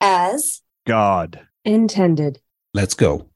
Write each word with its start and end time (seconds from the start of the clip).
as 0.00 0.62
God. 0.86 1.46
intended. 1.64 2.40
Let's 2.72 2.94
go. 2.94 3.26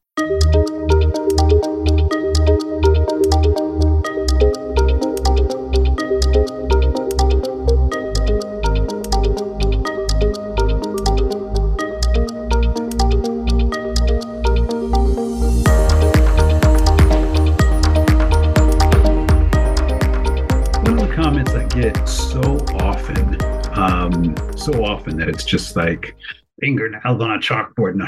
One 20.85 20.93
of 20.93 21.07
the 21.07 21.13
comments 21.15 21.51
I 21.51 21.63
get 21.67 22.07
so 22.07 22.41
often, 22.79 23.37
um, 23.77 24.35
so 24.57 24.83
often 24.83 25.17
that 25.17 25.29
it's 25.29 25.43
just 25.43 25.75
like 25.75 26.15
fingernails 26.59 27.21
on 27.21 27.31
a 27.31 27.39
chalkboard. 27.39 27.95
No, 27.95 28.05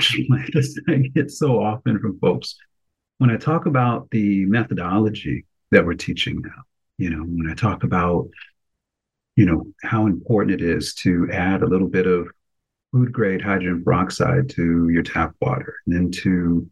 just 0.51 0.79
I 0.87 0.95
get 1.13 1.31
so 1.31 1.61
often 1.61 1.99
from 1.99 2.19
folks 2.19 2.55
when 3.17 3.29
I 3.29 3.37
talk 3.37 3.65
about 3.65 4.09
the 4.11 4.45
methodology 4.45 5.45
that 5.71 5.85
we're 5.85 5.95
teaching 5.95 6.41
now. 6.41 6.63
You 6.97 7.11
know, 7.11 7.23
when 7.23 7.49
I 7.49 7.53
talk 7.53 7.83
about, 7.83 8.27
you 9.35 9.45
know, 9.45 9.67
how 9.83 10.07
important 10.07 10.61
it 10.61 10.65
is 10.65 10.93
to 10.95 11.29
add 11.31 11.61
a 11.61 11.67
little 11.67 11.87
bit 11.87 12.07
of 12.07 12.27
food 12.91 13.11
grade 13.11 13.41
hydrogen 13.41 13.83
peroxide 13.83 14.49
to 14.49 14.89
your 14.89 15.03
tap 15.03 15.35
water, 15.41 15.75
and 15.85 15.95
then 15.95 16.11
to 16.11 16.67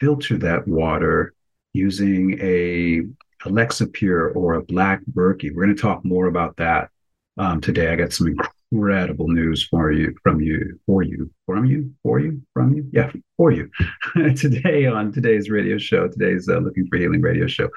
filter 0.00 0.36
that 0.38 0.66
water 0.66 1.34
using 1.72 2.38
a 2.40 3.02
Alexapure 3.48 4.34
or 4.34 4.54
a 4.54 4.62
Black 4.62 5.00
Berkey. 5.10 5.54
We're 5.54 5.64
going 5.64 5.76
to 5.76 5.80
talk 5.80 6.04
more 6.04 6.26
about 6.26 6.56
that 6.56 6.90
um, 7.38 7.60
today. 7.60 7.88
I 7.88 7.96
got 7.96 8.12
some 8.12 8.34
incredible 8.72 9.28
news 9.28 9.66
for 9.66 9.90
you, 9.92 10.14
from 10.22 10.40
you, 10.40 10.78
for 10.86 11.02
you, 11.02 11.30
from 11.46 11.64
you, 11.64 11.92
for 12.02 12.20
you, 12.20 12.40
from 12.54 12.74
you, 12.74 12.86
yeah, 12.92 13.10
for 13.36 13.50
you. 13.50 13.70
today 14.36 14.86
on 14.86 15.12
today's 15.12 15.50
radio 15.50 15.78
show, 15.78 16.08
today's 16.08 16.48
uh, 16.48 16.58
Looking 16.58 16.86
for 16.88 16.98
Healing 16.98 17.20
radio 17.20 17.46
show, 17.46 17.68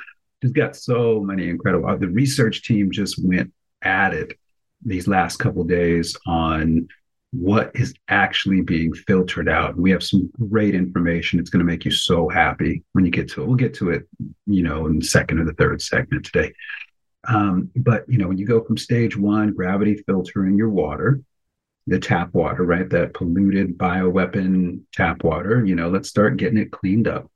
just 0.42 0.54
got 0.54 0.76
so 0.76 1.20
many 1.22 1.50
incredible. 1.50 1.90
Uh, 1.90 1.96
the 1.96 2.10
research 2.10 2.64
team 2.64 2.92
just 2.92 3.24
went 3.24 3.52
at 3.82 4.14
it 4.14 4.38
these 4.86 5.08
last 5.08 5.38
couple 5.38 5.64
days 5.64 6.16
on 6.28 6.88
what 7.32 7.72
is 7.74 7.96
actually 8.10 8.62
being 8.62 8.94
filtered 8.94 9.50
out. 9.50 9.76
We 9.76 9.90
have 9.92 10.04
some 10.04 10.30
great 10.50 10.76
information. 10.76 11.40
It's 11.40 11.50
going 11.50 11.66
to 11.66 11.72
make 11.72 11.86
you 11.86 11.92
so 11.92 12.30
happy 12.30 12.84
when 12.92 13.06
you 13.06 13.12
get 13.12 13.30
to 13.32 13.42
it. 13.42 13.48
We'll 13.48 13.56
get 13.56 13.74
to 13.76 13.90
it, 13.90 14.08
you 14.46 14.62
know, 14.62 14.86
in 14.86 15.00
the 15.00 15.06
second 15.06 15.40
or 15.40 15.46
the 15.46 15.54
third 15.54 15.82
segment 15.82 16.26
today. 16.26 16.54
Um, 17.28 17.72
but 17.76 18.08
you 18.08 18.18
know, 18.18 18.28
when 18.28 18.38
you 18.38 18.46
go 18.46 18.64
from 18.64 18.78
stage 18.78 19.16
one, 19.18 19.54
gravity 19.54 19.96
filtering 20.06 20.58
your 20.58 20.70
water, 20.70 21.22
the 21.88 22.00
tap 22.00 22.34
water, 22.34 22.64
right? 22.64 22.90
That 22.90 23.14
polluted 23.14 23.78
bioweapon 23.78 24.82
tap 24.94 25.24
water, 25.24 25.66
you 25.66 25.76
know, 25.76 25.90
let's 25.90 26.10
start 26.10 26.38
getting 26.38 26.58
it 26.58 26.72
cleaned 26.72 27.08
up. 27.08 27.30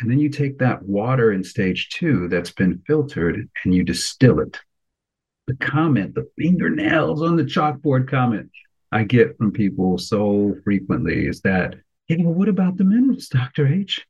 And 0.00 0.10
then 0.10 0.18
you 0.18 0.28
take 0.28 0.58
that 0.58 0.82
water 0.82 1.32
in 1.32 1.44
stage 1.44 1.88
two 1.90 2.28
that's 2.28 2.50
been 2.50 2.82
filtered 2.86 3.48
and 3.64 3.74
you 3.74 3.84
distill 3.84 4.40
it. 4.40 4.58
The 5.46 5.54
comment, 5.56 6.14
the 6.14 6.28
fingernails 6.38 7.22
on 7.22 7.36
the 7.36 7.44
chalkboard 7.44 8.08
comment 8.08 8.50
I 8.90 9.04
get 9.04 9.36
from 9.38 9.52
people 9.52 9.98
so 9.98 10.56
frequently 10.64 11.26
is 11.26 11.40
that, 11.42 11.76
hey, 12.08 12.16
well, 12.18 12.34
what 12.34 12.48
about 12.48 12.76
the 12.76 12.84
minerals, 12.84 13.28
Dr. 13.28 13.66
H? 13.66 14.04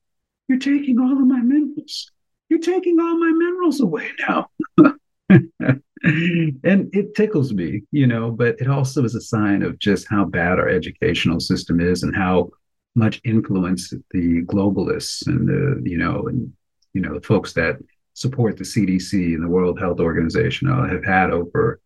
You're 0.49 0.59
taking 0.59 0.99
all 0.99 1.13
of 1.13 1.27
my 1.27 1.41
minerals. 1.41 2.11
You're 2.49 2.59
taking 2.59 2.99
all 2.99 3.19
my 3.19 3.31
minerals 3.31 3.81
away 3.81 4.11
now. 4.27 4.51
and 6.03 6.91
it 6.95 7.15
tickles 7.15 7.53
me, 7.53 7.83
you 7.91 8.07
know, 8.07 8.31
but 8.31 8.57
it 8.61 8.69
also 8.69 9.05
is 9.05 9.15
a 9.15 9.21
sign 9.21 9.63
of 9.63 9.79
just 9.79 10.07
how 10.09 10.25
bad 10.25 10.59
our 10.59 10.69
educational 10.69 11.41
system 11.41 11.81
is 11.81 12.03
and 12.03 12.15
how 12.15 12.51
much 12.95 13.21
influence 13.25 13.91
the 14.11 14.43
globalists 14.43 15.27
and 15.27 15.49
the, 15.49 15.89
you 15.89 15.97
know, 15.97 16.27
and, 16.29 16.53
you 16.93 17.01
know, 17.01 17.15
the 17.15 17.27
folks 17.27 17.53
that 17.55 17.77
support 18.15 18.57
the 18.57 18.65
CDC 18.65 19.13
and 19.35 19.43
the 19.43 19.49
World 19.49 19.79
Health 19.81 20.01
Organization 20.01 20.69
uh, 20.69 20.87
have 20.87 21.05
had 21.05 21.31
over 21.31 21.81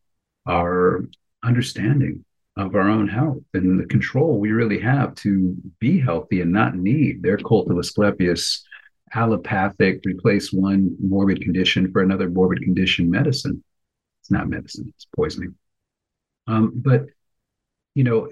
our 0.46 1.04
understanding 1.44 2.24
of 2.56 2.74
our 2.74 2.88
own 2.88 3.06
health 3.06 3.42
and 3.52 3.78
the 3.78 3.86
control 3.86 4.40
we 4.40 4.50
really 4.50 4.80
have 4.80 5.14
to 5.14 5.54
be 5.78 6.00
healthy 6.00 6.40
and 6.40 6.52
not 6.52 6.74
need 6.74 7.22
their 7.22 7.36
cult 7.36 7.70
of 7.70 7.78
Asclepius 7.78 8.64
allopathic 9.16 10.00
replace 10.04 10.52
one 10.52 10.94
morbid 11.00 11.40
condition 11.40 11.90
for 11.90 12.02
another 12.02 12.28
morbid 12.28 12.62
condition 12.62 13.10
medicine. 13.10 13.62
It's 14.20 14.30
not 14.30 14.48
medicine, 14.48 14.92
it's 14.94 15.06
poisoning. 15.16 15.54
Um, 16.46 16.72
but 16.76 17.06
you 17.94 18.04
know, 18.04 18.28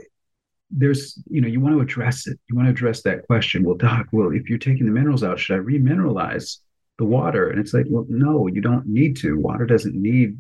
there's 0.71 1.19
you 1.29 1.41
know, 1.41 1.49
you 1.49 1.61
want 1.61 1.75
to 1.75 1.81
address 1.81 2.27
it. 2.27 2.39
You 2.49 2.57
want 2.57 2.67
to 2.67 2.73
address 2.73 3.03
that 3.03 3.27
question. 3.27 3.65
Well, 3.65 3.77
doc, 3.77 4.07
well, 4.13 4.31
if 4.33 4.49
you're 4.49 4.59
taking 4.59 4.87
the 4.87 4.93
minerals 4.93 5.25
out, 5.25 5.39
should 5.39 5.57
I 5.57 5.63
remineralize 5.63 6.59
the 6.99 7.05
water? 7.05 7.49
And 7.49 7.59
it's 7.59 7.75
like, 7.75 7.87
well, 7.89 8.07
no, 8.09 8.47
you 8.47 8.61
don't 8.61 8.87
need 8.87 9.17
to. 9.19 9.39
Water 9.39 9.67
doesn't 9.67 9.95
need 9.95 10.39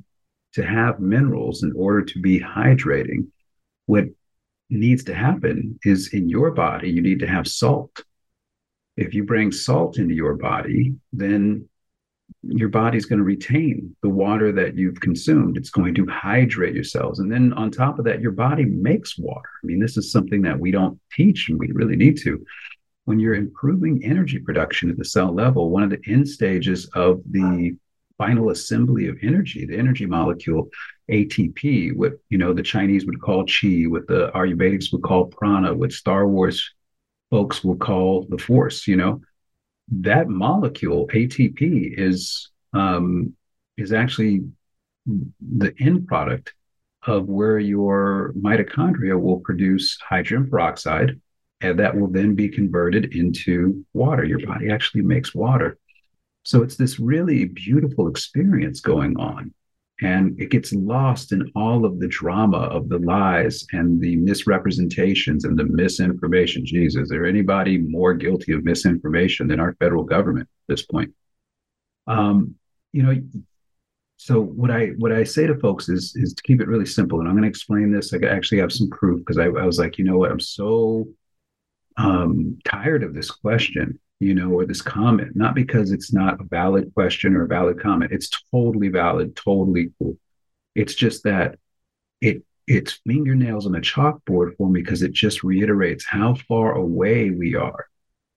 to 0.55 0.65
have 0.65 1.01
minerals 1.01 1.63
in 1.63 1.73
order 1.77 2.03
to 2.03 2.21
be 2.21 2.39
hydrating. 2.39 3.27
What 3.87 4.07
needs 4.71 5.05
to 5.05 5.15
happen 5.15 5.79
is 5.85 6.13
in 6.13 6.29
your 6.29 6.51
body, 6.51 6.91
you 6.91 7.03
need 7.03 7.21
to 7.21 7.27
have 7.27 7.47
salt 7.47 8.03
if 8.97 9.15
you 9.15 9.25
bring 9.25 9.51
salt 9.53 9.99
into 9.99 10.15
your 10.15 10.35
body, 10.35 10.95
then 11.13 11.69
your 12.43 12.69
body's 12.69 13.07
going 13.07 13.19
to 13.19 13.25
retain 13.25 13.95
the 14.03 14.09
water 14.09 14.53
that 14.53 14.77
you've 14.77 15.01
consumed. 15.01 15.57
It's 15.57 15.71
going 15.71 15.95
to 15.95 16.07
hydrate 16.07 16.75
your 16.75 16.85
cells. 16.85 17.19
And 17.19 17.31
then 17.31 17.53
on 17.55 17.71
top 17.71 17.99
of 17.99 18.05
that, 18.05 18.21
your 18.21 18.33
body 18.33 18.65
makes 18.65 19.19
water. 19.19 19.49
I 19.63 19.67
mean, 19.67 19.81
this 19.81 19.97
is 19.97 20.13
something 20.13 20.43
that 20.43 20.59
we 20.59 20.71
don't 20.71 20.99
teach 21.13 21.49
and 21.49 21.59
we 21.59 21.71
really 21.73 21.97
need 21.97 22.19
to. 22.23 22.45
When 23.07 23.19
you're 23.19 23.35
improving 23.35 24.05
energy 24.05 24.39
production 24.39 24.91
at 24.91 24.97
the 24.97 25.05
cell 25.05 25.35
level, 25.35 25.71
one 25.71 25.83
of 25.83 25.91
the 25.91 26.01
end 26.07 26.29
stages 26.29 26.87
of 26.95 27.21
the 27.31 27.77
final 28.17 28.51
assembly 28.51 29.09
of 29.09 29.19
energy, 29.23 29.67
the 29.67 29.77
energy 29.77 30.07
molecule 30.07 30.69
ATP, 31.11 31.97
what 31.97 32.13
you 32.31 32.39
know 32.39 32.55
the 32.55 32.63
Chinese 32.63 33.05
would 33.07 33.21
call 33.21 33.45
chi, 33.45 33.85
what 33.89 34.07
the 34.07 34.31
Ayurvedics 34.35 34.93
would 34.93 35.03
call 35.03 35.27
prana, 35.27 35.75
what 35.75 35.93
Star 35.93 36.27
Wars 36.27 36.73
folks 37.31 37.65
will 37.65 37.77
call 37.77 38.27
the 38.29 38.39
force 38.39 38.87
you 38.87 38.97
know? 38.97 39.21
That 39.89 40.29
molecule 40.29 41.07
atp 41.09 41.59
is 41.99 42.51
um, 42.73 43.35
is 43.77 43.93
actually 43.93 44.43
the 45.07 45.75
end 45.79 46.07
product 46.07 46.55
of 47.07 47.27
where 47.27 47.59
your 47.59 48.33
mitochondria 48.37 49.21
will 49.21 49.41
produce 49.41 49.99
hydrogen 50.01 50.49
peroxide 50.49 51.21
and 51.61 51.79
that 51.79 51.95
will 51.95 52.09
then 52.09 52.35
be 52.35 52.49
converted 52.49 53.15
into 53.15 53.85
water. 53.93 54.25
Your 54.25 54.45
body 54.45 54.71
actually 54.71 55.03
makes 55.03 55.35
water. 55.35 55.79
So 56.43 56.63
it's 56.63 56.77
this 56.77 56.99
really 56.99 57.47
beautiful 57.47 58.09
experience 58.09 58.81
going 58.81 59.19
on 59.19 59.53
and 60.03 60.39
it 60.41 60.51
gets 60.51 60.73
lost 60.73 61.33
in 61.33 61.51
all 61.55 61.85
of 61.85 62.01
the 62.01 62.09
drama 62.09 62.59
of 62.59 62.89
the 62.89 62.99
lies 62.99 63.65
and 63.73 64.01
the 64.01 64.17
misrepresentations 64.17 65.45
and 65.45 65.57
the 65.57 65.65
misinformation. 65.65 66.67
Jesus, 66.67 67.03
is 67.03 67.09
there 67.09 67.27
anybody 67.27 67.79
more 67.79 68.13
guilty 68.13 68.53
of 68.53 68.65
misinformation 68.65 69.47
than 69.47 69.61
our 69.61 69.75
federal 69.79 70.03
government 70.03 70.49
at 70.49 70.75
this 70.75 70.85
point? 70.85 71.13
Um, 72.07 72.57
you 72.93 73.03
know, 73.03 73.15
so 74.17 74.41
what 74.41 74.71
I 74.71 74.89
what 74.99 75.13
I 75.13 75.23
say 75.23 75.47
to 75.47 75.59
folks 75.59 75.89
is 75.89 76.15
is 76.17 76.35
to 76.35 76.43
keep 76.43 76.61
it 76.61 76.69
really 76.69 76.87
simple, 76.87 77.21
and 77.21 77.29
I'm 77.29 77.35
going 77.35 77.43
to 77.43 77.49
explain 77.49 77.93
this. 77.93 78.13
I 78.13 78.19
actually 78.27 78.59
have 78.59 78.73
some 78.73 78.91
proof 78.91 79.21
because 79.21 79.39
I, 79.39 79.45
I 79.45 79.65
was 79.65 79.79
like, 79.79 79.99
you 79.99 80.05
know 80.05 80.19
what, 80.19 80.31
I'm 80.31 80.41
so 80.41 81.09
um, 81.97 82.59
tired 82.65 83.05
of 83.05 83.15
this 83.15 83.31
question 83.31 83.99
you 84.25 84.35
know, 84.35 84.49
or 84.49 84.65
this 84.65 84.81
comment, 84.81 85.37
not 85.37 85.55
because 85.55 85.93
it's 85.93 86.11
not 86.11 86.41
a 86.41 86.45
valid 86.45 86.91
question 86.95 87.35
or 87.35 87.45
a 87.45 87.47
valid 87.47 87.79
comment. 87.79 88.11
It's 88.11 88.31
totally 88.51 88.89
valid, 88.89 89.37
totally 89.37 89.91
cool. 89.99 90.17
It's 90.75 90.95
just 90.95 91.25
that 91.25 91.59
it 92.23 92.43
it's 92.67 93.01
fingernails 93.07 93.67
on 93.67 93.75
a 93.75 93.81
chalkboard 93.81 94.57
for 94.57 94.71
me 94.71 94.81
because 94.81 95.03
it 95.03 95.13
just 95.13 95.45
reiterates 95.45 96.07
how 96.07 96.37
far 96.49 96.73
away 96.73 97.29
we 97.29 97.55
are 97.55 97.87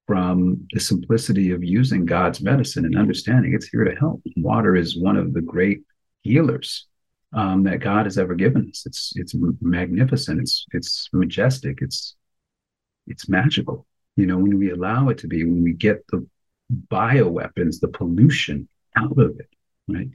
from 0.07 0.67
the 0.73 0.81
simplicity 0.81 1.51
of 1.51 1.63
using 1.63 2.05
God's 2.05 2.41
medicine 2.41 2.83
and 2.83 2.97
understanding 2.97 3.53
it's 3.53 3.69
here 3.69 3.85
to 3.85 3.95
help. 3.95 4.21
Water 4.35 4.75
is 4.75 4.99
one 4.99 5.15
of 5.15 5.33
the 5.33 5.41
great 5.41 5.83
healers 6.23 6.85
um, 7.31 7.63
that 7.63 7.79
God 7.79 8.05
has 8.05 8.17
ever 8.17 8.35
given 8.35 8.69
us. 8.69 8.85
It's 8.85 9.13
it's 9.15 9.33
magnificent. 9.61 10.41
It's 10.41 10.65
it's 10.73 11.07
majestic. 11.13 11.77
It's 11.81 12.17
it's 13.07 13.29
magical 13.29 13.87
you 14.17 14.25
know, 14.25 14.37
when 14.37 14.57
we 14.57 14.71
allow 14.71 15.09
it 15.09 15.19
to 15.19 15.27
be, 15.27 15.43
when 15.43 15.63
we 15.63 15.73
get 15.73 16.05
the 16.07 16.27
bioweapons, 16.89 17.79
the 17.79 17.87
pollution 17.87 18.67
out 18.95 19.17
of 19.17 19.39
it, 19.39 19.49
right? 19.87 20.09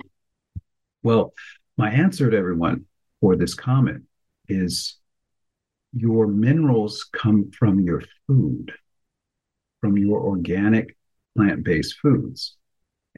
Well, 1.03 1.33
my 1.79 1.91
answer 1.91 2.29
to 2.29 2.37
everyone 2.37 2.87
for 3.21 3.37
this 3.37 3.55
comment 3.55 4.03
is 4.49 4.97
your 5.95 6.27
minerals 6.27 7.09
come 7.13 7.51
from 7.53 7.81
your 7.81 8.03
food, 8.27 8.73
from 9.81 9.97
your 9.97 10.21
organic 10.21 10.97
plant 11.37 11.65
based 11.65 11.97
foods. 12.03 12.57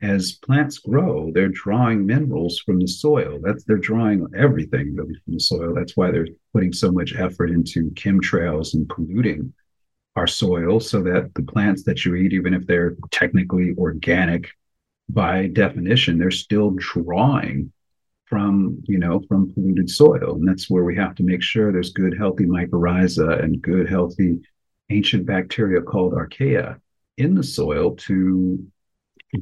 as 0.03 0.33
plants 0.33 0.79
grow, 0.79 1.31
they're 1.33 1.49
drawing 1.49 2.05
minerals 2.05 2.59
from 2.59 2.81
the 2.81 2.87
soil. 2.87 3.39
That's 3.43 3.65
they're 3.65 3.77
drawing 3.79 4.27
everything 4.37 4.95
really 4.95 5.15
from 5.25 5.35
the 5.35 5.41
soil. 5.41 5.73
That's 5.75 5.97
why 5.97 6.11
they're 6.11 6.29
putting 6.53 6.73
so 6.73 6.91
much 6.91 7.15
effort 7.15 7.51
into 7.51 7.91
chemtrails 7.93 8.75
and 8.75 8.89
polluting 8.89 9.53
our 10.17 10.27
soil 10.27 10.81
so 10.81 11.03
that 11.03 11.33
the 11.35 11.43
plants 11.43 11.83
that 11.85 12.05
you 12.05 12.15
eat, 12.15 12.33
even 12.33 12.55
if 12.55 12.67
they're 12.67 12.97
technically 13.11 13.75
organic 13.77 14.51
by 15.09 15.49
definition, 15.49 16.19
they're 16.19 16.31
still 16.31 16.71
drawing 16.77 17.73
from, 18.27 18.83
you 18.85 18.99
know, 18.99 19.21
from 19.29 19.53
polluted 19.53 19.91
soil. 19.91 20.37
And 20.37 20.49
that's 20.49 20.71
where 20.71 20.85
we 20.85 20.97
have 20.97 21.15
to 21.17 21.23
make 21.23 21.43
sure 21.43 21.73
there's 21.73 21.93
good, 21.93 22.17
healthy 22.17 22.47
mycorrhiza 22.47 23.43
and 23.43 23.61
good, 23.61 23.89
healthy 23.89 24.41
ancient 24.91 25.27
bacteria 25.27 25.83
called 25.83 26.15
archaea 26.15 26.81
in 27.17 27.35
the 27.35 27.43
soil 27.43 27.97
to 27.97 28.65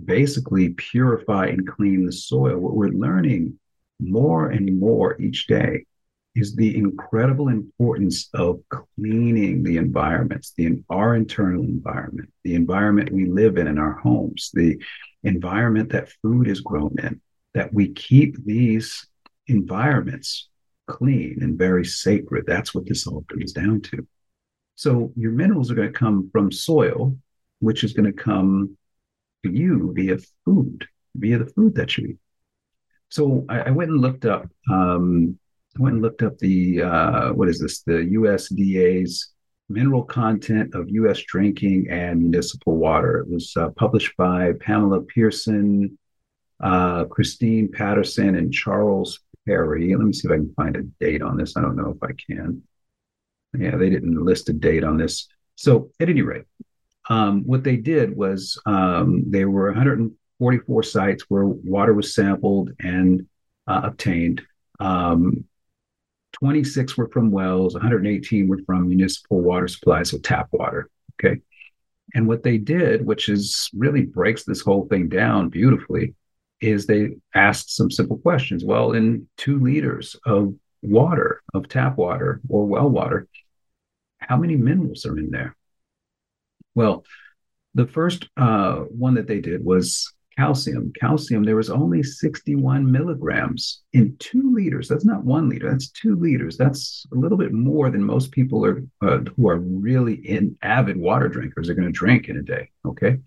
basically 0.04 0.70
purify 0.70 1.46
and 1.46 1.66
clean 1.66 2.06
the 2.06 2.12
soil. 2.12 2.58
What 2.58 2.74
we're 2.74 2.88
learning 2.88 3.58
more 4.00 4.50
and 4.50 4.78
more 4.78 5.20
each 5.20 5.46
day 5.46 5.84
is 6.34 6.56
the 6.56 6.76
incredible 6.76 7.48
importance 7.48 8.30
of 8.34 8.60
cleaning 8.70 9.62
the 9.62 9.76
environments, 9.76 10.54
the 10.56 10.82
our 10.88 11.14
internal 11.14 11.62
environment, 11.62 12.32
the 12.44 12.54
environment 12.54 13.12
we 13.12 13.26
live 13.26 13.58
in 13.58 13.66
in 13.66 13.78
our 13.78 13.98
homes, 13.98 14.50
the 14.54 14.80
environment 15.24 15.90
that 15.90 16.12
food 16.22 16.48
is 16.48 16.60
grown 16.60 16.94
in, 17.02 17.20
that 17.54 17.72
we 17.72 17.92
keep 17.92 18.42
these 18.44 19.06
environments 19.48 20.48
clean 20.86 21.38
and 21.42 21.58
very 21.58 21.84
sacred. 21.84 22.44
That's 22.46 22.74
what 22.74 22.86
this 22.86 23.06
all 23.06 23.24
comes 23.28 23.52
down 23.52 23.82
to. 23.82 24.06
So 24.74 25.12
your 25.16 25.32
minerals 25.32 25.70
are 25.70 25.74
going 25.74 25.92
to 25.92 25.98
come 25.98 26.30
from 26.32 26.50
soil, 26.50 27.16
which 27.60 27.84
is 27.84 27.92
going 27.92 28.06
to 28.06 28.12
come 28.12 28.76
to 29.44 29.50
you 29.50 29.92
via 29.94 30.18
food, 30.44 30.86
via 31.14 31.38
the 31.38 31.46
food 31.46 31.74
that 31.74 31.96
you 31.98 32.08
eat. 32.08 32.18
So 33.10 33.44
I, 33.50 33.60
I 33.60 33.70
went 33.70 33.90
and 33.90 34.00
looked 34.00 34.24
up. 34.24 34.48
Um, 34.70 35.38
went 35.78 35.94
and 35.94 36.02
looked 36.02 36.22
up 36.22 36.38
the 36.38 36.82
uh, 36.82 37.32
what 37.32 37.48
is 37.48 37.60
this? 37.60 37.82
The 37.82 38.10
USDA's 38.14 39.32
mineral 39.68 40.04
content 40.04 40.74
of 40.74 40.88
U.S. 40.90 41.20
drinking 41.22 41.88
and 41.90 42.20
municipal 42.20 42.76
water. 42.76 43.20
It 43.20 43.28
was 43.28 43.52
uh, 43.56 43.70
published 43.70 44.16
by 44.16 44.52
Pamela 44.60 45.02
Pearson, 45.02 45.98
uh, 46.60 47.04
Christine 47.06 47.70
Patterson, 47.72 48.36
and 48.36 48.52
Charles 48.52 49.20
Perry. 49.46 49.94
Let 49.94 50.04
me 50.04 50.12
see 50.12 50.28
if 50.28 50.32
I 50.32 50.36
can 50.36 50.54
find 50.54 50.76
a 50.76 50.82
date 51.04 51.22
on 51.22 51.36
this. 51.36 51.56
I 51.56 51.62
don't 51.62 51.76
know 51.76 51.96
if 51.96 52.02
I 52.02 52.12
can. 52.30 52.62
Yeah, 53.58 53.76
they 53.76 53.90
didn't 53.90 54.22
list 54.22 54.48
a 54.48 54.52
date 54.52 54.84
on 54.84 54.96
this. 54.96 55.28
So, 55.56 55.90
at 56.00 56.08
any 56.08 56.22
rate, 56.22 56.44
um, 57.08 57.42
what 57.44 57.64
they 57.64 57.76
did 57.76 58.16
was 58.16 58.60
um, 58.66 59.24
there 59.30 59.50
were 59.50 59.66
144 59.66 60.82
sites 60.82 61.24
where 61.28 61.44
water 61.44 61.92
was 61.92 62.14
sampled 62.14 62.70
and 62.80 63.26
uh, 63.66 63.82
obtained. 63.84 64.42
Um, 64.80 65.44
26 66.32 66.96
were 66.96 67.08
from 67.08 67.30
wells, 67.30 67.74
118 67.74 68.48
were 68.48 68.60
from 68.66 68.88
municipal 68.88 69.40
water 69.40 69.68
supplies, 69.68 70.10
so 70.10 70.18
tap 70.18 70.48
water. 70.52 70.90
Okay. 71.22 71.40
And 72.14 72.26
what 72.26 72.42
they 72.42 72.58
did, 72.58 73.06
which 73.06 73.28
is 73.28 73.70
really 73.74 74.02
breaks 74.02 74.44
this 74.44 74.60
whole 74.60 74.86
thing 74.88 75.08
down 75.08 75.48
beautifully, 75.48 76.14
is 76.60 76.86
they 76.86 77.10
asked 77.34 77.74
some 77.74 77.90
simple 77.90 78.18
questions. 78.18 78.64
Well, 78.64 78.92
in 78.92 79.28
two 79.36 79.58
liters 79.58 80.16
of 80.24 80.54
water, 80.82 81.42
of 81.54 81.68
tap 81.68 81.96
water 81.96 82.40
or 82.48 82.66
well 82.66 82.88
water, 82.88 83.28
how 84.18 84.36
many 84.36 84.56
minerals 84.56 85.06
are 85.06 85.18
in 85.18 85.30
there? 85.30 85.56
Well, 86.74 87.04
the 87.74 87.86
first 87.86 88.28
uh, 88.36 88.76
one 88.76 89.14
that 89.14 89.26
they 89.26 89.40
did 89.40 89.64
was 89.64 90.12
calcium. 90.36 90.92
Calcium, 90.98 91.44
there 91.44 91.56
was 91.56 91.70
only 91.70 92.02
61 92.02 92.90
milligrams 92.90 93.82
in 93.92 94.16
two 94.18 94.52
liters. 94.54 94.88
That's 94.88 95.04
not 95.04 95.24
one 95.24 95.48
liter, 95.48 95.70
that's 95.70 95.90
two 95.90 96.16
liters. 96.16 96.56
That's 96.56 97.06
a 97.12 97.16
little 97.16 97.38
bit 97.38 97.52
more 97.52 97.90
than 97.90 98.02
most 98.02 98.32
people 98.32 98.64
are 98.64 98.82
uh, 99.02 99.18
who 99.36 99.48
are 99.48 99.58
really 99.58 100.14
in 100.14 100.56
avid 100.62 100.96
water 100.96 101.28
drinkers 101.28 101.68
are 101.68 101.74
going 101.74 101.86
to 101.86 101.92
drink 101.92 102.28
in 102.28 102.36
a 102.36 102.42
day. 102.42 102.70
Okay. 102.86 103.18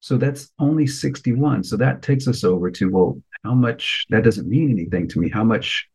So 0.00 0.18
that's 0.18 0.52
only 0.58 0.86
61. 0.86 1.64
So 1.64 1.78
that 1.78 2.02
takes 2.02 2.28
us 2.28 2.44
over 2.44 2.70
to, 2.72 2.90
well, 2.90 3.22
how 3.42 3.54
much 3.54 4.04
that 4.10 4.22
doesn't 4.22 4.48
mean 4.48 4.70
anything 4.70 5.08
to 5.08 5.18
me. 5.18 5.30
How 5.30 5.44
much, 5.44 5.88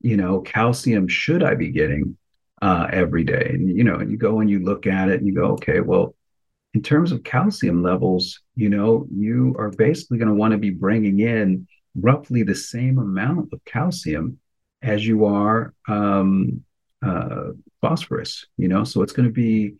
you 0.00 0.16
know, 0.16 0.40
calcium 0.40 1.08
should 1.08 1.42
I 1.42 1.54
be 1.54 1.70
getting 1.70 2.16
uh, 2.62 2.88
every 2.90 3.22
day? 3.22 3.50
And, 3.52 3.68
you 3.68 3.84
know, 3.84 3.96
and 3.96 4.10
you 4.10 4.16
go 4.16 4.40
and 4.40 4.48
you 4.48 4.60
look 4.60 4.86
at 4.86 5.10
it 5.10 5.18
and 5.18 5.26
you 5.26 5.34
go, 5.34 5.52
okay, 5.52 5.80
well, 5.80 6.14
in 6.74 6.82
terms 6.82 7.12
of 7.12 7.24
calcium 7.24 7.82
levels, 7.82 8.40
you 8.54 8.68
know, 8.68 9.06
you 9.12 9.54
are 9.58 9.70
basically 9.70 10.18
going 10.18 10.28
to 10.28 10.34
want 10.34 10.52
to 10.52 10.58
be 10.58 10.70
bringing 10.70 11.20
in 11.20 11.66
roughly 11.96 12.42
the 12.42 12.54
same 12.54 12.98
amount 12.98 13.52
of 13.52 13.64
calcium 13.64 14.38
as 14.82 15.06
you 15.06 15.24
are 15.24 15.74
um, 15.88 16.62
uh, 17.04 17.48
phosphorus, 17.80 18.46
you 18.56 18.68
know, 18.68 18.84
so 18.84 19.02
it's 19.02 19.12
going 19.12 19.26
to 19.26 19.32
be 19.32 19.74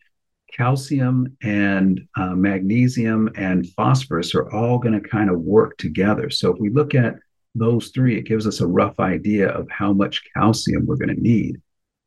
calcium 0.53 1.37
and 1.43 2.01
uh, 2.17 2.35
magnesium 2.35 3.31
and 3.37 3.71
phosphorus 3.71 4.35
are 4.35 4.53
all 4.53 4.79
going 4.79 5.01
to 5.01 5.09
kind 5.09 5.31
of 5.31 5.41
work 5.41 5.77
together. 5.79 6.29
So 6.29 6.53
if 6.53 6.59
we 6.59 6.71
look 6.71 6.95
at 6.95 7.15
those 7.55 7.89
three, 7.89 8.19
it 8.19 8.27
gives 8.27 8.47
us 8.47 8.61
a 8.61 8.67
rough 8.67 8.99
idea 8.99 9.49
of 9.49 9.69
how 9.71 9.93
much 9.93 10.23
calcium 10.35 10.87
we're 10.87 10.97
going 10.97 11.15
to 11.15 11.23
need. 11.23 11.61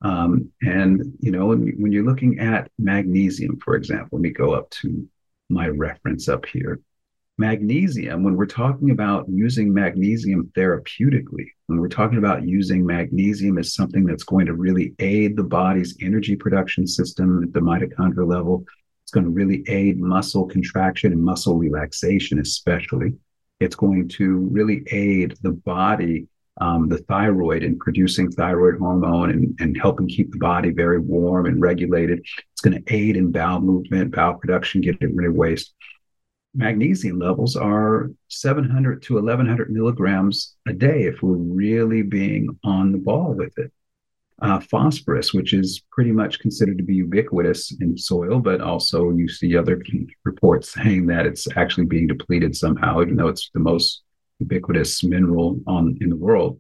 Um, 0.04 0.52
and, 0.62 1.14
you 1.20 1.32
know, 1.32 1.48
when, 1.48 1.92
you're 1.92 2.06
looking 2.06 2.40
at 2.40 2.70
magnesium, 2.78 3.58
for 3.64 3.76
example, 3.76 4.18
let 4.18 4.22
me 4.22 4.32
go 4.32 4.54
up 4.54 4.70
to 4.72 5.08
my 5.50 5.70
reference 5.70 6.28
up 6.28 6.46
here. 6.46 6.82
Magnesium, 7.38 8.24
when 8.24 8.36
we're 8.36 8.46
talking 8.46 8.92
about 8.92 9.26
using 9.28 9.74
magnesium 9.74 10.52
therapeutically, 10.56 11.48
when 11.66 11.80
we're 11.80 11.88
talking 11.88 12.20
about 12.20 12.44
using 12.44 12.86
magnesium 12.86 13.58
as 13.58 13.74
something 13.74 14.06
that's 14.06 14.24
going 14.24 14.46
to 14.46 14.54
really 14.54 14.94
aid 15.00 15.36
the 15.36 15.44
body's 15.44 15.98
energy 16.02 16.36
production 16.36 16.86
system 16.86 17.42
at 17.42 17.54
the 17.54 17.60
mitochondrial 17.60 18.30
level, 18.30 18.64
it's 19.04 19.12
going 19.12 19.24
to 19.24 19.32
really 19.32 19.64
aid 19.68 20.00
muscle 20.00 20.46
contraction 20.46 21.12
and 21.12 21.24
muscle 21.24 21.58
relaxation, 21.58 22.40
especially. 22.40 23.14
It's 23.60 23.76
going 23.76 24.10
to 24.10 24.38
really 24.52 24.84
aid 24.92 25.36
the 25.42 25.52
body 25.52 26.28
um, 26.62 26.88
the 26.88 27.00
thyroid 27.00 27.64
and 27.64 27.80
producing 27.80 28.32
thyroid 28.32 28.78
hormone 28.78 29.32
and, 29.32 29.56
and 29.60 29.78
helping 29.80 30.08
keep 30.08 30.32
the 30.32 30.38
body 30.38 30.70
very 30.70 31.00
warm 31.00 31.46
and 31.46 31.62
regulated. 31.62 32.20
It's 32.52 32.62
going 32.62 32.82
to 32.82 32.94
aid 32.94 33.18
in 33.18 33.32
bowel 33.32 33.62
movement, 33.62 34.16
bowel 34.16 34.36
production, 34.36 34.82
getting 34.82 35.16
rid 35.16 35.28
of 35.28 35.36
waste. 35.36 35.74
Magnesium 36.56 37.18
levels 37.18 37.56
are 37.56 38.12
700 38.28 39.02
to 39.04 39.16
1100 39.16 39.72
milligrams 39.72 40.56
a 40.68 40.74
day 40.74 41.04
if 41.06 41.24
we're 41.24 41.34
really 41.34 42.04
being 42.04 42.60
on 42.64 42.92
the 42.92 43.00
ball 43.00 43.34
with 43.34 43.58
it. 43.58 43.72
Uh, 44.42 44.60
phosphorus, 44.60 45.34
which 45.34 45.54
is 45.54 45.84
pretty 45.92 46.12
much 46.12 46.40
considered 46.40 46.78
to 46.78 46.84
be 46.84 46.96
ubiquitous 46.96 47.72
in 47.80 47.98
soil, 47.98 48.40
but 48.40 48.62
also 48.62 49.12
you 49.12 49.28
see 49.28 49.56
other 49.56 49.82
reports 50.26 50.74
saying 50.74 51.08
that 51.08 51.26
it's 51.26 51.48
actually 51.56 51.86
being 51.86 52.08
depleted 52.08 52.56
somehow, 52.56 53.02
even 53.02 53.16
though 53.16 53.30
it's 53.30 53.50
the 53.54 53.60
most 53.60 54.04
ubiquitous 54.44 55.04
mineral 55.04 55.60
on 55.66 55.98
in 56.02 56.10
the 56.10 56.16
world. 56.16 56.60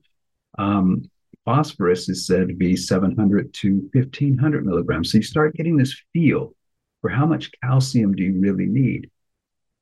Um, 0.57 1.09
phosphorus 1.45 2.09
is 2.09 2.25
said 2.25 2.47
to 2.47 2.53
be 2.53 2.75
700 2.75 3.53
to 3.53 3.89
1500 3.93 4.65
milligrams. 4.65 5.11
So 5.11 5.17
you 5.17 5.23
start 5.23 5.55
getting 5.55 5.77
this 5.77 6.01
feel 6.13 6.53
for 7.01 7.09
how 7.09 7.25
much 7.25 7.51
calcium 7.61 8.15
do 8.15 8.23
you 8.23 8.39
really 8.39 8.65
need? 8.65 9.09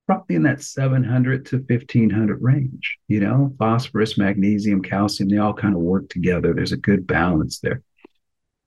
Probably 0.08 0.36
in 0.36 0.44
that 0.44 0.64
700 0.64 1.46
to 1.48 1.58
1500 1.58 2.42
range. 2.42 2.98
You 3.08 3.20
know, 3.20 3.54
phosphorus, 3.60 4.18
magnesium, 4.18 4.82
calcium, 4.82 5.30
they 5.30 5.38
all 5.38 5.54
kind 5.54 5.76
of 5.76 5.82
work 5.82 6.10
together. 6.10 6.54
There's 6.54 6.72
a 6.72 6.78
good 6.78 7.06
balance 7.06 7.60
there. 7.60 7.82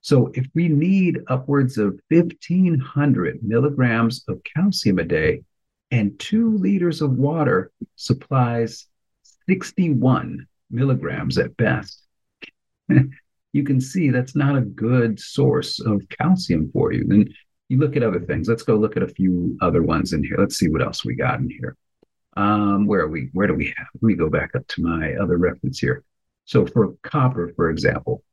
So 0.01 0.31
if 0.35 0.45
we 0.53 0.69
need 0.69 1.19
upwards 1.27 1.77
of 1.77 1.99
1500 2.09 3.43
milligrams 3.43 4.23
of 4.27 4.41
calcium 4.43 4.99
a 4.99 5.03
day 5.03 5.41
and 5.91 6.17
two 6.19 6.57
liters 6.57 7.01
of 7.01 7.11
water 7.11 7.71
supplies 7.95 8.87
61 9.47 10.47
milligrams 10.69 11.37
at 11.37 11.55
best. 11.57 12.01
you 12.89 13.63
can 13.63 13.79
see 13.79 14.09
that's 14.09 14.35
not 14.35 14.57
a 14.57 14.61
good 14.61 15.19
source 15.19 15.79
of 15.79 16.01
calcium 16.09 16.69
for 16.73 16.91
you. 16.91 17.05
And 17.09 17.33
you 17.69 17.77
look 17.77 17.95
at 17.95 18.03
other 18.03 18.19
things. 18.19 18.47
Let's 18.47 18.63
go 18.63 18.75
look 18.75 18.97
at 18.97 19.03
a 19.03 19.07
few 19.07 19.57
other 19.61 19.81
ones 19.81 20.13
in 20.13 20.23
here. 20.23 20.37
Let's 20.37 20.57
see 20.57 20.69
what 20.69 20.81
else 20.81 21.03
we 21.03 21.15
got 21.15 21.39
in 21.39 21.49
here. 21.49 21.75
Um, 22.37 22.85
where 22.85 23.01
are 23.01 23.07
we? 23.07 23.29
Where 23.33 23.47
do 23.47 23.53
we 23.53 23.73
have? 23.77 23.87
Let 23.95 24.03
me 24.03 24.15
go 24.15 24.29
back 24.29 24.55
up 24.55 24.67
to 24.67 24.81
my 24.81 25.13
other 25.15 25.37
reference 25.37 25.79
here. 25.79 26.03
So 26.45 26.65
for 26.65 26.93
copper, 27.01 27.51
for 27.55 27.69
example, 27.69 28.23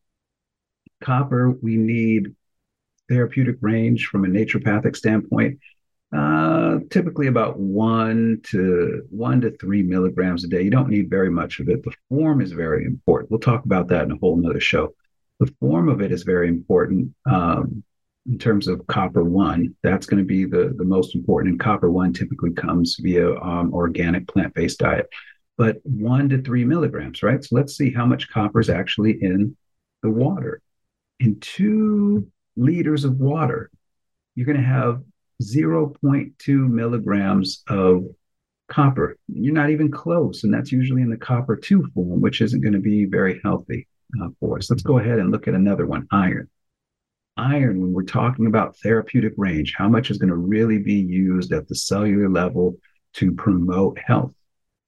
copper, 1.02 1.50
we 1.50 1.76
need 1.76 2.35
therapeutic 3.09 3.57
range 3.61 4.07
from 4.07 4.25
a 4.25 4.28
naturopathic 4.28 4.97
standpoint 4.97 5.59
uh, 6.12 6.78
typically 6.90 7.26
about 7.26 7.59
one 7.59 8.40
to 8.45 9.07
one 9.11 9.40
to 9.40 9.50
three 9.57 9.83
milligrams 9.83 10.45
a 10.45 10.49
day. 10.49 10.62
You 10.62 10.71
don't 10.71 10.90
need 10.90 11.09
very 11.09 11.31
much 11.31 11.59
of 11.59 11.69
it. 11.69 11.83
The 11.83 11.92
form 12.09 12.40
is 12.40 12.52
very 12.52 12.85
important. 12.85 13.31
We'll 13.31 13.40
talk 13.40 13.64
about 13.64 13.88
that 13.88 14.04
in 14.04 14.12
a 14.12 14.16
whole 14.16 14.37
nother 14.37 14.61
show. 14.61 14.95
The 15.40 15.52
form 15.59 15.88
of 15.88 16.02
it 16.02 16.12
is 16.12 16.23
very 16.23 16.49
important. 16.49 17.14
Um, 17.25 17.83
in 18.26 18.38
terms 18.38 18.69
of 18.69 18.87
copper 18.87 19.25
one, 19.25 19.75
that's 19.83 20.07
going 20.07 20.23
to 20.23 20.26
be 20.26 20.45
the, 20.45 20.75
the 20.76 20.85
most 20.85 21.14
important. 21.14 21.52
And 21.52 21.61
copper 21.61 21.90
one 21.90 22.12
typically 22.12 22.52
comes 22.52 22.97
via 23.00 23.35
um, 23.40 23.73
organic 23.75 24.28
plant 24.28 24.54
based 24.54 24.78
diet, 24.78 25.09
but 25.57 25.78
one 25.83 26.28
to 26.28 26.40
three 26.40 26.64
milligrams, 26.64 27.23
right? 27.23 27.42
So 27.42 27.57
let's 27.57 27.76
see 27.76 27.92
how 27.92 28.07
much 28.07 28.28
copper 28.28 28.61
is 28.61 28.71
actually 28.71 29.19
in 29.23 29.57
the 30.02 30.11
water. 30.11 30.61
In 31.19 31.40
two 31.40 32.28
liters 32.57 33.04
of 33.04 33.19
water, 33.19 33.71
you're 34.35 34.47
going 34.47 34.61
to 34.61 34.62
have 34.62 35.02
0.2 35.42 36.68
milligrams 36.68 37.62
of 37.68 38.04
copper. 38.68 39.18
You're 39.28 39.54
not 39.54 39.70
even 39.70 39.90
close. 39.90 40.44
And 40.44 40.52
that's 40.52 40.72
usually 40.72 41.02
in 41.02 41.11
the 41.11 41.16
copper 41.16 41.56
2 41.56 41.90
form, 41.94 42.20
which 42.20 42.40
isn't 42.40 42.62
going 42.62 42.72
to 42.72 42.80
be 42.80 43.04
very 43.04 43.40
healthy 43.44 43.87
uh, 44.20 44.28
for 44.40 44.58
us. 44.58 44.70
Let's 44.70 44.82
go 44.82 44.99
ahead 44.99 45.18
and 45.18 45.30
look 45.30 45.46
at 45.49 45.54
another 45.54 45.87
one 45.87 46.06
iron. 46.11 46.49
Iron, 47.37 47.80
when 47.80 47.92
we're 47.92 48.02
talking 48.02 48.46
about 48.46 48.76
therapeutic 48.78 49.32
range, 49.37 49.75
how 49.76 49.88
much 49.88 50.11
is 50.11 50.18
going 50.18 50.28
to 50.30 50.37
really 50.37 50.78
be 50.78 50.94
used 50.94 51.52
at 51.52 51.66
the 51.66 51.75
cellular 51.75 52.28
level 52.28 52.76
to 53.14 53.32
promote 53.32 53.99
health? 53.99 54.32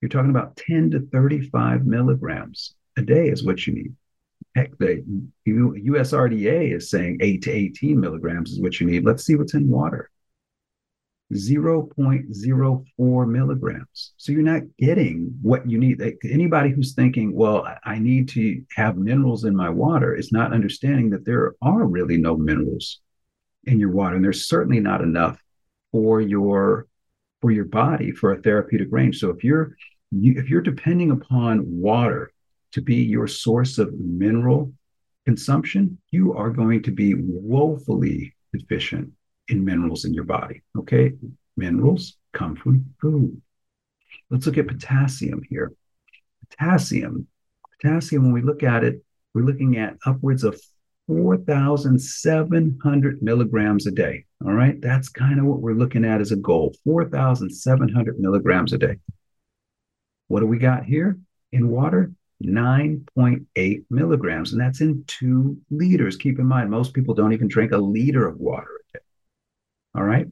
You're 0.01 0.11
talking 0.11 0.31
about 0.31 0.57
10 0.57 0.91
to 0.91 1.01
35 1.01 1.87
milligrams 1.87 2.75
a 2.97 3.03
day 3.03 3.29
is 3.29 3.45
what 3.45 3.67
you 3.67 3.75
need. 3.75 3.95
Heck, 4.55 4.77
the 4.79 5.03
USRDA 5.49 6.77
is 6.77 6.91
saying 6.91 7.19
8 7.21 7.43
to 7.43 7.51
18 7.51 7.99
milligrams 7.99 8.53
is 8.53 8.61
what 8.61 8.79
you 8.79 8.87
need. 8.87 9.05
Let's 9.05 9.25
see 9.25 9.35
what's 9.35 9.55
in 9.55 9.69
water. 9.69 10.11
0.04 11.35 13.29
milligrams. 13.29 14.13
So 14.17 14.33
you're 14.33 14.43
not 14.43 14.63
getting 14.79 15.37
what 15.43 15.69
you 15.69 15.79
need. 15.79 16.01
Anybody 16.25 16.71
who's 16.71 16.95
thinking, 16.95 17.35
well, 17.35 17.67
I 17.85 17.99
need 17.99 18.29
to 18.31 18.63
have 18.77 18.97
minerals 18.97 19.45
in 19.45 19.57
my 19.57 19.69
water 19.69 20.15
is 20.15 20.33
not 20.33 20.53
understanding 20.53 21.11
that 21.11 21.25
there 21.25 21.55
are 21.61 21.85
really 21.85 22.17
no 22.19 22.37
minerals 22.37 23.01
in 23.65 23.81
your 23.81 23.91
water. 23.91 24.17
And 24.17 24.25
there's 24.25 24.49
certainly 24.49 24.81
not 24.81 25.01
enough 25.01 25.39
for 25.93 26.21
your 26.21 26.87
for 27.41 27.51
your 27.51 27.67
body 27.67 28.11
for 28.11 28.33
a 28.33 28.41
therapeutic 28.41 28.89
range. 28.91 29.19
So 29.19 29.31
if 29.31 29.45
you're 29.45 29.77
you, 30.11 30.35
if 30.37 30.49
you're 30.49 30.63
depending 30.63 31.11
upon 31.11 31.65
water 31.67 32.33
to 32.73 32.81
be 32.81 32.97
your 32.97 33.27
source 33.27 33.79
of 33.79 33.93
mineral 33.99 34.73
consumption, 35.27 35.99
you 36.11 36.35
are 36.35 36.51
going 36.51 36.83
to 36.85 36.91
be 36.91 37.15
woefully 37.17 38.35
deficient 38.53 39.11
in 39.49 39.65
minerals 39.65 40.05
in 40.05 40.15
your 40.15 40.25
body. 40.25 40.63
Okay. 40.79 41.15
Minerals 41.57 42.17
come 42.33 42.57
from 42.57 42.95
food. 43.01 43.41
Let's 44.31 44.47
look 44.47 44.59
at 44.59 44.69
potassium 44.69 45.43
here. 45.49 45.73
Potassium, 46.51 47.27
potassium, 47.81 48.25
when 48.25 48.33
we 48.33 48.43
look 48.43 48.63
at 48.63 48.85
it, 48.85 49.03
we're 49.35 49.45
looking 49.45 49.79
at 49.79 49.97
upwards 50.07 50.45
of 50.45 50.61
4,700 51.07 53.23
milligrams 53.23 53.87
a 53.87 53.91
day. 53.91 54.25
All 54.45 54.53
right. 54.53 54.81
That's 54.81 55.09
kind 55.09 55.39
of 55.39 55.47
what 55.47 55.61
we're 55.61 55.75
looking 55.75 56.05
at 56.05 56.21
as 56.21 56.33
a 56.33 56.37
goal 56.37 56.75
4,700 56.85 58.19
milligrams 58.19 58.73
a 58.73 58.79
day. 58.79 58.97
What 60.29 60.41
do 60.41 60.47
we 60.47 60.59
got 60.59 60.85
here 60.85 61.19
in 61.53 61.69
water? 61.69 62.13
9.8 62.43 63.85
milligrams, 63.91 64.53
and 64.53 64.61
that's 64.61 64.81
in 64.81 65.05
two 65.07 65.59
liters. 65.71 66.17
Keep 66.17 66.39
in 66.39 66.47
mind, 66.47 66.71
most 66.71 66.93
people 66.93 67.15
don't 67.15 67.33
even 67.33 67.49
drink 67.49 67.73
a 67.73 67.79
liter 67.79 68.27
of 68.27 68.39
water. 68.39 68.74
All 69.95 70.05
right. 70.05 70.27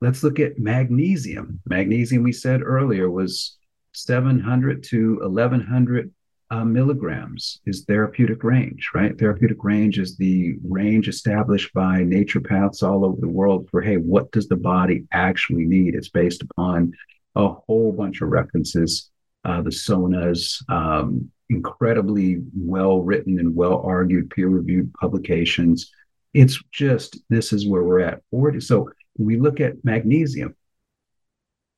Let's 0.00 0.22
look 0.22 0.38
at 0.40 0.58
magnesium. 0.58 1.60
Magnesium, 1.66 2.22
we 2.22 2.32
said 2.32 2.62
earlier, 2.62 3.10
was 3.10 3.56
700 3.92 4.82
to 4.84 5.18
1100 5.20 6.12
uh, 6.50 6.64
milligrams 6.64 7.60
is 7.66 7.84
therapeutic 7.84 8.44
range, 8.44 8.90
right? 8.94 9.18
Therapeutic 9.18 9.64
range 9.64 9.98
is 9.98 10.16
the 10.16 10.56
range 10.62 11.08
established 11.08 11.72
by 11.74 12.02
naturopaths 12.02 12.82
all 12.82 13.04
over 13.04 13.20
the 13.20 13.28
world 13.28 13.68
for, 13.70 13.80
hey, 13.80 13.96
what 13.96 14.30
does 14.30 14.46
the 14.46 14.56
body 14.56 15.04
actually 15.12 15.64
need? 15.64 15.94
It's 15.94 16.08
based 16.08 16.42
upon 16.42 16.92
a 17.34 17.48
whole 17.48 17.92
bunch 17.92 18.20
of 18.20 18.28
references, 18.28 19.10
uh, 19.44 19.62
the 19.62 19.72
SONAs, 19.72 20.62
um, 20.68 21.30
incredibly 21.48 22.42
well 22.54 23.02
written 23.02 23.38
and 23.38 23.54
well 23.54 23.80
argued, 23.80 24.30
peer 24.30 24.48
reviewed 24.48 24.92
publications. 24.94 25.90
It's 26.32 26.62
just, 26.72 27.18
this 27.28 27.52
is 27.52 27.66
where 27.66 27.82
we're 27.82 28.00
at. 28.00 28.22
40, 28.30 28.60
so 28.60 28.90
we 29.18 29.36
look 29.38 29.60
at 29.60 29.84
magnesium, 29.84 30.54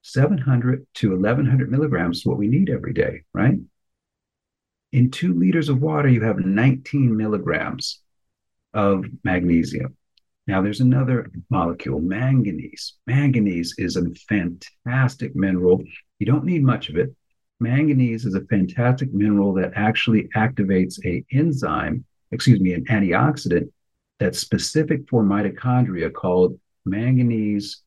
700 0.02 0.87
to 0.95 1.11
1100 1.11 1.71
milligrams 1.71 2.18
is 2.18 2.26
what 2.26 2.38
we 2.38 2.49
need 2.49 2.71
every 2.71 2.92
day, 2.92 3.23
right? 3.35 3.59
In 4.92 5.11
two 5.11 5.35
liters 5.35 5.68
of 5.68 5.83
water, 5.83 6.09
you 6.09 6.23
have 6.23 6.38
19 6.38 7.16
milligrams 7.16 8.00
of 8.73 9.04
magnesium. 9.25 9.97
Now, 10.47 10.62
there's 10.62 10.80
another 10.80 11.30
molecule, 11.50 12.00
manganese. 12.00 12.95
Manganese 13.07 13.75
is 13.76 13.97
a 13.97 14.14
fantastic 14.28 15.37
mineral. 15.37 15.83
You 16.18 16.26
don't 16.26 16.45
need 16.45 16.64
much 16.64 16.88
of 16.88 16.97
it. 16.97 17.14
Manganese 17.61 18.25
is 18.25 18.35
a 18.35 18.47
fantastic 18.47 19.12
mineral 19.12 19.52
that 19.54 19.73
actually 19.75 20.28
activates 20.37 20.99
a 21.04 21.25
enzyme, 21.33 22.04
excuse 22.30 22.61
me, 22.61 22.73
an 22.73 22.87
antioxidant 22.87 23.71
that's 24.18 24.38
specific 24.38 25.09
for 25.09 25.23
mitochondria 25.23 26.12
called 26.12 26.59
manganese 26.88 27.83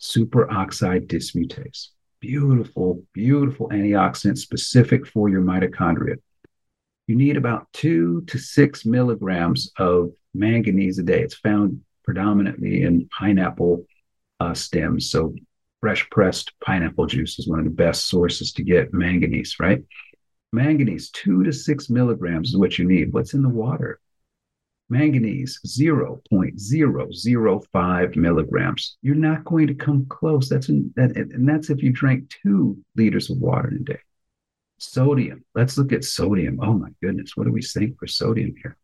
superoxide 0.00 1.06
dismutase. 1.06 1.88
Beautiful, 2.20 3.02
beautiful 3.12 3.68
antioxidant 3.68 4.38
specific 4.38 5.06
for 5.06 5.28
your 5.28 5.42
mitochondria. 5.42 6.16
You 7.06 7.16
need 7.16 7.36
about 7.36 7.66
two 7.72 8.22
to 8.28 8.38
six 8.38 8.84
milligrams 8.84 9.72
of 9.78 10.12
manganese 10.34 10.98
a 10.98 11.02
day. 11.02 11.22
It's 11.22 11.34
found 11.34 11.80
predominantly 12.04 12.82
in 12.82 13.08
pineapple 13.08 13.84
uh, 14.38 14.54
stems. 14.54 15.10
So, 15.10 15.34
fresh 15.80 16.08
pressed 16.10 16.52
pineapple 16.64 17.06
juice 17.06 17.38
is 17.38 17.48
one 17.48 17.58
of 17.58 17.64
the 17.64 17.70
best 17.70 18.08
sources 18.08 18.52
to 18.52 18.62
get 18.62 18.92
manganese, 18.92 19.56
right? 19.58 19.82
Manganese, 20.52 21.10
two 21.10 21.42
to 21.44 21.52
six 21.52 21.88
milligrams 21.88 22.50
is 22.50 22.56
what 22.56 22.78
you 22.78 22.84
need. 22.84 23.12
What's 23.12 23.34
in 23.34 23.42
the 23.42 23.48
water? 23.48 23.98
Manganese 24.90 25.58
0.005 25.66 28.16
milligrams. 28.16 28.96
You're 29.00 29.14
not 29.14 29.44
going 29.44 29.68
to 29.68 29.74
come 29.74 30.06
close. 30.06 30.48
That's 30.48 30.68
in, 30.68 30.92
that, 30.96 31.16
and 31.16 31.48
that's 31.48 31.70
if 31.70 31.80
you 31.82 31.92
drank 31.92 32.34
two 32.42 32.76
liters 32.96 33.30
of 33.30 33.38
water 33.38 33.68
in 33.68 33.76
a 33.76 33.80
day. 33.80 34.00
Sodium. 34.78 35.44
Let's 35.54 35.78
look 35.78 35.92
at 35.92 36.04
sodium. 36.04 36.58
Oh 36.62 36.74
my 36.74 36.90
goodness, 37.02 37.36
what 37.36 37.44
do 37.44 37.52
we 37.52 37.62
think 37.62 37.98
for 37.98 38.06
sodium 38.06 38.54
here? 38.60 38.76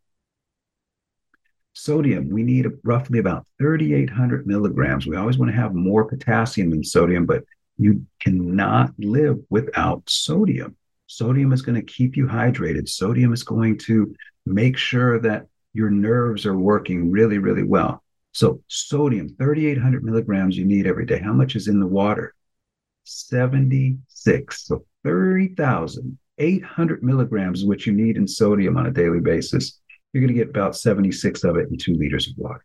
Sodium, 1.72 2.30
we 2.30 2.42
need 2.42 2.66
roughly 2.84 3.18
about 3.18 3.46
3,800 3.58 4.46
milligrams. 4.46 5.06
We 5.06 5.16
always 5.16 5.36
want 5.36 5.50
to 5.50 5.56
have 5.56 5.74
more 5.74 6.06
potassium 6.06 6.70
than 6.70 6.84
sodium, 6.84 7.26
but 7.26 7.44
you 7.76 8.06
cannot 8.20 8.92
live 8.98 9.38
without 9.50 10.08
sodium. 10.08 10.76
Sodium 11.06 11.52
is 11.52 11.62
going 11.62 11.76
to 11.76 11.82
keep 11.82 12.16
you 12.16 12.26
hydrated. 12.26 12.88
Sodium 12.88 13.32
is 13.32 13.42
going 13.42 13.78
to 13.78 14.14
make 14.46 14.76
sure 14.76 15.18
that 15.20 15.46
your 15.76 15.90
nerves 15.90 16.46
are 16.46 16.56
working 16.56 17.10
really, 17.10 17.36
really 17.38 17.62
well. 17.62 18.02
So, 18.32 18.62
sodium, 18.68 19.28
3,800 19.38 20.02
milligrams 20.02 20.56
you 20.56 20.64
need 20.64 20.86
every 20.86 21.04
day. 21.06 21.18
How 21.18 21.32
much 21.32 21.54
is 21.54 21.68
in 21.68 21.80
the 21.80 21.86
water? 21.86 22.34
76. 23.04 24.66
So, 24.66 24.84
30,800 25.04 27.02
milligrams 27.02 27.60
is 27.60 27.66
what 27.66 27.86
you 27.86 27.92
need 27.92 28.16
in 28.16 28.26
sodium 28.26 28.76
on 28.76 28.86
a 28.86 28.90
daily 28.90 29.20
basis. 29.20 29.80
You're 30.12 30.22
going 30.22 30.34
to 30.34 30.44
get 30.44 30.48
about 30.48 30.76
76 30.76 31.44
of 31.44 31.56
it 31.56 31.68
in 31.68 31.76
two 31.76 31.94
liters 31.94 32.28
of 32.28 32.38
water. 32.38 32.64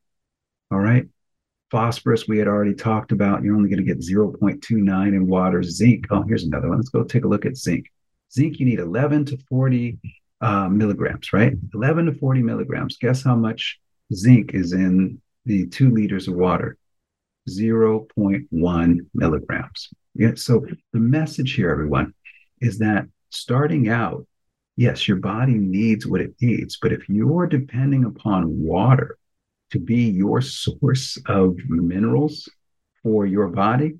All 0.72 0.80
right. 0.80 1.06
Phosphorus, 1.70 2.27
we 2.27 2.38
had 2.38 2.48
already 2.48 2.74
talked 2.74 3.12
about. 3.12 3.44
You're 3.44 3.56
only 3.56 3.70
going 3.70 3.86
to 3.86 3.94
get 3.94 4.00
0.29 4.00 5.08
in 5.08 5.27
water. 5.27 5.63
Zinc, 5.63 6.06
oh, 6.12 6.24
here's 6.24 6.44
another 6.44 6.70
one. 6.70 6.77
Let's 6.77 6.89
go 6.89 7.03
take 7.03 7.25
a 7.25 7.30
look 7.30 7.46
at 7.46 7.56
zinc. 7.56 7.86
Zinc, 8.34 8.60
you 8.60 8.65
need 8.65 8.80
11 8.80 9.25
to 9.25 9.38
40 9.50 9.98
uh, 10.41 10.67
milligrams, 10.69 11.33
right? 11.33 11.53
11 11.74 12.07
to 12.07 12.13
40 12.13 12.41
milligrams. 12.41 12.98
Guess 12.98 13.24
how 13.24 13.36
much 13.36 13.79
zinc 14.13 14.53
is 14.53 14.74
in 14.74 15.21
the 15.45 15.67
two 15.67 15.91
liters 15.91 16.27
of 16.27 16.36
water? 16.36 16.77
0.1 17.50 18.98
milligrams. 19.13 19.89
Yeah, 20.13 20.31
so 20.36 20.65
the 20.93 21.00
message 21.00 21.53
here, 21.53 21.71
everyone, 21.71 22.13
is 22.60 22.79
that 22.79 23.05
starting 23.29 23.89
out, 23.89 24.27
yes, 24.75 25.07
your 25.07 25.17
body 25.17 25.53
needs 25.53 26.05
what 26.05 26.21
it 26.21 26.36
needs, 26.41 26.77
but 26.81 26.91
if 26.91 27.07
you're 27.10 27.48
depending 27.48 28.05
upon 28.05 28.60
water 28.60 29.17
to 29.71 29.79
be 29.79 30.03
your 30.03 30.41
source 30.41 31.17
of 31.27 31.55
minerals 31.67 32.50
for 33.01 33.25
your 33.25 33.48
body, 33.48 33.98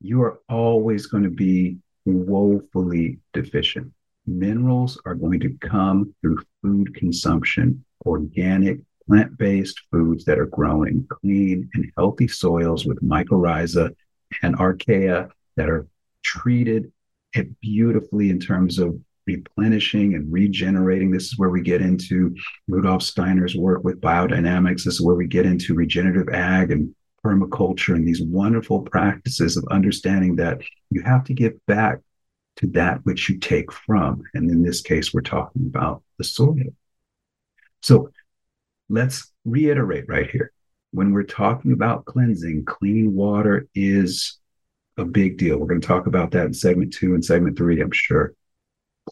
you 0.00 0.22
are 0.22 0.40
always 0.48 1.06
going 1.06 1.24
to 1.24 1.30
be 1.30 1.78
woefully 2.04 3.18
deficient 3.32 3.92
minerals 4.26 5.00
are 5.04 5.14
going 5.14 5.40
to 5.40 5.56
come 5.60 6.14
through 6.20 6.42
food 6.62 6.94
consumption, 6.94 7.84
organic, 8.04 8.80
plant 9.06 9.36
based 9.38 9.80
foods 9.90 10.24
that 10.24 10.38
are 10.38 10.46
grown 10.46 10.88
in 10.88 11.06
clean 11.08 11.68
and 11.74 11.92
healthy 11.96 12.28
soils 12.28 12.86
with 12.86 13.02
mycorrhiza 13.02 13.94
and 14.42 14.58
archaea 14.58 15.30
that 15.56 15.68
are 15.68 15.86
treated 16.22 16.92
beautifully 17.60 18.30
in 18.30 18.40
terms 18.40 18.78
of 18.78 18.98
replenishing 19.26 20.14
and 20.14 20.32
regenerating. 20.32 21.10
This 21.10 21.26
is 21.26 21.38
where 21.38 21.50
we 21.50 21.60
get 21.60 21.82
into 21.82 22.34
Rudolf 22.68 23.02
Steiner's 23.02 23.54
work 23.54 23.84
with 23.84 24.00
biodynamics. 24.00 24.84
This 24.84 24.94
is 24.94 25.02
where 25.02 25.16
we 25.16 25.26
get 25.26 25.46
into 25.46 25.74
regenerative 25.74 26.32
ag 26.32 26.70
and 26.70 26.94
permaculture 27.24 27.94
and 27.94 28.06
these 28.06 28.22
wonderful 28.22 28.82
practices 28.82 29.56
of 29.56 29.64
understanding 29.70 30.36
that 30.36 30.60
you 30.90 31.02
have 31.02 31.24
to 31.24 31.34
give 31.34 31.54
back 31.66 31.98
to 32.56 32.66
that 32.68 33.04
which 33.04 33.28
you 33.28 33.38
take 33.38 33.70
from. 33.70 34.22
And 34.34 34.50
in 34.50 34.62
this 34.62 34.80
case, 34.80 35.12
we're 35.12 35.20
talking 35.20 35.66
about 35.66 36.02
the 36.18 36.24
soil. 36.24 36.56
So 37.82 38.10
let's 38.88 39.32
reiterate 39.44 40.08
right 40.08 40.30
here. 40.30 40.52
When 40.92 41.12
we're 41.12 41.24
talking 41.24 41.72
about 41.72 42.06
cleansing, 42.06 42.64
clean 42.64 43.14
water 43.14 43.68
is 43.74 44.38
a 44.96 45.04
big 45.04 45.36
deal. 45.36 45.58
We're 45.58 45.66
going 45.66 45.80
to 45.80 45.86
talk 45.86 46.06
about 46.06 46.30
that 46.30 46.46
in 46.46 46.54
segment 46.54 46.94
two 46.94 47.14
and 47.14 47.24
segment 47.24 47.58
three, 47.58 47.80
I'm 47.80 47.92
sure. 47.92 48.34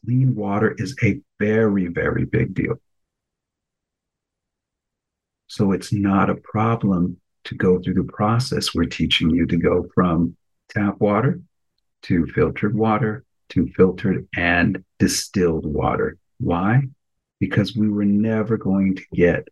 Clean 0.04 0.34
water 0.34 0.74
is 0.78 0.96
a 1.02 1.20
very, 1.38 1.88
very 1.88 2.24
big 2.24 2.54
deal. 2.54 2.76
So 5.46 5.72
it's 5.72 5.92
not 5.92 6.30
a 6.30 6.36
problem 6.36 7.20
to 7.44 7.54
go 7.54 7.78
through 7.78 7.94
the 7.94 8.12
process 8.12 8.74
we're 8.74 8.86
teaching 8.86 9.30
you 9.30 9.46
to 9.46 9.56
go 9.56 9.86
from 9.94 10.36
tap 10.70 10.98
water 10.98 11.40
to 12.02 12.26
filtered 12.34 12.74
water 12.74 13.24
to 13.50 13.66
filtered 13.76 14.26
and 14.36 14.84
distilled 14.98 15.66
water. 15.66 16.18
Why? 16.38 16.82
Because 17.40 17.76
we 17.76 17.88
were 17.88 18.04
never 18.04 18.56
going 18.56 18.96
to 18.96 19.04
get 19.14 19.48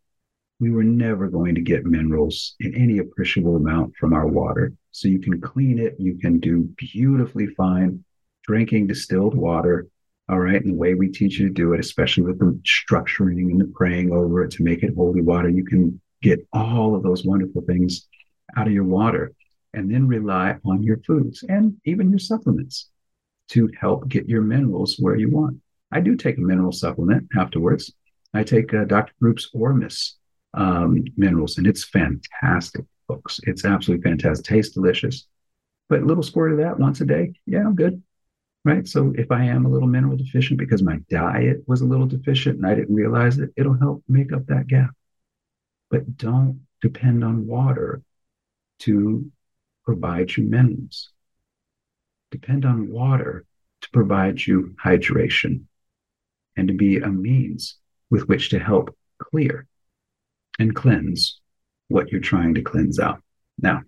we 0.61 0.71
were 0.71 0.85
never 0.85 1.27
going 1.27 1.57
to 1.57 1.61
get 1.61 1.85
minerals 1.85 2.55
in 2.61 2.73
any 2.77 2.99
appreciable 2.99 3.57
amount 3.57 3.97
from 3.97 4.13
our 4.13 4.29
water. 4.29 4.73
So 4.93 5.09
you 5.09 5.19
can 5.19 5.41
clean 5.41 5.81
it, 5.81 5.97
you 5.99 6.17
can 6.19 6.39
do 6.39 6.73
beautifully 6.77 7.49
fine 7.49 8.05
drinking 8.45 8.87
distilled 8.87 9.35
water. 9.35 9.89
All 10.29 10.39
right. 10.39 10.63
And 10.63 10.75
the 10.75 10.79
way 10.79 10.95
we 10.95 11.09
teach 11.09 11.39
you 11.39 11.49
to 11.49 11.53
do 11.53 11.73
it, 11.73 11.81
especially 11.81 12.23
with 12.23 12.39
the 12.39 12.61
structuring 12.65 13.51
and 13.51 13.61
the 13.61 13.73
praying 13.75 14.13
over 14.13 14.45
it 14.45 14.53
to 14.53 14.63
make 14.63 14.83
it 14.83 14.95
holy 14.95 15.21
water, 15.21 15.49
you 15.49 15.65
can 15.65 16.01
get 16.23 16.47
all 16.53 16.95
of 16.95 17.03
those 17.03 17.25
wonderful 17.25 17.63
things 17.63 18.07
out 18.57 18.69
of 18.69 18.73
your 18.73 18.85
water 18.85 19.33
and 19.75 19.93
then 19.93 20.07
rely 20.07 20.57
on 20.65 20.83
your 20.83 20.99
foods 20.99 21.43
and 21.49 21.77
even 21.85 22.11
your 22.11 22.19
supplements 22.19 22.89
to 23.51 23.71
help 23.79 24.09
get 24.09 24.29
your 24.29 24.43
minerals 24.43 24.97
where 24.99 25.17
you 25.17 25.31
want. 25.31 25.61
I 25.91 26.01
do 26.01 26.17
take 26.17 26.39
a 26.39 26.41
mineral 26.41 26.73
supplement 26.73 27.29
afterwards. 27.37 27.93
I 28.35 28.45
take 28.45 28.73
uh, 28.73 28.85
Dr. 28.85 29.13
Group's 29.21 29.51
Ormus 29.53 30.17
um, 30.55 31.05
minerals, 31.17 31.59
and 31.59 31.67
it's 31.67 31.85
fantastic, 31.85 32.85
folks. 33.07 33.41
It's 33.45 33.65
absolutely 33.65 34.03
fantastic. 34.03 34.47
Tastes 34.47 34.75
delicious. 34.75 35.27
But 35.89 36.01
a 36.01 36.07
little 36.07 36.23
squirt 36.23 36.53
of 36.53 36.59
that 36.59 36.79
once 36.79 37.01
a 37.03 37.05
day, 37.05 37.35
yeah, 37.47 37.61
I'm 37.61 37.75
good. 37.75 38.03
Right. 38.65 38.87
So 38.87 39.13
if 39.17 39.33
I 39.33 39.45
am 39.45 39.67
a 39.67 39.69
little 39.69 39.89
mineral 39.89 40.17
deficient 40.17 40.59
because 40.59 40.83
my 40.83 40.99
diet 41.11 41.65
was 41.67 41.81
a 41.81 41.85
little 41.85 42.07
deficient 42.07 42.59
and 42.59 42.67
I 42.67 42.77
didn't 42.77 42.95
realize 42.95 43.39
it, 43.39 43.51
it'll 43.57 43.77
help 43.77 44.05
make 44.09 44.33
up 44.33 44.47
that 44.47 44.69
gap. 44.69 44.91
But 45.91 46.17
don't 46.17 46.65
depend 46.81 47.25
on 47.25 47.49
water 47.49 48.03
to 48.81 49.31
provide 49.85 50.37
you 50.37 50.45
minerals. 50.45 51.11
Depend 52.33 52.65
on 52.65 52.91
water 52.91 53.45
to 53.83 53.91
provide 53.91 54.41
you 54.41 54.75
hydration 54.83 55.65
and 56.57 56.67
to 56.67 56.75
be 56.75 56.97
a 56.97 57.09
means 57.09 57.77
with 58.11 58.27
which 58.27 58.49
to 58.51 58.59
help 58.59 58.97
clear 59.19 59.67
and 60.59 60.75
cleanse 60.75 61.41
what 61.89 62.11
you're 62.11 62.23
trying 62.23 62.55
to 62.55 62.63
cleanse 62.63 62.99
out. 62.99 63.23
Now, 63.61 63.83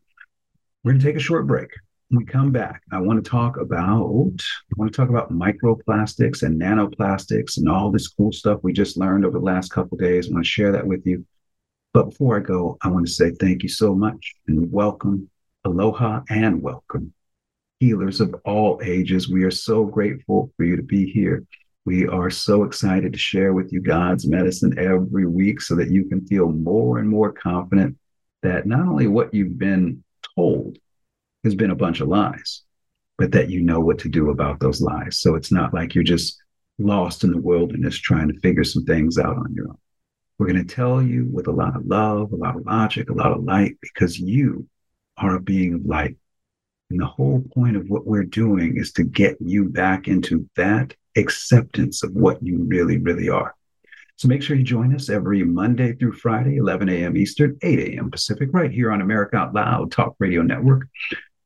we're 0.82 0.92
going 0.92 1.00
to 1.00 1.06
take 1.06 1.16
a 1.16 1.20
short 1.20 1.46
break. 1.46 1.70
When 2.08 2.18
we 2.18 2.26
come 2.26 2.52
back, 2.52 2.82
I 2.92 3.00
want 3.00 3.24
to 3.24 3.30
talk 3.30 3.56
about 3.56 4.02
I 4.42 4.74
want 4.76 4.92
to 4.92 4.96
talk 4.96 5.08
about 5.08 5.32
microplastics 5.32 6.42
and 6.42 6.60
nanoplastics 6.60 7.56
and 7.56 7.66
all 7.66 7.90
this 7.90 8.08
cool 8.08 8.30
stuff 8.30 8.60
we 8.62 8.74
just 8.74 8.98
learned 8.98 9.24
over 9.24 9.38
the 9.38 9.44
last 9.44 9.72
couple 9.72 9.96
days. 9.96 10.28
I 10.28 10.34
want 10.34 10.44
to 10.44 10.50
share 10.50 10.72
that 10.72 10.86
with 10.86 11.06
you. 11.06 11.24
But 11.94 12.10
before 12.10 12.36
I 12.36 12.40
go, 12.40 12.76
I 12.82 12.88
want 12.88 13.06
to 13.06 13.12
say 13.12 13.30
thank 13.30 13.62
you 13.62 13.70
so 13.70 13.94
much 13.94 14.34
and 14.46 14.70
welcome, 14.70 15.30
aloha, 15.64 16.20
and 16.28 16.60
welcome, 16.60 17.14
healers 17.84 18.20
of 18.20 18.34
all 18.46 18.80
ages. 18.82 19.28
We 19.28 19.44
are 19.44 19.50
so 19.50 19.84
grateful 19.84 20.50
for 20.56 20.64
you 20.64 20.74
to 20.76 20.82
be 20.82 21.10
here. 21.10 21.44
We 21.84 22.08
are 22.08 22.30
so 22.30 22.64
excited 22.64 23.12
to 23.12 23.18
share 23.18 23.52
with 23.52 23.72
you 23.72 23.82
God's 23.82 24.26
medicine 24.26 24.78
every 24.78 25.26
week 25.26 25.60
so 25.60 25.74
that 25.76 25.90
you 25.90 26.06
can 26.06 26.26
feel 26.26 26.48
more 26.50 26.98
and 26.98 27.06
more 27.06 27.30
confident 27.30 27.98
that 28.42 28.66
not 28.66 28.88
only 28.88 29.06
what 29.06 29.34
you've 29.34 29.58
been 29.58 30.02
told 30.34 30.78
has 31.44 31.54
been 31.54 31.72
a 31.72 31.76
bunch 31.76 32.00
of 32.00 32.08
lies, 32.08 32.62
but 33.18 33.32
that 33.32 33.50
you 33.50 33.60
know 33.60 33.80
what 33.80 33.98
to 33.98 34.08
do 34.08 34.30
about 34.30 34.60
those 34.60 34.80
lies. 34.80 35.20
So 35.20 35.34
it's 35.34 35.52
not 35.52 35.74
like 35.74 35.94
you're 35.94 36.04
just 36.04 36.42
lost 36.78 37.22
in 37.22 37.32
the 37.32 37.40
wilderness 37.40 37.98
trying 37.98 38.28
to 38.28 38.40
figure 38.40 38.64
some 38.64 38.86
things 38.86 39.18
out 39.18 39.36
on 39.36 39.52
your 39.54 39.68
own. 39.68 39.78
We're 40.38 40.50
going 40.50 40.66
to 40.66 40.74
tell 40.74 41.02
you 41.02 41.28
with 41.30 41.48
a 41.48 41.52
lot 41.52 41.76
of 41.76 41.84
love, 41.84 42.32
a 42.32 42.36
lot 42.36 42.56
of 42.56 42.64
logic, 42.64 43.10
a 43.10 43.12
lot 43.12 43.32
of 43.32 43.44
light, 43.44 43.76
because 43.82 44.18
you 44.18 44.66
are 45.18 45.36
a 45.36 45.40
being 45.40 45.74
of 45.74 45.84
light. 45.84 46.16
And 46.90 47.00
the 47.00 47.06
whole 47.06 47.42
point 47.54 47.76
of 47.76 47.88
what 47.88 48.06
we're 48.06 48.24
doing 48.24 48.76
is 48.76 48.92
to 48.92 49.04
get 49.04 49.36
you 49.40 49.68
back 49.68 50.06
into 50.06 50.48
that 50.56 50.94
acceptance 51.16 52.02
of 52.02 52.12
what 52.12 52.42
you 52.42 52.64
really, 52.64 52.98
really 52.98 53.28
are. 53.28 53.54
So 54.16 54.28
make 54.28 54.42
sure 54.42 54.56
you 54.56 54.62
join 54.62 54.94
us 54.94 55.10
every 55.10 55.42
Monday 55.42 55.92
through 55.94 56.12
Friday, 56.12 56.56
11 56.56 56.88
a.m. 56.88 57.16
Eastern, 57.16 57.58
8 57.62 57.78
a.m. 57.80 58.10
Pacific, 58.10 58.50
right 58.52 58.70
here 58.70 58.92
on 58.92 59.00
America 59.00 59.36
Out 59.36 59.54
Loud 59.54 59.90
Talk 59.90 60.14
Radio 60.18 60.42
Network. 60.42 60.88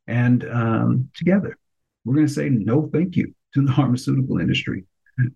And 0.07 0.45
um, 0.51 1.11
together, 1.15 1.57
we're 2.05 2.15
going 2.15 2.27
to 2.27 2.33
say 2.33 2.51
no 2.51 2.89
thank 2.93 3.17
you 3.17 3.35
to 3.55 3.65
the 3.65 3.73
pharmaceutical 3.73 4.39
industry. 4.39 4.85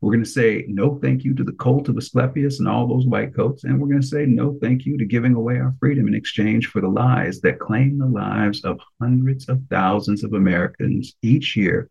We're 0.00 0.12
going 0.12 0.24
to 0.24 0.30
say 0.30 0.64
no 0.68 0.98
thank 1.00 1.24
you 1.24 1.34
to 1.34 1.42
the 1.42 1.54
cult 1.54 1.88
of 1.88 1.96
Asclepius 1.96 2.60
and 2.60 2.68
all 2.68 2.86
those 2.86 3.06
white 3.06 3.34
coats. 3.34 3.64
And 3.64 3.80
we're 3.80 3.88
going 3.88 4.00
to 4.00 4.06
say 4.06 4.26
no 4.26 4.56
thank 4.62 4.86
you 4.86 4.96
to 4.96 5.04
giving 5.04 5.34
away 5.34 5.58
our 5.58 5.74
freedom 5.80 6.06
in 6.06 6.14
exchange 6.14 6.68
for 6.68 6.80
the 6.80 6.88
lies 6.88 7.40
that 7.40 7.58
claim 7.58 7.98
the 7.98 8.06
lives 8.06 8.64
of 8.64 8.80
hundreds 9.00 9.48
of 9.48 9.60
thousands 9.70 10.22
of 10.22 10.34
Americans 10.34 11.14
each 11.22 11.56
year 11.56 11.90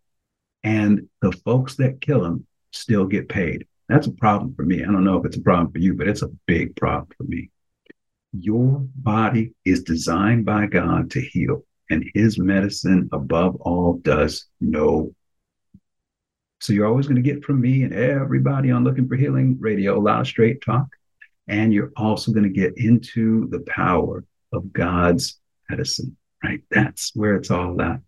and 0.63 1.08
the 1.21 1.32
folks 1.32 1.75
that 1.75 2.01
kill 2.01 2.21
them 2.21 2.45
still 2.71 3.06
get 3.06 3.30
paid. 3.30 3.65
That's 3.89 4.08
a 4.08 4.12
problem 4.12 4.54
for 4.56 4.63
me. 4.63 4.84
I 4.84 4.86
don't 4.86 5.04
know 5.04 5.17
if 5.17 5.25
it's 5.25 5.38
a 5.38 5.41
problem 5.41 5.71
for 5.71 5.80
you, 5.80 5.93
but 5.93 6.08
it's 6.08 6.21
a 6.21 6.32
big 6.45 6.75
problem 6.75 7.08
for 7.17 7.23
me. 7.23 7.49
Your 8.32 8.80
body 8.95 9.54
is 9.65 9.84
designed 9.84 10.45
by 10.45 10.67
God 10.67 11.12
to 11.12 11.21
heal, 11.21 11.65
and 11.89 12.10
His 12.13 12.39
medicine, 12.39 13.10
above 13.12 13.58
all, 13.58 13.97
does 13.97 14.45
no. 14.62 15.13
So 16.62 16.74
you're 16.74 16.88
always 16.88 17.08
going 17.08 17.21
to 17.21 17.21
get 17.21 17.43
from 17.43 17.60
me 17.60 17.84
and 17.84 17.93
everybody 17.93 18.71
on 18.71 18.84
Looking 18.84 19.08
for 19.08 19.15
Healing 19.15 19.58
Radio 19.60 19.97
a 19.97 20.00
lot 20.00 20.21
of 20.21 20.28
straight 20.28 20.62
talk. 20.62 20.88
And 21.47 21.74
you're 21.74 21.91
also 21.97 22.32
going 22.32 22.43
to 22.43 22.50
get 22.50 22.78
into 22.78 23.47
the 23.50 23.62
power 23.62 24.24
of 24.54 24.71
God's 24.71 25.39
medicine, 25.69 26.15
right? 26.43 26.62
That's 26.69 27.12
where 27.15 27.36
it's 27.36 27.50
all 27.50 27.82
at 27.82 28.00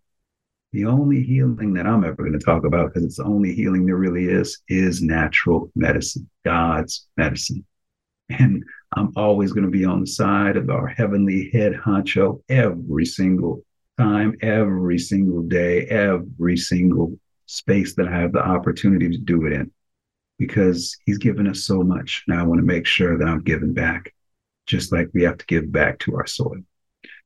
the 0.74 0.86
only 0.86 1.24
healing 1.24 1.74
that 1.74 1.86
I'm 1.86 2.04
ever 2.04 2.16
going 2.16 2.34
to 2.34 2.40
talk 2.40 2.66
about, 2.66 2.88
because 2.88 3.06
it's 3.06 3.18
the 3.18 3.26
only 3.26 3.54
healing 3.54 3.86
there 3.86 3.96
really 3.96 4.26
is, 4.26 4.60
is 4.68 5.02
natural 5.02 5.72
medicine, 5.76 6.28
God's 6.44 7.08
medicine. 7.16 7.64
And 8.30 8.64
I'm 8.96 9.14
always 9.16 9.54
going 9.54 9.66
to 9.66 9.72
be 9.72 9.86
on 9.86 10.02
the 10.02 10.08
side 10.08 10.58
of 10.58 10.72
our 10.72 10.88
heavenly 10.88 11.52
head 11.54 11.74
honcho 11.74 12.42
every 12.50 13.06
single 13.06 13.64
time, 14.00 14.36
every 14.42 14.98
single 14.98 15.44
day, 15.44 15.86
every 15.86 16.58
single 16.58 17.20
space 17.54 17.96
that 17.96 18.08
I 18.08 18.20
have 18.20 18.34
the 18.34 18.46
opportunity 18.46 19.10
to 19.10 19.18
do 19.18 19.46
it 19.46 19.54
in, 19.54 19.72
because 20.40 20.98
He's 21.06 21.20
given 21.20 21.48
us 21.48 21.64
so 21.64 21.84
much. 21.84 22.24
Now 22.28 22.40
I 22.40 22.44
want 22.44 22.60
to 22.60 22.66
make 22.66 22.86
sure 22.86 23.18
that 23.18 23.28
I'm 23.28 23.44
giving 23.44 23.74
back, 23.74 24.14
just 24.66 24.92
like 24.92 25.10
we 25.14 25.24
have 25.24 25.38
to 25.38 25.46
give 25.46 25.72
back 25.72 26.00
to 26.00 26.16
our 26.16 26.28
soil. 26.28 26.58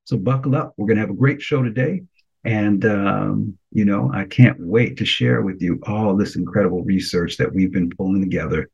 So 0.03 0.17
buckle 0.17 0.55
up. 0.55 0.73
We're 0.77 0.87
going 0.87 0.97
to 0.97 1.01
have 1.01 1.09
a 1.09 1.13
great 1.13 1.41
show 1.41 1.63
today. 1.63 2.03
And, 2.43 2.85
um, 2.85 3.57
you 3.71 3.83
know, 3.83 4.09
I 4.13 4.23
can't 4.23 4.57
wait 4.59 4.97
to 4.97 5.05
share 5.05 5.41
with 5.41 5.61
you 5.61 5.79
all 5.83 6.15
this 6.15 6.37
incredible 6.37 6.83
research 6.83 7.35
that 7.37 7.53
we've 7.53 7.73
been 7.73 7.89
pulling 7.89 8.21
together 8.21 8.69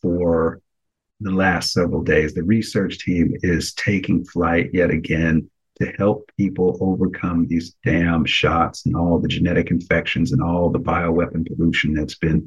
for 0.00 0.62
the 1.20 1.30
last 1.30 1.72
several 1.72 2.02
days. 2.02 2.32
The 2.32 2.42
research 2.44 3.00
team 3.00 3.36
is 3.42 3.74
taking 3.74 4.24
flight 4.24 4.70
yet 4.72 4.90
again 4.90 5.50
to 5.80 5.92
help 5.98 6.30
people 6.36 6.76
overcome 6.80 7.46
these 7.46 7.74
damn 7.84 8.24
shots 8.24 8.86
and 8.86 8.96
all 8.96 9.18
the 9.18 9.28
genetic 9.28 9.70
infections 9.70 10.32
and 10.32 10.42
all 10.42 10.70
the 10.70 10.80
bioweapon 10.80 11.46
pollution 11.46 11.94
that's 11.94 12.16
been 12.16 12.42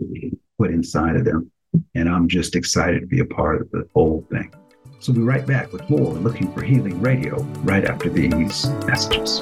put 0.57 0.71
inside 0.71 1.15
of 1.15 1.25
them. 1.25 1.51
And 1.95 2.09
I'm 2.09 2.27
just 2.27 2.55
excited 2.55 3.01
to 3.01 3.07
be 3.07 3.19
a 3.19 3.25
part 3.25 3.61
of 3.61 3.71
the 3.71 3.87
whole 3.93 4.27
thing. 4.29 4.53
So 4.99 5.11
we'll 5.11 5.21
be 5.21 5.27
right 5.27 5.45
back 5.47 5.71
with 5.71 5.89
more 5.89 6.13
Looking 6.13 6.51
for 6.53 6.61
Healing 6.61 7.01
Radio 7.01 7.41
right 7.63 7.85
after 7.85 8.09
these 8.09 8.69
messages. 8.85 9.41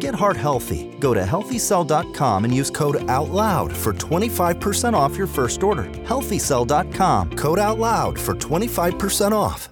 Get 0.00 0.14
heart 0.14 0.38
healthy. 0.38 0.90
Go 0.98 1.12
to 1.12 1.20
healthycell.com 1.20 2.44
and 2.44 2.54
use 2.54 2.70
code 2.70 2.96
OUTLOUD 3.08 3.72
for 3.72 3.92
25% 3.92 4.94
off 4.94 5.16
your 5.16 5.26
first 5.26 5.62
order. 5.62 5.84
Healthycell.com, 5.84 7.36
code 7.36 7.58
OUTLOUD 7.58 8.18
for 8.18 8.34
25% 8.34 9.32
off. 9.32 9.68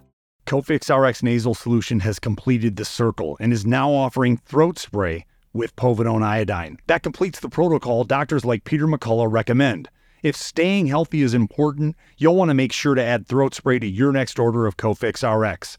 Cofix 0.46 0.94
RX 0.94 1.22
nasal 1.22 1.54
solution 1.54 2.00
has 2.00 2.18
completed 2.18 2.76
the 2.76 2.84
circle 2.84 3.36
and 3.40 3.52
is 3.52 3.66
now 3.66 3.90
offering 3.90 4.36
throat 4.36 4.78
spray 4.78 5.24
with 5.52 5.76
povidone 5.76 6.22
iodine. 6.22 6.78
That 6.86 7.02
completes 7.02 7.40
the 7.40 7.48
protocol 7.48 8.04
doctors 8.04 8.44
like 8.44 8.64
Peter 8.64 8.86
McCullough 8.86 9.32
recommend. 9.32 9.88
If 10.22 10.36
staying 10.36 10.88
healthy 10.88 11.22
is 11.22 11.32
important, 11.32 11.96
you'll 12.16 12.36
want 12.36 12.50
to 12.50 12.54
make 12.54 12.72
sure 12.72 12.94
to 12.94 13.02
add 13.02 13.26
throat 13.26 13.54
spray 13.54 13.78
to 13.78 13.86
your 13.86 14.12
next 14.12 14.38
order 14.38 14.66
of 14.66 14.76
Cofix 14.76 15.22
RX. 15.22 15.78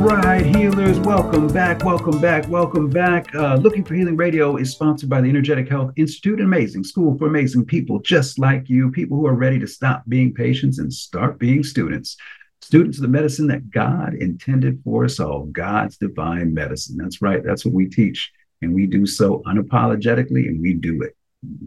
Right, 0.00 0.46
healers, 0.56 0.98
welcome 1.00 1.46
back, 1.46 1.84
welcome 1.84 2.18
back, 2.20 2.48
welcome 2.48 2.88
back. 2.88 3.34
Uh, 3.34 3.56
Looking 3.56 3.84
for 3.84 3.94
Healing 3.94 4.16
Radio 4.16 4.56
is 4.56 4.70
sponsored 4.72 5.10
by 5.10 5.20
the 5.20 5.28
Energetic 5.28 5.68
Health 5.68 5.92
Institute, 5.96 6.38
an 6.38 6.46
amazing 6.46 6.84
school 6.84 7.18
for 7.18 7.26
amazing 7.26 7.66
people 7.66 7.98
just 8.00 8.38
like 8.38 8.70
you, 8.70 8.90
people 8.90 9.18
who 9.18 9.26
are 9.26 9.34
ready 9.34 9.58
to 9.58 9.66
stop 9.66 10.02
being 10.08 10.32
patients 10.32 10.78
and 10.78 10.90
start 10.90 11.38
being 11.38 11.62
students. 11.62 12.16
Students 12.62 12.96
of 12.96 13.02
the 13.02 13.08
medicine 13.08 13.46
that 13.48 13.70
God 13.70 14.14
intended 14.14 14.80
for 14.84 15.04
us 15.04 15.20
all, 15.20 15.44
God's 15.46 15.98
divine 15.98 16.54
medicine. 16.54 16.96
That's 16.96 17.20
right, 17.20 17.44
that's 17.44 17.66
what 17.66 17.74
we 17.74 17.86
teach. 17.86 18.32
And 18.62 18.74
we 18.74 18.86
do 18.86 19.04
so 19.04 19.42
unapologetically, 19.46 20.48
and 20.48 20.62
we 20.62 20.74
do 20.74 21.02
it 21.02 21.14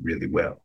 really 0.02 0.28
well. 0.28 0.64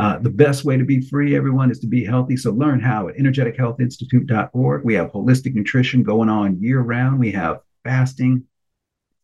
Uh, 0.00 0.18
the 0.18 0.30
best 0.30 0.64
way 0.64 0.78
to 0.78 0.84
be 0.84 0.98
free, 0.98 1.36
everyone, 1.36 1.70
is 1.70 1.78
to 1.78 1.86
be 1.86 2.02
healthy. 2.02 2.34
So 2.34 2.52
learn 2.52 2.80
how 2.80 3.08
at 3.08 3.16
energetichealthinstitute.org. 3.16 4.82
We 4.82 4.94
have 4.94 5.12
holistic 5.12 5.52
nutrition 5.52 6.02
going 6.02 6.30
on 6.30 6.58
year 6.58 6.80
round. 6.80 7.20
We 7.20 7.30
have 7.32 7.60
fasting 7.84 8.44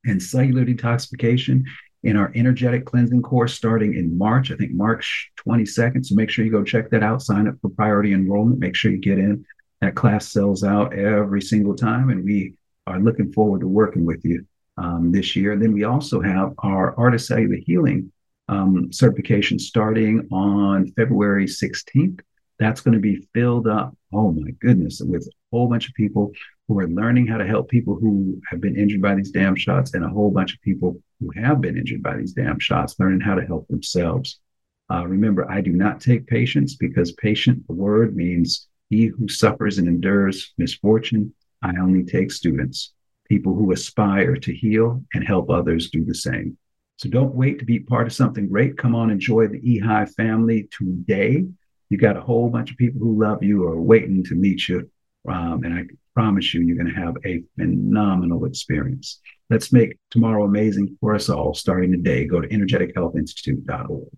and 0.05 0.23
cellular 0.23 0.67
detoxification 0.67 1.63
in 2.03 2.19
our 2.19 2.31
energetic 2.35 2.85
cleansing 2.85 3.23
course 3.23 3.55
starting 3.55 3.95
in 3.95 4.19
March, 4.19 4.53
I 4.53 4.57
think 4.57 4.73
March 4.73 5.33
22nd. 5.49 6.05
So 6.05 6.15
make 6.15 6.29
sure 6.29 6.45
you 6.45 6.51
go 6.51 6.63
check 6.63 6.91
that 6.91 7.03
out. 7.03 7.23
Sign 7.23 7.49
up 7.49 7.55
for 7.63 7.71
priority 7.71 8.13
enrollment. 8.13 8.59
Make 8.59 8.77
sure 8.77 8.91
you 8.91 8.99
get 8.99 9.19
in. 9.19 9.47
That 9.81 9.95
class 9.95 10.29
sells 10.29 10.63
out 10.63 10.93
every 10.93 11.41
single 11.41 11.75
time, 11.75 12.11
and 12.11 12.23
we 12.23 12.59
are 12.87 13.01
looking 13.01 13.33
forward 13.33 13.63
to 13.63 13.67
working 13.67 14.05
with 14.05 14.23
you 14.27 14.45
um, 14.77 15.11
this 15.11 15.37
year. 15.37 15.53
And 15.53 15.63
then 15.63 15.73
we 15.73 15.85
also 15.85 16.21
have 16.21 16.53
our 16.59 16.95
Artist 16.99 17.29
Cellular 17.29 17.57
Healing 17.65 18.13
um, 18.49 18.93
certification 18.93 19.59
starting 19.59 20.29
on 20.33 20.93
February 20.93 21.47
16th. 21.47 22.21
That's 22.59 22.81
going 22.81 22.95
to 22.95 23.01
be 23.01 23.27
filled 23.35 23.67
up, 23.67 23.95
oh 24.15 24.33
my 24.33 24.51
goodness, 24.61 25.03
with 25.05 25.27
a 25.27 25.31
whole 25.53 25.69
bunch 25.69 25.89
of 25.89 25.95
people 25.95 26.33
who 26.69 26.79
are 26.81 26.89
learning 26.89 27.27
how 27.27 27.37
to 27.37 27.47
help 27.47 27.69
people 27.69 27.97
who 27.97 28.41
have 28.51 28.61
been 28.61 28.77
injured 28.77 29.03
by 29.03 29.15
these 29.15 29.31
damn 29.31 29.55
shots 29.55 29.95
and 29.95 30.05
a 30.05 30.09
whole 30.09 30.31
bunch 30.31 30.55
of 30.55 30.61
people 30.63 30.97
who 31.21 31.31
have 31.41 31.61
been 31.61 31.77
injured 31.77 32.03
by 32.03 32.17
these 32.17 32.33
damn 32.33 32.59
shots 32.59 32.97
learning 32.99 33.21
how 33.21 33.35
to 33.35 33.47
help 33.47 33.69
themselves. 33.69 34.41
Uh, 34.91 35.07
remember, 35.07 35.51
I 35.51 35.61
do 35.61 35.73
not 35.73 36.01
take 36.01 36.27
patients 36.27 36.77
because 36.77 37.13
patient, 37.13 37.67
the 37.67 37.75
word 37.75 38.17
means 38.17 38.69
he 38.89 39.07
who 39.07 39.29
suffers 39.29 39.79
and 39.79 39.89
endures 39.89 40.55
misfortune. 40.59 41.35
I 41.63 41.77
only 41.81 42.05
take 42.05 42.31
students, 42.31 42.93
people 43.29 43.55
who 43.55 43.73
aspire 43.73 44.37
to 44.37 44.55
heal 44.55 45.03
and 45.13 45.27
help 45.27 45.51
others 45.51 45.91
do 45.91 46.05
the 46.05 46.15
same. 46.15 46.57
So 46.97 47.09
don't 47.11 47.35
wait 47.35 47.59
to 47.59 47.65
be 47.65 47.81
part 47.81 48.07
of 48.07 48.13
something 48.13 48.49
great. 48.49 48.79
Come 48.79 48.95
on, 48.95 49.11
enjoy 49.11 49.49
the 49.49 49.61
EHI 49.61 50.15
family 50.15 50.69
today. 50.71 51.45
You 51.89 51.99
got 51.99 52.17
a 52.17 52.23
whole 52.23 52.49
bunch 52.49 52.71
of 52.71 52.79
people 52.79 53.01
who 53.01 53.23
love 53.23 53.43
you 53.43 53.65
or 53.65 53.81
waiting 53.81 54.25
to 54.25 54.35
meet 54.35 54.69
you. 54.69 54.91
Um, 55.29 55.63
and 55.65 55.75
I 55.75 55.85
promise 56.15 56.55
you, 56.55 56.63
you're 56.63 56.77
going 56.77 56.93
to 56.93 57.01
have 57.01 57.17
a 57.25 57.43
phenomenal 57.59 58.47
experience. 58.47 59.21
Let's 59.51 59.73
make 59.73 59.99
tomorrow 60.11 60.45
amazing 60.45 60.97
for 61.01 61.15
us 61.15 61.29
all 61.29 61.55
starting 61.55 61.93
today. 61.93 62.27
Go 62.27 62.41
to 62.41 62.49
energetichealthinstitute.org. 62.49 64.09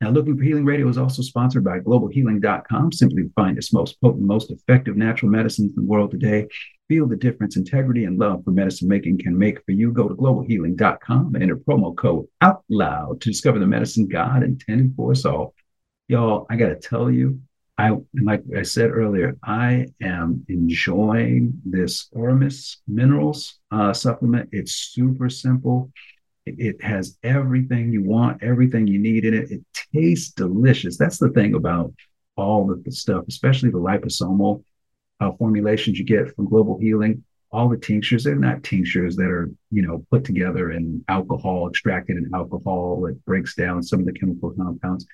Now, 0.00 0.08
Looking 0.08 0.38
for 0.38 0.44
Healing 0.44 0.64
Radio 0.64 0.88
is 0.88 0.96
also 0.96 1.20
sponsored 1.20 1.62
by 1.62 1.80
globalhealing.com. 1.80 2.92
Simply 2.92 3.30
find 3.34 3.58
its 3.58 3.70
most 3.70 4.00
potent, 4.00 4.24
most 4.24 4.50
effective 4.50 4.96
natural 4.96 5.30
medicines 5.30 5.72
in 5.76 5.82
the 5.82 5.86
world 5.86 6.10
today. 6.10 6.48
Feel 6.88 7.06
the 7.06 7.16
difference 7.16 7.58
integrity 7.58 8.06
and 8.06 8.18
love 8.18 8.42
for 8.42 8.50
medicine 8.50 8.88
making 8.88 9.18
can 9.18 9.36
make 9.36 9.62
for 9.66 9.72
you. 9.72 9.92
Go 9.92 10.08
to 10.08 10.14
globalhealing.com 10.14 11.34
and 11.34 11.42
enter 11.42 11.56
promo 11.56 11.94
code 11.94 12.26
out 12.40 12.64
loud 12.70 13.20
to 13.20 13.28
discover 13.28 13.58
the 13.58 13.66
medicine 13.66 14.08
God 14.08 14.42
intended 14.42 14.94
for 14.96 15.10
us 15.12 15.26
all. 15.26 15.54
Y'all, 16.08 16.46
I 16.48 16.56
got 16.56 16.68
to 16.68 16.76
tell 16.76 17.10
you, 17.10 17.38
I 17.76 17.90
like 18.22 18.42
I 18.56 18.62
said 18.62 18.90
earlier, 18.90 19.36
I 19.42 19.88
am 20.02 20.46
enjoying 20.48 21.60
this 21.64 22.08
Ormus 22.12 22.78
minerals 22.88 23.58
uh, 23.70 23.92
supplement. 23.92 24.48
It's 24.52 24.72
super 24.72 25.28
simple. 25.28 25.92
It, 26.46 26.82
has 26.82 27.18
everything 27.22 27.92
you 27.92 28.02
want, 28.02 28.42
everything 28.42 28.86
you 28.86 28.98
need 28.98 29.24
in 29.24 29.34
it. 29.34 29.50
It 29.50 29.60
tastes 29.94 30.32
delicious. 30.32 30.96
That's 30.96 31.18
the 31.18 31.30
thing 31.30 31.54
about 31.54 31.92
all 32.36 32.70
of 32.70 32.82
the 32.84 32.92
stuff, 32.92 33.24
especially 33.28 33.70
the 33.70 33.78
liposomal 33.78 34.64
uh, 35.20 35.32
formulations 35.32 35.98
you 35.98 36.04
get 36.04 36.34
from 36.34 36.48
Global 36.48 36.78
Healing. 36.78 37.24
All 37.52 37.68
the 37.68 37.76
tinctures, 37.76 38.24
they're 38.24 38.36
not 38.36 38.62
tinctures 38.62 39.16
that 39.16 39.26
are, 39.26 39.50
you 39.70 39.82
know, 39.82 40.04
put 40.10 40.24
together 40.24 40.70
in 40.70 41.04
alcohol, 41.08 41.68
extracted 41.68 42.16
in 42.16 42.30
alcohol 42.32 43.06
It 43.06 43.24
breaks 43.24 43.54
down 43.54 43.82
some 43.82 44.00
of 44.00 44.06
the 44.06 44.12
chemical 44.12 44.50
compounds. 44.52 45.06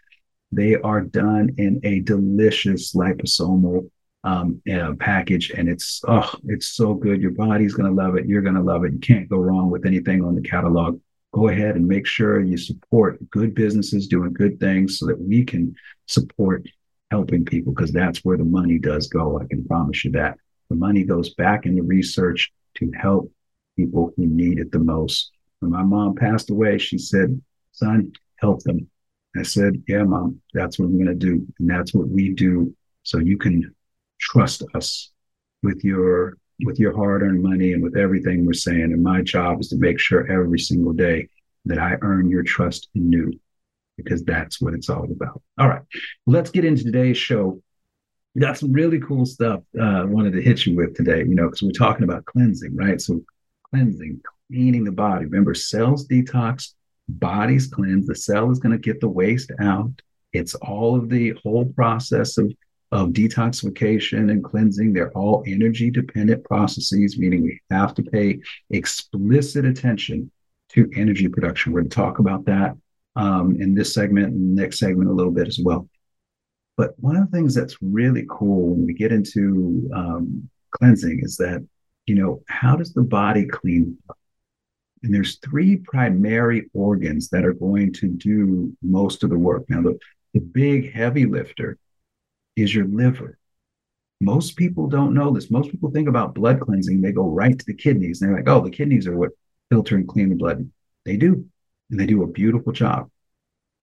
They 0.52 0.76
are 0.76 1.00
done 1.00 1.54
in 1.56 1.80
a 1.82 2.00
delicious 2.00 2.94
liposomal 2.94 3.90
um, 4.22 4.60
uh, 4.70 4.92
package, 4.98 5.50
and 5.50 5.68
it's 5.68 6.02
oh, 6.06 6.30
it's 6.46 6.68
so 6.68 6.94
good. 6.94 7.22
Your 7.22 7.30
body's 7.30 7.74
gonna 7.74 7.90
love 7.90 8.16
it. 8.16 8.26
You're 8.26 8.42
gonna 8.42 8.62
love 8.62 8.84
it. 8.84 8.92
You 8.92 8.98
can't 8.98 9.28
go 9.28 9.38
wrong 9.38 9.70
with 9.70 9.86
anything 9.86 10.22
on 10.24 10.34
the 10.34 10.42
catalog 10.42 11.00
go 11.36 11.48
ahead 11.48 11.76
and 11.76 11.86
make 11.86 12.06
sure 12.06 12.40
you 12.40 12.56
support 12.56 13.18
good 13.30 13.54
businesses 13.54 14.08
doing 14.08 14.32
good 14.32 14.58
things 14.58 14.98
so 14.98 15.04
that 15.04 15.20
we 15.20 15.44
can 15.44 15.74
support 16.06 16.66
helping 17.10 17.44
people 17.44 17.74
because 17.74 17.92
that's 17.92 18.24
where 18.24 18.38
the 18.38 18.44
money 18.44 18.78
does 18.78 19.06
go. 19.08 19.38
I 19.38 19.44
can 19.44 19.62
promise 19.66 20.02
you 20.02 20.12
that. 20.12 20.38
The 20.70 20.76
money 20.76 21.04
goes 21.04 21.34
back 21.34 21.66
into 21.66 21.82
research 21.82 22.50
to 22.78 22.90
help 22.98 23.30
people 23.76 24.12
who 24.16 24.26
need 24.26 24.58
it 24.58 24.72
the 24.72 24.78
most. 24.78 25.30
When 25.60 25.70
my 25.70 25.82
mom 25.82 26.14
passed 26.14 26.48
away, 26.48 26.78
she 26.78 26.96
said, 26.96 27.38
Son, 27.72 28.14
help 28.38 28.62
them. 28.62 28.88
I 29.36 29.42
said, 29.42 29.82
Yeah, 29.86 30.04
mom, 30.04 30.40
that's 30.54 30.78
what 30.78 30.86
I'm 30.86 30.96
going 30.96 31.06
to 31.06 31.14
do. 31.14 31.46
And 31.58 31.68
that's 31.68 31.92
what 31.92 32.08
we 32.08 32.30
do. 32.32 32.74
So 33.02 33.18
you 33.18 33.36
can 33.36 33.74
trust 34.18 34.62
us 34.74 35.12
with 35.62 35.84
your 35.84 36.38
with 36.64 36.78
your 36.78 36.96
hard 36.96 37.22
earned 37.22 37.42
money 37.42 37.72
and 37.72 37.82
with 37.82 37.96
everything 37.96 38.46
we're 38.46 38.54
saying. 38.54 38.92
And 38.92 39.02
my 39.02 39.22
job 39.22 39.60
is 39.60 39.68
to 39.68 39.76
make 39.76 39.98
sure 39.98 40.30
every 40.30 40.58
single 40.58 40.92
day 40.92 41.28
that 41.66 41.78
I 41.78 41.96
earn 42.00 42.30
your 42.30 42.42
trust 42.42 42.88
anew, 42.94 43.32
because 43.96 44.24
that's 44.24 44.60
what 44.60 44.74
it's 44.74 44.88
all 44.88 45.04
about. 45.04 45.42
All 45.58 45.68
right, 45.68 45.82
let's 46.26 46.50
get 46.50 46.64
into 46.64 46.84
today's 46.84 47.18
show. 47.18 47.60
We 48.34 48.40
got 48.40 48.58
some 48.58 48.72
really 48.72 49.00
cool 49.00 49.26
stuff 49.26 49.62
uh, 49.78 49.82
I 49.82 50.04
wanted 50.04 50.34
to 50.34 50.42
hit 50.42 50.66
you 50.66 50.76
with 50.76 50.94
today, 50.94 51.20
you 51.20 51.34
know, 51.34 51.46
because 51.46 51.62
we're 51.62 51.70
talking 51.72 52.04
about 52.04 52.26
cleansing, 52.26 52.76
right? 52.76 53.00
So, 53.00 53.22
cleansing, 53.70 54.20
cleaning 54.48 54.84
the 54.84 54.92
body. 54.92 55.24
Remember, 55.24 55.54
cells 55.54 56.06
detox, 56.06 56.74
bodies 57.08 57.66
cleanse. 57.66 58.06
The 58.06 58.14
cell 58.14 58.50
is 58.50 58.58
going 58.58 58.72
to 58.72 58.78
get 58.78 59.00
the 59.00 59.08
waste 59.08 59.50
out. 59.58 59.90
It's 60.32 60.54
all 60.54 60.96
of 60.96 61.08
the 61.08 61.30
whole 61.42 61.64
process 61.64 62.36
of 62.36 62.52
of 62.92 63.10
detoxification 63.10 64.30
and 64.30 64.44
cleansing. 64.44 64.92
They're 64.92 65.12
all 65.12 65.42
energy 65.46 65.90
dependent 65.90 66.44
processes, 66.44 67.18
meaning 67.18 67.42
we 67.42 67.60
have 67.70 67.94
to 67.94 68.02
pay 68.02 68.38
explicit 68.70 69.64
attention 69.64 70.30
to 70.70 70.90
energy 70.96 71.28
production. 71.28 71.72
We're 71.72 71.80
going 71.80 71.90
to 71.90 71.96
talk 71.96 72.18
about 72.18 72.44
that 72.46 72.76
um, 73.16 73.56
in 73.60 73.74
this 73.74 73.94
segment 73.94 74.28
and 74.28 74.54
next 74.54 74.78
segment 74.78 75.10
a 75.10 75.12
little 75.12 75.32
bit 75.32 75.48
as 75.48 75.58
well. 75.62 75.88
But 76.76 76.92
one 76.98 77.16
of 77.16 77.30
the 77.30 77.36
things 77.36 77.54
that's 77.54 77.76
really 77.80 78.26
cool 78.28 78.74
when 78.74 78.86
we 78.86 78.92
get 78.92 79.10
into 79.10 79.90
um, 79.94 80.48
cleansing 80.72 81.20
is 81.22 81.36
that, 81.38 81.66
you 82.04 82.14
know, 82.14 82.42
how 82.48 82.76
does 82.76 82.92
the 82.92 83.02
body 83.02 83.46
clean 83.46 83.96
up? 84.08 84.18
And 85.02 85.14
there's 85.14 85.38
three 85.38 85.76
primary 85.76 86.68
organs 86.74 87.30
that 87.30 87.44
are 87.44 87.52
going 87.52 87.92
to 87.94 88.08
do 88.08 88.76
most 88.82 89.24
of 89.24 89.30
the 89.30 89.38
work. 89.38 89.64
Now, 89.68 89.82
the, 89.82 89.98
the 90.34 90.40
big 90.40 90.92
heavy 90.92 91.26
lifter 91.26 91.78
is 92.56 92.74
your 92.74 92.86
liver. 92.86 93.38
Most 94.20 94.56
people 94.56 94.88
don't 94.88 95.14
know 95.14 95.30
this. 95.30 95.50
Most 95.50 95.70
people 95.70 95.90
think 95.90 96.08
about 96.08 96.34
blood 96.34 96.60
cleansing, 96.60 97.00
they 97.00 97.12
go 97.12 97.28
right 97.28 97.56
to 97.58 97.66
the 97.66 97.74
kidneys. 97.74 98.20
And 98.20 98.30
they're 98.30 98.38
like, 98.38 98.48
oh, 98.48 98.62
the 98.62 98.70
kidneys 98.70 99.06
are 99.06 99.16
what 99.16 99.32
filter 99.70 99.96
and 99.96 100.08
clean 100.08 100.30
the 100.30 100.36
blood. 100.36 100.70
They 101.04 101.16
do, 101.16 101.46
and 101.90 102.00
they 102.00 102.06
do 102.06 102.22
a 102.22 102.26
beautiful 102.26 102.72
job. 102.72 103.10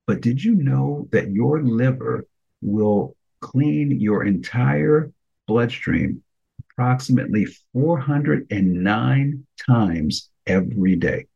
But 0.07 0.21
did 0.21 0.43
you 0.43 0.55
know 0.55 1.07
that 1.11 1.31
your 1.31 1.61
liver 1.61 2.25
will 2.61 3.15
clean 3.41 3.99
your 3.99 4.25
entire 4.25 5.11
bloodstream 5.47 6.23
approximately 6.71 7.45
409 7.73 9.45
times 9.65 10.29
every 10.47 10.95
day? 10.95 11.27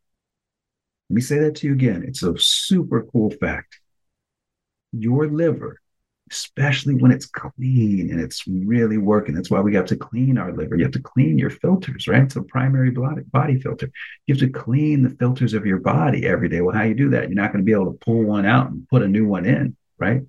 Let 1.10 1.16
me 1.16 1.22
say 1.22 1.40
that 1.40 1.56
to 1.58 1.68
you 1.68 1.74
again. 1.74 2.04
It's 2.06 2.24
a 2.24 2.38
super 2.38 3.04
cool 3.04 3.32
fact. 3.32 3.80
Your 4.92 5.28
liver 5.28 5.80
especially 6.32 6.96
when 6.96 7.12
it's 7.12 7.26
clean 7.26 8.12
and 8.12 8.20
it's 8.20 8.48
really 8.48 8.98
working. 8.98 9.36
That's 9.36 9.52
why 9.52 9.62
we 9.62 9.76
have 9.76 9.86
to 9.88 9.96
clean 9.96 10.38
our 10.38 10.52
liver. 10.52 10.76
You 10.76 10.84
have 10.84 10.94
to 10.94 11.02
clean 11.02 11.38
your 11.38 11.50
filters, 11.50 12.08
right? 12.08 12.24
It's 12.24 12.36
a 12.36 12.42
primary 12.42 12.92
body, 12.92 13.60
filter. 13.60 13.90
You 14.26 14.36
have 14.36 14.40
to 14.40 14.50
clean 14.50 15.04
the 15.04 15.12
filters 15.12 15.54
of 15.54 15.66
your 15.66 15.80
body 15.80 16.28
every 16.28 16.50
day. 16.50 16.62
Well, 16.62 16.76
how 16.76 16.84
do 16.84 16.90
you 16.90 16.96
do 16.96 17.10
that? 17.12 17.30
You're 17.30 17.42
not 17.42 17.52
going 17.52 17.64
to 17.64 17.66
be 17.66 17.74
able 17.74 17.92
to 17.92 18.00
pull 18.00 18.24
one 18.24 18.46
out 18.46 18.70
and 18.70 18.88
put 18.90 19.02
a 19.02 19.08
new 19.08 19.28
one 19.28 19.46
in, 19.46 19.76
right? 19.98 20.22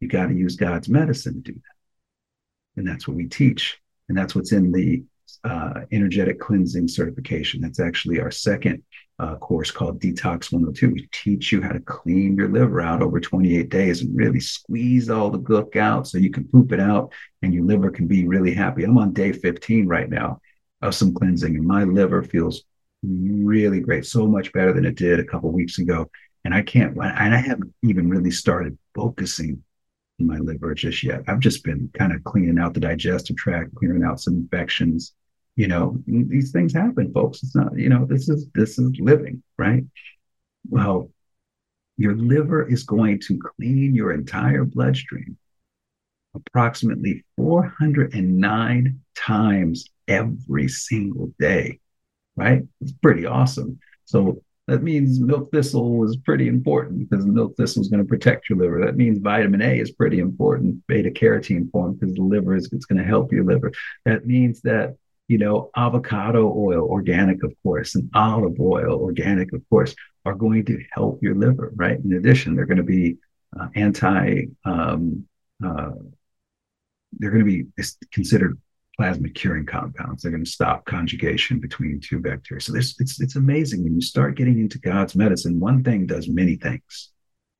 You 0.00 0.08
got 0.08 0.26
to 0.26 0.34
use 0.34 0.56
God's 0.56 0.88
medicine 0.88 1.42
to 1.42 1.52
do 1.52 1.54
that. 1.54 2.80
And 2.80 2.86
that's 2.86 3.06
what 3.06 3.16
we 3.16 3.26
teach. 3.26 3.78
And 4.08 4.16
that's 4.16 4.34
what's 4.34 4.52
in 4.52 4.72
the 4.72 5.04
uh, 5.44 5.80
energetic 5.92 6.40
cleansing 6.40 6.88
certification. 6.88 7.60
That's 7.60 7.80
actually 7.80 8.20
our 8.20 8.30
second 8.30 8.82
uh, 9.18 9.36
course 9.36 9.70
called 9.70 10.00
Detox 10.00 10.52
102. 10.52 10.90
We 10.90 11.08
teach 11.12 11.52
you 11.52 11.62
how 11.62 11.70
to 11.72 11.80
clean 11.80 12.36
your 12.36 12.48
liver 12.48 12.80
out 12.80 13.02
over 13.02 13.20
28 13.20 13.68
days 13.68 14.02
and 14.02 14.16
really 14.16 14.40
squeeze 14.40 15.10
all 15.10 15.30
the 15.30 15.38
gook 15.38 15.76
out 15.76 16.08
so 16.08 16.18
you 16.18 16.30
can 16.30 16.48
poop 16.48 16.72
it 16.72 16.80
out 16.80 17.12
and 17.42 17.54
your 17.54 17.64
liver 17.64 17.90
can 17.90 18.06
be 18.06 18.26
really 18.26 18.54
happy. 18.54 18.84
I'm 18.84 18.98
on 18.98 19.12
day 19.12 19.32
15 19.32 19.86
right 19.86 20.08
now 20.08 20.40
of 20.80 20.94
some 20.94 21.14
cleansing, 21.14 21.56
and 21.56 21.66
my 21.66 21.84
liver 21.84 22.22
feels 22.22 22.64
really 23.02 23.80
great, 23.80 24.04
so 24.04 24.26
much 24.26 24.52
better 24.52 24.72
than 24.72 24.84
it 24.84 24.96
did 24.96 25.20
a 25.20 25.24
couple 25.24 25.50
weeks 25.52 25.78
ago. 25.78 26.10
And 26.44 26.52
I 26.52 26.62
can't, 26.62 26.96
and 26.96 27.34
I 27.34 27.38
haven't 27.38 27.72
even 27.84 28.08
really 28.08 28.32
started 28.32 28.76
focusing 28.94 29.62
on 30.20 30.26
my 30.26 30.38
liver 30.38 30.74
just 30.74 31.02
yet. 31.04 31.22
I've 31.28 31.38
just 31.38 31.62
been 31.62 31.88
kind 31.94 32.12
of 32.12 32.24
cleaning 32.24 32.58
out 32.58 32.74
the 32.74 32.80
digestive 32.80 33.36
tract, 33.36 33.74
clearing 33.76 34.02
out 34.02 34.20
some 34.20 34.34
infections, 34.34 35.14
you 35.56 35.68
know 35.68 35.98
these 36.06 36.50
things 36.50 36.72
happen 36.72 37.12
folks 37.12 37.42
it's 37.42 37.54
not 37.54 37.76
you 37.76 37.88
know 37.88 38.06
this 38.06 38.28
is 38.28 38.46
this 38.54 38.78
is 38.78 38.90
living 38.98 39.42
right 39.58 39.84
well 40.68 41.10
your 41.98 42.16
liver 42.16 42.66
is 42.66 42.84
going 42.84 43.20
to 43.20 43.38
clean 43.56 43.94
your 43.94 44.12
entire 44.12 44.64
bloodstream 44.64 45.36
approximately 46.34 47.22
409 47.36 49.00
times 49.14 49.84
every 50.08 50.68
single 50.68 51.32
day 51.38 51.78
right 52.36 52.62
it's 52.80 52.92
pretty 52.92 53.26
awesome 53.26 53.78
so 54.06 54.42
that 54.68 54.82
means 54.82 55.20
milk 55.20 55.50
thistle 55.50 56.04
is 56.04 56.16
pretty 56.16 56.48
important 56.48 57.10
because 57.10 57.26
milk 57.26 57.56
thistle 57.56 57.82
is 57.82 57.88
going 57.88 58.02
to 58.02 58.08
protect 58.08 58.48
your 58.48 58.58
liver. 58.58 58.80
That 58.84 58.96
means 58.96 59.18
vitamin 59.18 59.60
A 59.60 59.80
is 59.80 59.90
pretty 59.90 60.20
important, 60.20 60.86
beta 60.86 61.10
carotene 61.10 61.68
form, 61.72 61.94
because 61.94 62.14
the 62.14 62.22
liver 62.22 62.54
is 62.54 62.72
it's 62.72 62.84
going 62.84 62.98
to 63.00 63.04
help 63.04 63.32
your 63.32 63.44
liver. 63.44 63.72
That 64.04 64.24
means 64.24 64.60
that 64.62 64.96
you 65.28 65.38
know, 65.38 65.70
avocado 65.76 66.52
oil, 66.56 66.86
organic, 66.86 67.42
of 67.42 67.54
course, 67.62 67.94
and 67.94 68.10
olive 68.14 68.58
oil, 68.60 69.00
organic, 69.00 69.52
of 69.52 69.62
course, 69.70 69.94
are 70.24 70.34
going 70.34 70.64
to 70.66 70.82
help 70.92 71.22
your 71.22 71.34
liver, 71.34 71.72
right? 71.74 71.98
In 71.98 72.12
addition, 72.14 72.54
they're 72.54 72.66
going 72.66 72.76
to 72.76 72.82
be 72.82 73.16
uh, 73.58 73.68
anti, 73.74 74.44
um, 74.64 75.26
uh, 75.64 75.90
they're 77.18 77.30
going 77.30 77.44
to 77.44 77.64
be 77.64 77.84
considered 78.10 78.58
plasmid 78.98 79.34
curing 79.34 79.66
compounds. 79.66 80.22
They're 80.22 80.32
going 80.32 80.44
to 80.44 80.50
stop 80.50 80.84
conjugation 80.84 81.60
between 81.60 82.00
two 82.00 82.18
bacteria. 82.18 82.60
So 82.60 82.74
it's, 82.74 83.20
it's 83.20 83.36
amazing 83.36 83.84
when 83.84 83.94
you 83.94 84.00
start 84.00 84.36
getting 84.36 84.58
into 84.58 84.78
God's 84.78 85.16
medicine, 85.16 85.60
one 85.60 85.82
thing 85.82 86.06
does 86.06 86.28
many 86.28 86.56
things. 86.56 87.10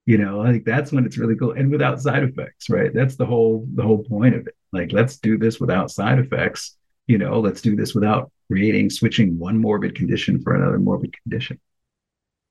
You 0.04 0.18
know, 0.18 0.38
like 0.38 0.64
that's 0.64 0.90
when 0.90 1.06
it's 1.06 1.16
really 1.16 1.36
cool 1.36 1.52
and 1.52 1.70
without 1.70 2.00
side 2.00 2.24
effects, 2.24 2.68
right? 2.68 2.92
That's 2.92 3.14
the 3.14 3.24
whole 3.24 3.68
the 3.72 3.84
whole 3.84 4.02
point 4.02 4.34
of 4.34 4.48
it. 4.48 4.56
Like, 4.72 4.90
let's 4.90 5.16
do 5.18 5.38
this 5.38 5.60
without 5.60 5.92
side 5.92 6.18
effects 6.18 6.76
you 7.12 7.18
know, 7.18 7.40
let's 7.40 7.60
do 7.60 7.76
this 7.76 7.94
without 7.94 8.32
creating, 8.50 8.88
switching 8.88 9.38
one 9.38 9.58
morbid 9.58 9.94
condition 9.94 10.40
for 10.40 10.54
another 10.54 10.78
morbid 10.78 11.14
condition. 11.22 11.60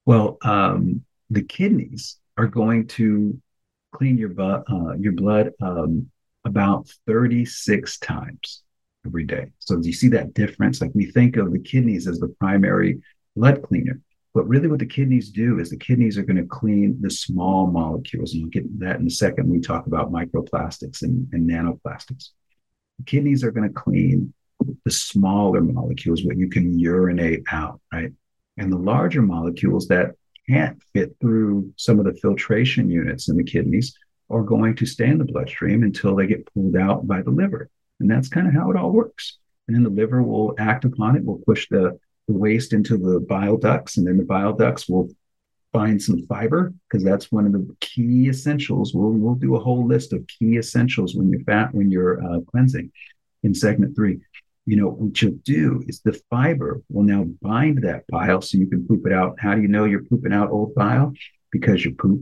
Well, 0.06 0.38
um, 0.44 1.04
the 1.32 1.42
kidneys 1.42 2.20
are 2.38 2.46
going 2.46 2.86
to 2.90 3.42
clean 3.92 4.20
your, 4.20 4.30
bu- 4.30 4.64
uh, 4.70 4.94
your 5.00 5.14
blood 5.14 5.50
um, 5.64 6.12
about 6.46 6.88
36 7.08 7.98
times 7.98 8.62
every 9.04 9.24
day. 9.24 9.48
So 9.58 9.80
do 9.80 9.88
you 9.88 9.94
see 9.94 10.10
that 10.10 10.36
difference? 10.36 10.80
Like 10.80 10.92
we 10.94 11.08
think 11.08 11.38
of 11.38 11.52
the 11.52 11.60
kidneys 11.60 12.08
as 12.08 12.20
the 12.20 12.28
primary 12.40 13.02
blood 13.36 13.64
cleaner, 13.64 14.00
but 14.36 14.48
really 14.48 14.68
what 14.68 14.78
the 14.78 14.86
kidneys 14.86 15.32
do 15.32 15.58
is 15.58 15.72
the 15.72 15.78
kidneys 15.78 16.20
are 16.20 16.24
going 16.24 16.38
to 16.38 16.46
clean 16.46 17.00
the 17.02 17.10
small 17.10 17.66
molecules. 17.66 18.34
And 18.34 18.44
we'll 18.44 18.52
get 18.52 18.80
that 18.80 19.00
in 19.00 19.08
a 19.08 19.10
second 19.10 19.46
when 19.46 19.54
we 19.54 19.60
talk 19.60 19.88
about 19.88 20.12
microplastics 20.12 21.02
and, 21.02 21.28
and 21.34 21.50
nanoplastics. 21.50 22.30
The 23.00 23.06
kidneys 23.06 23.44
are 23.44 23.50
going 23.50 23.68
to 23.68 23.74
clean 23.74 24.36
the 24.86 24.92
smaller 24.92 25.62
molecules, 25.62 26.24
what 26.24 26.38
you 26.38 26.50
can 26.50 26.78
urinate 26.78 27.44
out, 27.52 27.80
right? 27.92 28.12
And 28.58 28.72
the 28.72 28.78
larger 28.78 29.22
molecules 29.22 29.88
that 29.88 30.16
can't 30.50 30.82
fit 30.94 31.16
through 31.22 31.74
some 31.78 32.00
of 32.00 32.06
the 32.06 32.14
filtration 32.14 32.90
units 32.90 33.30
in 33.30 33.38
the 33.38 33.44
kidneys 33.44 33.96
are 34.30 34.44
going 34.44 34.76
to 34.76 34.86
stay 34.86 35.08
in 35.08 35.18
the 35.18 35.26
bloodstream 35.26 35.84
until 35.84 36.16
they 36.16 36.28
get 36.28 36.52
pulled 36.54 36.76
out 36.76 37.08
by 37.08 37.22
the 37.22 37.30
liver. 37.30 37.70
And 38.00 38.10
that's 38.10 38.30
kind 38.30 38.48
of 38.48 38.54
how 38.54 38.72
it 38.72 38.78
all 38.78 38.92
works. 38.92 39.38
And 39.68 39.76
then 39.76 39.84
the 39.84 39.90
liver 39.90 40.24
will 40.24 40.56
act 40.58 40.86
upon 40.86 41.16
it, 41.16 41.26
will 41.26 41.42
push 41.46 41.68
the, 41.70 42.00
the 42.28 42.34
waste 42.34 42.74
into 42.74 42.98
the 42.98 43.20
bile 43.20 43.58
ducts, 43.58 43.98
and 43.98 44.08
then 44.08 44.18
the 44.18 44.24
bile 44.24 44.54
ducts 44.54 44.90
will 44.90 45.10
find 45.72 46.02
some 46.02 46.26
fiber 46.28 46.74
because 46.90 47.04
that's 47.04 47.32
one 47.32 47.46
of 47.46 47.54
the 47.54 47.76
key 47.80 48.28
essentials. 48.28 48.94
We'll, 48.94 49.12
we'll 49.12 49.36
do 49.36 49.56
a 49.56 49.60
whole 49.60 49.86
list 49.86 50.12
of 50.12 50.28
key 50.28 50.58
essentials 50.58 51.16
when 51.16 51.30
you're 51.30 51.44
fat 51.44 51.74
when 51.74 51.92
you're 51.92 52.22
uh, 52.24 52.42
cleansing 52.42 52.92
in 53.44 53.56
segment 53.56 53.96
three 53.96 54.20
you 54.72 54.78
know, 54.78 54.88
what 54.88 55.22
you'll 55.22 55.38
do 55.44 55.84
is 55.90 56.00
the 56.00 56.18
fiber 56.30 56.82
will 56.90 57.04
now 57.04 57.26
bind 57.42 57.84
that 57.84 58.08
bile 58.08 58.42
so 58.42 58.58
you 58.58 58.68
can 58.68 58.88
poop 58.88 59.06
it 59.06 59.12
out. 59.12 59.36
How 59.38 59.54
do 59.54 59.62
you 59.62 59.68
know 59.68 59.84
you're 59.84 60.06
pooping 60.06 60.32
out 60.32 60.50
old 60.50 60.74
bile? 60.76 61.12
Because 61.52 61.84
your 61.84 61.94
poop 61.96 62.22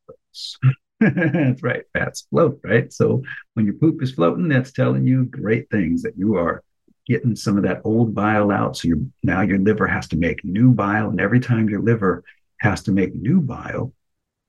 that's 1.00 1.62
right, 1.62 1.82
fats 1.92 2.26
float, 2.30 2.60
right? 2.64 2.90
So 2.90 3.22
when 3.52 3.66
your 3.66 3.74
poop 3.74 4.02
is 4.02 4.12
floating, 4.12 4.48
that's 4.48 4.72
telling 4.72 5.06
you 5.06 5.26
great 5.26 5.68
things 5.68 6.00
that 6.00 6.16
you 6.16 6.36
are 6.36 6.62
getting 7.06 7.36
some 7.36 7.58
of 7.58 7.64
that 7.64 7.82
old 7.84 8.14
bile 8.14 8.50
out. 8.50 8.78
So 8.78 8.88
you 8.88 9.12
now 9.22 9.42
your 9.42 9.58
liver 9.58 9.86
has 9.86 10.08
to 10.08 10.16
make 10.16 10.42
new 10.42 10.72
bile, 10.72 11.10
and 11.10 11.20
every 11.20 11.40
time 11.40 11.68
your 11.68 11.82
liver 11.82 12.24
has 12.60 12.84
to 12.84 12.90
make 12.90 13.14
new 13.14 13.42
bile, 13.42 13.92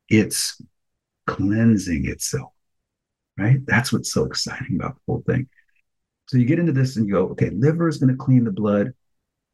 it's 0.08 0.62
cleansing 1.28 2.08
itself, 2.08 2.54
right? 3.38 3.60
That's 3.66 3.92
what's 3.92 4.14
so 4.14 4.24
exciting 4.24 4.78
about 4.78 4.96
the 4.96 5.02
whole 5.08 5.24
thing. 5.28 5.50
So 6.32 6.38
you 6.38 6.46
get 6.46 6.60
into 6.60 6.72
this 6.72 6.96
and 6.96 7.06
you 7.06 7.16
go, 7.16 7.24
okay, 7.32 7.50
liver 7.50 7.90
is 7.90 7.98
going 7.98 8.08
to 8.08 8.16
clean 8.16 8.46
the 8.46 8.52
blood 8.52 8.94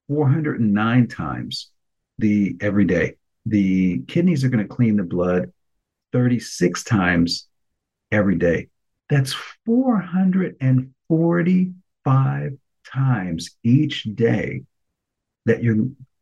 409 0.10 1.08
times 1.08 1.72
the 2.20 2.56
every 2.62 2.86
day. 2.86 3.16
The 3.48 4.04
kidneys 4.08 4.44
are 4.44 4.50
going 4.50 4.64
to 4.64 4.76
clean 4.76 4.98
the 4.98 5.04
blood 5.04 5.52
36 6.14 6.84
times 6.84 7.48
every 8.12 8.36
day. 8.36 8.68
That's 9.10 9.34
445 9.66 12.52
times 12.94 13.50
each 13.64 14.04
day 14.14 14.62
that 15.48 15.64
your 15.64 15.78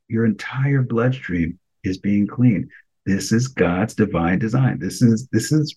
your 0.08 0.26
entire 0.26 0.84
bloodstream 0.84 1.60
is 1.84 1.98
being 1.98 2.28
cleaned. 2.28 2.72
This 3.06 3.34
is 3.34 3.50
God's 3.50 3.94
divine 3.94 4.40
design. 4.40 4.80
This 4.80 5.02
is 5.02 5.28
this 5.34 5.52
is 5.52 5.76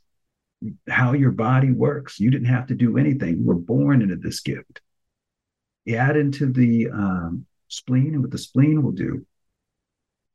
how 0.89 1.13
your 1.13 1.31
body 1.31 1.71
works. 1.71 2.19
You 2.19 2.31
didn't 2.31 2.49
have 2.49 2.67
to 2.69 2.75
do 2.75 2.99
anything. 2.99 3.39
You 3.39 3.45
were 3.45 3.55
born 3.55 4.03
into 4.03 4.17
this 4.17 4.41
gift. 4.41 4.81
You 5.85 5.97
add 5.97 6.17
into 6.17 6.53
the 6.53 6.91
um, 6.91 7.47
spleen, 7.69 8.15
and 8.15 8.23
what 8.23 8.31
the 8.31 8.39
spleen 8.39 8.83
will 8.83 8.93
do 8.93 9.25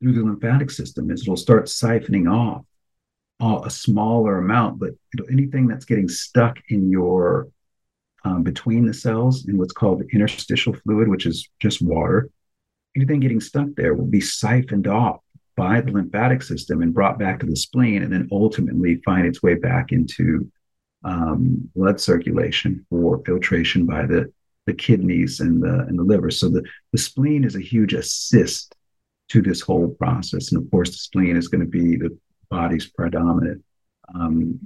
through 0.01 0.13
the 0.13 0.23
lymphatic 0.23 0.71
system 0.71 1.11
is 1.11 1.21
it'll 1.21 1.37
start 1.37 1.65
siphoning 1.65 2.31
off 2.31 2.65
a 3.65 3.69
smaller 3.69 4.37
amount, 4.37 4.79
but 4.79 4.91
anything 5.29 5.67
that's 5.67 5.85
getting 5.85 6.07
stuck 6.07 6.57
in 6.69 6.89
your 6.89 7.49
um, 8.23 8.41
between 8.41 8.85
the 8.85 8.93
cells 8.93 9.47
in 9.47 9.57
what's 9.57 9.73
called 9.73 9.99
the 9.99 10.07
interstitial 10.13 10.73
fluid, 10.73 11.09
which 11.09 11.25
is 11.25 11.49
just 11.59 11.81
water, 11.81 12.29
anything 12.95 13.19
getting 13.19 13.41
stuck 13.41 13.67
there 13.75 13.93
will 13.93 14.05
be 14.05 14.21
siphoned 14.21 14.87
off 14.87 15.19
by 15.55 15.81
the 15.81 15.91
lymphatic 15.91 16.41
system 16.41 16.81
and 16.81 16.93
brought 16.93 17.19
back 17.19 17.39
to 17.39 17.45
the 17.45 17.55
spleen, 17.55 18.03
and 18.03 18.11
then 18.11 18.27
ultimately 18.31 19.01
find 19.05 19.25
its 19.27 19.43
way 19.43 19.55
back 19.55 19.91
into 19.91 20.51
um, 21.03 21.69
blood 21.75 21.99
circulation 21.99 22.85
for 22.89 23.21
filtration 23.25 23.85
by 23.85 24.05
the, 24.05 24.31
the 24.65 24.73
kidneys 24.73 25.39
and 25.39 25.61
the, 25.61 25.85
and 25.87 25.99
the 25.99 26.03
liver. 26.03 26.31
So 26.31 26.49
the, 26.49 26.63
the 26.91 26.97
spleen 26.97 27.43
is 27.43 27.55
a 27.55 27.61
huge 27.61 27.93
assist 27.93 28.75
to 29.29 29.41
this 29.41 29.61
whole 29.61 29.89
process. 29.89 30.51
And 30.51 30.63
of 30.63 30.69
course, 30.71 30.89
the 30.89 30.97
spleen 30.97 31.35
is 31.35 31.47
going 31.47 31.61
to 31.61 31.69
be 31.69 31.97
the 31.97 32.17
body's 32.49 32.87
predominant 32.87 33.63
um, 34.13 34.59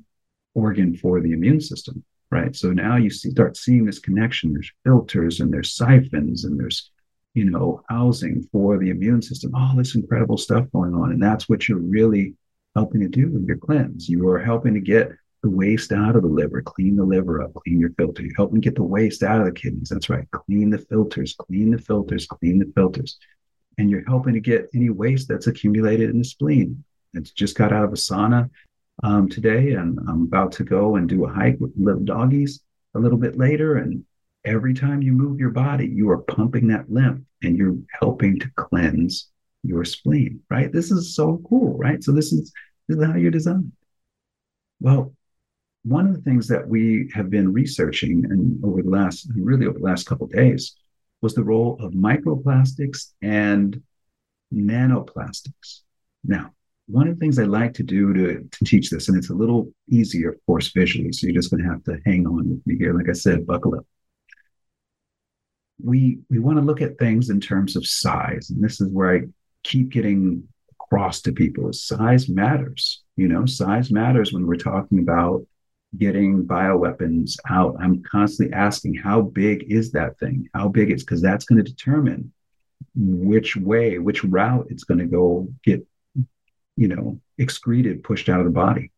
organ 0.54 0.96
for 0.96 1.22
the 1.22 1.32
immune 1.32 1.62
system, 1.62 2.04
right? 2.32 2.56
So 2.56 2.72
now 2.72 2.98
you 2.98 3.10
see, 3.10 3.32
start 3.32 3.58
seeing 3.58 3.86
this 3.86 4.00
connection. 4.00 4.54
There's 4.54 4.72
filters 4.84 5.40
and 5.40 5.54
there's 5.54 5.74
siphons 5.74 6.44
and 6.44 6.60
there's, 6.60 6.92
you 7.38 7.46
know, 7.46 7.84
housing 7.88 8.42
for 8.52 8.80
the 8.80 8.90
immune 8.90 9.22
system. 9.22 9.54
All 9.54 9.76
this 9.76 9.94
incredible 9.94 10.38
stuff 10.38 10.66
going 10.74 10.96
on. 10.96 11.12
And 11.12 11.22
that's 11.22 11.48
what 11.48 11.70
you're 11.70 11.78
really 11.78 12.34
helping 12.76 13.00
to 13.02 13.08
do 13.08 13.30
with 13.30 13.46
your 13.46 13.58
cleanse. 13.58 14.10
You 14.10 14.28
are 14.30 14.40
helping 14.40 14.74
to 14.74 14.80
get 14.80 15.12
the 15.44 15.50
waste 15.52 15.92
out 15.92 16.16
of 16.16 16.24
the 16.24 16.28
liver, 16.28 16.64
clean 16.64 16.96
the 16.96 17.04
liver 17.04 17.44
up, 17.44 17.54
clean 17.54 17.80
your 17.80 17.92
filter. 17.92 18.24
You're 18.24 18.36
helping 18.36 18.60
get 18.60 18.74
the 18.74 18.82
waste 18.82 19.22
out 19.22 19.40
of 19.40 19.46
the 19.46 19.52
kidneys. 19.52 19.90
That's 19.90 20.10
right. 20.10 20.26
Clean 20.32 20.72
the 20.72 20.80
filters, 20.80 21.36
clean 21.38 21.70
the 21.70 21.78
filters, 21.78 22.26
clean 22.26 22.58
the 22.58 22.72
filters. 22.74 23.20
And 23.78 23.92
you're 23.92 24.08
helping 24.08 24.34
to 24.34 24.40
get 24.40 24.70
any 24.74 24.90
waste 24.90 25.28
that's 25.28 25.46
accumulated 25.46 26.10
in 26.10 26.18
the 26.18 26.26
spleen. 26.26 26.84
It's 27.14 27.30
just 27.30 27.56
got 27.56 27.72
out 27.72 27.86
of 27.86 27.94
a 27.94 27.98
sauna 27.98 28.50
um, 29.04 29.30
today, 29.30 29.74
and 29.74 30.00
I'm 30.10 30.24
about 30.24 30.54
to 30.54 30.64
go 30.64 30.96
and 30.96 31.08
do 31.08 31.26
a 31.26 31.32
hike 31.32 31.60
with 31.60 31.72
little 31.78 32.04
doggies 32.04 32.62
a 32.96 33.00
little 33.00 33.20
bit 33.20 33.38
later. 33.38 33.78
And 33.78 34.04
every 34.48 34.74
time 34.74 35.02
you 35.02 35.12
move 35.12 35.40
your 35.40 35.52
body, 35.52 35.88
you 35.88 36.10
are 36.10 36.20
pumping 36.20 36.68
that 36.68 36.90
lymph 36.90 37.22
and 37.44 37.58
you're 37.58 37.76
helping 38.00 38.40
to 38.40 38.50
cleanse 38.56 39.30
your 39.64 39.84
spleen, 39.84 40.40
right? 40.50 40.72
This 40.72 40.90
is 40.90 41.16
so 41.16 41.42
cool, 41.48 41.78
right? 41.78 42.02
So 42.04 42.14
this 42.14 42.32
is 42.32 42.54
this 42.88 42.98
is 42.98 43.06
how 43.06 43.16
you're 43.16 43.32
designed. 43.32 43.74
Well, 44.80 45.14
one 45.84 46.08
of 46.08 46.16
the 46.16 46.22
things 46.22 46.48
that 46.48 46.68
we 46.68 47.12
have 47.14 47.30
been 47.30 47.52
researching 47.52 48.24
and 48.26 48.64
over 48.64 48.82
the 48.82 48.90
last 48.90 49.30
really 49.36 49.68
over 49.68 49.80
the 49.80 49.86
last 49.86 50.06
couple 50.06 50.28
days 50.28 50.76
was 51.22 51.34
the 51.34 51.44
role 51.44 51.78
of 51.82 51.92
microplastics 51.94 53.12
and 53.22 53.82
nanoplastics. 54.54 55.82
Now, 56.24 56.52
one 56.88 57.08
of 57.08 57.16
the 57.16 57.20
things 57.20 57.38
I 57.38 57.44
like 57.44 57.74
to 57.76 57.84
do 57.84 58.14
to, 58.14 58.48
to 58.50 58.66
teach 58.66 58.90
this, 58.90 59.10
and 59.10 59.18
it's 59.18 59.30
a 59.30 59.34
little 59.34 59.74
easier, 59.90 60.30
of 60.30 60.46
course, 60.46 60.72
visually, 60.72 61.12
so 61.12 61.28
you're 61.28 61.36
just 61.36 61.52
going 61.52 61.64
to 61.64 61.70
have 61.70 61.84
to 61.86 62.00
hang 62.06 62.26
on 62.26 62.50
with 62.50 62.66
me 62.66 62.78
here. 62.78 62.94
Like 62.94 63.10
I 63.10 63.14
said, 63.14 63.46
buckle 63.46 63.76
up. 63.76 63.86
We 65.84 66.20
we 66.30 66.40
want 66.40 66.58
to 66.58 66.66
look 66.66 66.82
at 66.82 66.98
things 66.98 67.30
in 67.30 67.40
terms 67.40 67.76
of 67.76 67.86
size, 67.86 68.50
and 68.50 68.64
this 68.64 68.82
is 68.82 68.90
where 68.92 69.16
I 69.16 69.22
keep 69.64 69.90
getting 69.90 70.48
across 70.82 71.22
to 71.22 71.32
people: 71.32 71.70
is 71.70 71.84
size 71.84 72.30
matters. 72.30 73.04
You 73.16 73.28
know, 73.28 73.46
size 73.46 73.92
matters 73.92 74.34
when 74.34 74.48
we're 74.48 74.56
talking 74.56 75.00
about 75.00 75.46
getting 75.98 76.46
bioweapons 76.46 77.38
out, 77.50 77.76
I'm 77.80 78.04
constantly 78.04 78.54
asking, 78.54 78.96
how 78.96 79.22
big 79.22 79.72
is 79.72 79.92
that 79.94 80.20
thing? 80.20 80.50
How 80.54 80.68
big 80.68 80.92
it's 80.92 81.04
because 81.04 81.22
that's 81.22 81.46
going 81.46 81.64
to 81.64 81.72
determine 81.72 82.34
which 82.96 83.56
way, 83.56 84.00
which 84.00 84.24
route 84.24 84.68
it's 84.70 84.84
going 84.84 85.00
to 85.00 85.06
go 85.06 85.48
get, 85.64 85.86
you 86.76 86.88
know, 86.88 87.20
excreted, 87.38 88.04
pushed 88.04 88.30
out 88.30 88.40
of 88.40 88.46
the 88.46 88.52
body. 88.52 88.92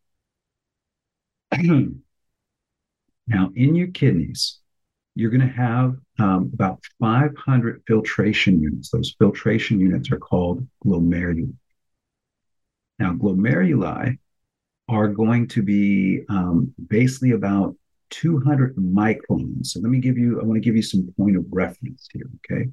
now, 1.62 3.50
in 3.54 3.74
your 3.74 3.88
kidneys, 3.88 4.59
you're 5.14 5.30
going 5.30 5.40
to 5.40 5.46
have 5.46 5.96
um, 6.18 6.50
about 6.54 6.80
500 7.00 7.82
filtration 7.86 8.60
units. 8.62 8.90
Those 8.90 9.14
filtration 9.18 9.80
units 9.80 10.10
are 10.10 10.18
called 10.18 10.66
glomeruli. 10.84 11.52
Now, 12.98 13.12
glomeruli 13.12 14.18
are 14.88 15.08
going 15.08 15.48
to 15.48 15.62
be 15.62 16.22
um, 16.28 16.74
basically 16.88 17.32
about 17.32 17.76
200 18.10 18.76
microns. 18.76 19.68
So 19.68 19.80
let 19.80 19.90
me 19.90 20.00
give 20.00 20.18
you, 20.18 20.40
I 20.40 20.44
want 20.44 20.56
to 20.56 20.60
give 20.60 20.76
you 20.76 20.82
some 20.82 21.12
point 21.16 21.36
of 21.36 21.44
reference 21.50 22.08
here, 22.12 22.28
okay? 22.50 22.70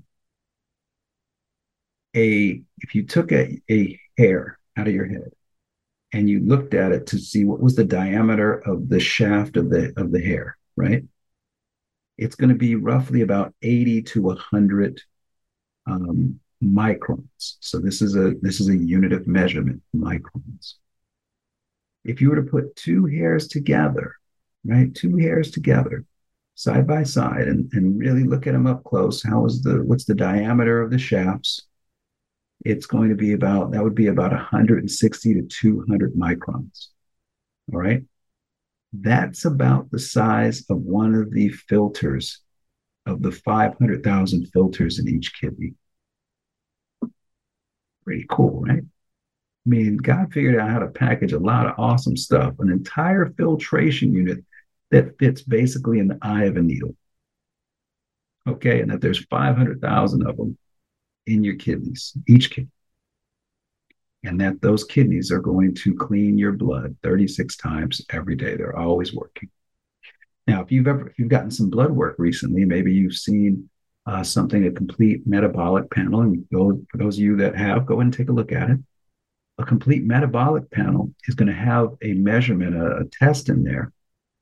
A, 2.15 2.61
if 2.79 2.95
you 2.95 3.05
took 3.05 3.31
a, 3.31 3.61
a 3.69 3.99
hair 4.17 4.57
out 4.75 4.87
of 4.87 4.93
your 4.93 5.05
head 5.05 5.31
and 6.13 6.29
you 6.29 6.39
looked 6.39 6.73
at 6.73 6.91
it 6.91 7.07
to 7.07 7.19
see 7.19 7.43
what 7.43 7.59
was 7.59 7.75
the 7.75 7.83
diameter 7.83 8.53
of 8.53 8.89
the 8.89 8.99
shaft 8.99 9.57
of 9.57 9.69
the 9.69 9.93
of 9.97 10.11
the 10.11 10.21
hair, 10.21 10.57
right? 10.75 11.03
It's 12.17 12.35
going 12.35 12.49
to 12.49 12.55
be 12.55 12.75
roughly 12.75 13.21
about 13.21 13.53
80 13.61 14.01
to 14.03 14.21
100 14.23 15.01
um, 15.85 16.39
microns. 16.63 17.55
So 17.59 17.79
this 17.79 18.01
is 18.01 18.15
a 18.15 18.33
this 18.41 18.59
is 18.59 18.69
a 18.69 18.77
unit 18.77 19.13
of 19.13 19.27
measurement, 19.27 19.81
microns 19.95 20.75
if 22.07 22.21
you 22.21 22.29
were 22.29 22.37
to 22.37 22.41
put 22.41 22.75
two 22.75 23.05
hairs 23.05 23.47
together, 23.47 24.15
right, 24.65 24.93
two 24.95 25.17
hairs 25.17 25.51
together, 25.51 26.05
side 26.55 26.87
by 26.87 27.03
side, 27.03 27.47
and, 27.47 27.69
and 27.73 27.99
really 27.99 28.23
look 28.23 28.47
at 28.47 28.53
them 28.53 28.65
up 28.65 28.83
close, 28.85 29.21
how 29.21 29.45
is 29.45 29.61
the 29.61 29.83
what's 29.83 30.05
the 30.05 30.15
diameter 30.15 30.81
of 30.81 30.89
the 30.89 30.97
shafts? 30.97 31.67
It's 32.65 32.87
going 32.87 33.09
to 33.09 33.15
be 33.15 33.33
about 33.33 33.71
that 33.71 33.83
would 33.83 33.93
be 33.93 34.07
about 34.07 34.31
160 34.31 35.33
to 35.33 35.41
200 35.43 36.13
microns. 36.15 36.87
All 37.71 37.79
right. 37.79 38.03
That's 38.93 39.45
about 39.45 39.91
the 39.91 39.99
size 39.99 40.65
of 40.69 40.77
one 40.77 41.13
of 41.13 41.31
the 41.31 41.49
filters 41.49 42.41
of 43.05 43.21
the 43.21 43.31
500,000 43.31 44.47
filters 44.47 44.99
in 44.99 45.07
each 45.07 45.33
kidney. 45.39 45.73
Pretty 48.03 48.25
cool, 48.29 48.61
right? 48.61 48.83
I 48.83 49.69
mean, 49.69 49.97
God 49.97 50.31
figured 50.31 50.59
out 50.59 50.69
how 50.69 50.79
to 50.79 50.87
package 50.87 51.33
a 51.33 51.39
lot 51.39 51.67
of 51.67 51.73
awesome 51.77 52.15
stuff, 52.15 52.53
an 52.59 52.71
entire 52.71 53.33
filtration 53.37 54.13
unit 54.13 54.43
that 54.91 55.17
fits 55.19 55.41
basically 55.41 55.99
in 55.99 56.07
the 56.07 56.17
eye 56.21 56.45
of 56.45 56.55
a 56.55 56.61
needle. 56.61 56.95
Okay, 58.47 58.79
and 58.79 58.91
that 58.91 59.01
there's 59.01 59.25
500,000 59.25 60.25
of 60.25 60.37
them 60.37 60.57
in 61.25 61.43
your 61.43 61.55
kidneys, 61.55 62.13
each 62.27 62.49
kidney. 62.49 62.71
And 64.23 64.41
that 64.41 64.61
those 64.61 64.83
kidneys 64.83 65.31
are 65.31 65.39
going 65.39 65.75
to 65.75 65.95
clean 65.95 66.37
your 66.37 66.51
blood 66.53 66.95
36 67.03 67.55
times 67.57 68.01
every 68.09 68.35
day. 68.35 68.55
They're 68.55 68.77
always 68.77 69.13
working. 69.13 69.49
Now, 70.47 70.61
if 70.61 70.71
you've 70.71 70.87
ever 70.87 71.07
if 71.07 71.19
you've 71.19 71.29
gotten 71.29 71.51
some 71.51 71.69
blood 71.69 71.91
work 71.91 72.15
recently, 72.17 72.65
maybe 72.65 72.93
you've 72.93 73.15
seen 73.15 73.69
uh, 74.05 74.23
something 74.23 74.65
a 74.65 74.71
complete 74.71 75.27
metabolic 75.27 75.91
panel, 75.91 76.21
and 76.21 76.45
go, 76.53 76.81
for 76.89 76.97
those 76.97 77.17
of 77.17 77.23
you 77.23 77.35
that 77.37 77.55
have, 77.55 77.85
go 77.85 77.99
and 77.99 78.13
take 78.13 78.29
a 78.29 78.33
look 78.33 78.51
at 78.51 78.69
it 78.69 78.79
a 79.57 79.65
complete 79.65 80.03
metabolic 80.03 80.69
panel 80.69 81.11
is 81.27 81.35
going 81.35 81.47
to 81.47 81.53
have 81.53 81.95
a 82.01 82.13
measurement, 82.13 82.75
a, 82.75 82.97
a 82.97 83.05
test 83.05 83.49
in 83.49 83.63
there 83.63 83.91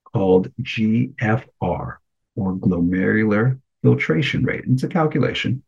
called 0.03 0.51
GFR 0.61 1.47
or 1.57 2.53
glomerular 2.55 3.59
filtration 3.81 4.43
rate. 4.43 4.65
It's 4.67 4.83
a 4.83 4.87
calculation. 4.87 5.63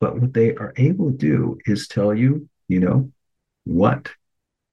But 0.00 0.20
what 0.20 0.32
they 0.32 0.54
are 0.54 0.74
able 0.76 1.10
to 1.10 1.16
do 1.16 1.58
is 1.66 1.88
tell 1.88 2.14
you, 2.14 2.48
you 2.68 2.80
know, 2.80 3.10
what 3.64 4.10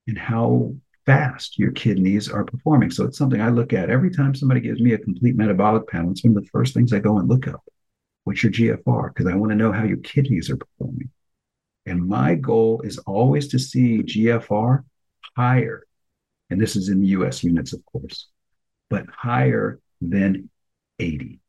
and 0.08 0.17
how 0.17 0.73
fast 1.06 1.60
your 1.60 1.71
kidneys 1.71 2.29
are 2.29 2.45
performing. 2.45 2.91
So 2.91 3.06
it's 3.06 3.17
something 3.17 3.41
I 3.41 3.49
look 3.49 3.73
at 3.73 3.89
every 3.89 4.12
time 4.12 4.36
somebody 4.36 4.62
gives 4.62 4.79
me 4.79 4.93
a 4.93 4.97
complete 4.97 5.36
metabolic 5.36 5.88
panel. 5.88 6.12
It's 6.12 6.23
one 6.23 6.36
of 6.38 6.43
the 6.43 6.49
first 6.49 6.73
things 6.73 6.93
I 6.93 6.99
go 6.99 7.17
and 7.17 7.27
look 7.27 7.47
up. 7.47 7.63
What's 8.23 8.43
your 8.43 8.51
GFR? 8.51 9.13
Because 9.13 9.32
I 9.32 9.36
want 9.36 9.51
to 9.51 9.58
know 9.58 9.71
how 9.71 9.84
your 9.84 9.97
kidneys 9.97 10.49
are 10.49 10.58
performing. 10.58 11.10
And 11.86 12.08
my 12.08 12.36
goal 12.36 12.82
is 12.82 12.97
always 12.99 13.49
to 13.49 13.60
see 13.60 14.03
GFR 14.03 14.84
higher, 15.36 15.86
and 16.49 16.62
this 16.62 16.75
is 16.75 16.89
in 16.89 17.03
US 17.03 17.43
units, 17.43 17.73
of 17.73 17.86
course, 17.86 18.29
but 18.89 19.06
higher 19.10 19.79
than 19.99 20.49
80. 20.99 21.39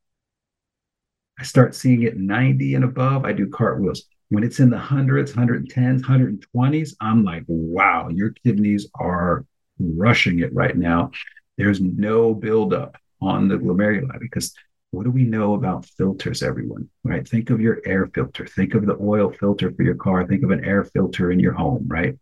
I 1.39 1.43
start 1.45 1.75
seeing 1.75 2.03
it 2.03 2.17
90 2.17 2.75
and 2.75 2.85
above, 2.85 3.25
I 3.25 3.33
do 3.33 3.49
cartwheels. 3.49 4.05
When 4.35 4.43
it's 4.43 4.59
in 4.59 4.69
the 4.69 4.79
hundreds, 4.79 5.33
110s, 5.33 6.03
120s, 6.03 6.97
I'm 7.01 7.23
like, 7.23 7.45
wow, 7.47 8.09
your 8.09 8.31
kidneys 8.31 8.89
are 8.99 9.47
rushing 9.79 10.41
it 10.41 10.53
right 10.53 10.77
now. 10.77 11.13
There's 11.57 11.81
no 11.81 12.35
buildup 12.35 12.97
on 13.21 13.47
the 13.47 13.55
glomeruli 13.55 14.19
because 14.19 14.53
what 14.91 15.05
do 15.05 15.13
we 15.13 15.23
know 15.23 15.55
about 15.55 15.87
filters, 15.87 16.43
everyone? 16.43 16.91
Right? 17.05 17.29
Think 17.29 17.51
of 17.51 17.61
your 17.61 17.81
air 17.87 18.09
filter. 18.13 18.45
Think 18.45 18.75
of 18.75 18.87
the 18.87 18.99
oil 19.01 19.31
filter 19.31 19.73
for 19.73 19.85
your 19.85 19.95
car. 19.95 20.27
Think 20.27 20.43
of 20.43 20.51
an 20.51 20.65
air 20.65 20.83
filter 20.83 21.31
in 21.31 21.39
your 21.39 21.53
home, 21.53 21.85
right? 21.87 22.19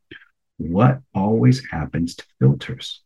What 0.59 1.01
always 1.15 1.63
happens 1.71 2.17
to 2.17 2.25
filters? 2.39 3.01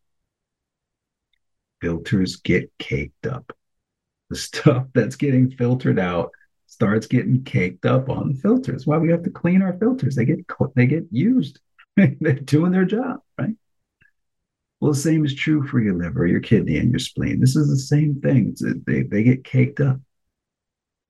Filters 1.81 2.35
get 2.35 2.73
caked 2.81 3.29
up. 3.29 3.53
The 4.31 4.37
stuff 4.49 4.89
that's 4.95 5.15
getting 5.15 5.53
filtered 5.53 6.01
out 6.01 6.33
starts 6.77 7.07
getting 7.07 7.43
caked 7.43 7.87
up 7.87 8.11
on 8.11 8.29
the 8.29 8.39
filters. 8.39 8.87
Why 8.87 8.99
we 8.99 9.11
have 9.11 9.23
to 9.23 9.31
clean 9.31 9.63
our 9.63 9.73
filters? 9.79 10.15
They 10.15 10.27
get 10.27 10.41
they 10.75 10.87
get 10.87 11.07
used. 11.11 11.59
They're 11.97 12.35
doing 12.35 12.71
their 12.71 12.85
job, 12.85 13.21
right? 13.39 13.55
Well, 14.79 14.93
the 14.93 14.99
same 14.99 15.25
is 15.25 15.35
true 15.35 15.67
for 15.67 15.81
your 15.81 15.95
liver, 15.95 16.27
your 16.27 16.41
kidney, 16.41 16.77
and 16.77 16.91
your 16.91 16.99
spleen. 16.99 17.41
This 17.41 17.57
is 17.57 17.71
the 17.71 17.79
same 17.79 18.21
thing. 18.21 18.55
They, 18.87 19.05
they 19.05 19.23
get 19.23 19.43
caked 19.43 19.81
up. 19.81 19.99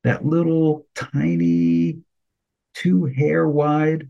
That 0.05 0.24
little 0.24 0.87
tiny, 0.94 1.98
two 2.74 3.07
hair 3.07 3.48
wide 3.48 4.09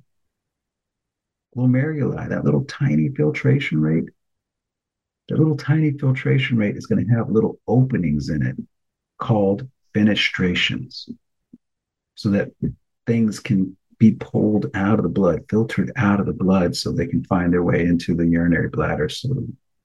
glomeruli, 1.56 2.28
that 2.28 2.44
little 2.44 2.64
tiny 2.64 3.08
filtration 3.16 3.80
rate, 3.80 4.10
that 5.30 5.38
little 5.38 5.56
tiny 5.56 5.92
filtration 5.92 6.58
rate 6.58 6.76
is 6.76 6.84
going 6.84 7.02
to 7.02 7.14
have 7.14 7.30
little 7.30 7.58
openings 7.66 8.28
in 8.28 8.44
it 8.44 8.56
called 9.18 9.66
fenestrations 9.94 11.08
so 12.16 12.30
that 12.30 12.50
things 13.06 13.38
can 13.38 13.76
be 13.98 14.12
pulled 14.12 14.70
out 14.74 14.98
of 14.98 15.04
the 15.04 15.08
blood, 15.08 15.44
filtered 15.48 15.92
out 15.96 16.20
of 16.20 16.26
the 16.26 16.32
blood 16.32 16.76
so 16.76 16.90
they 16.90 17.06
can 17.06 17.24
find 17.24 17.52
their 17.52 17.62
way 17.62 17.82
into 17.82 18.14
the 18.14 18.26
urinary 18.26 18.68
bladder 18.68 19.08
so 19.08 19.28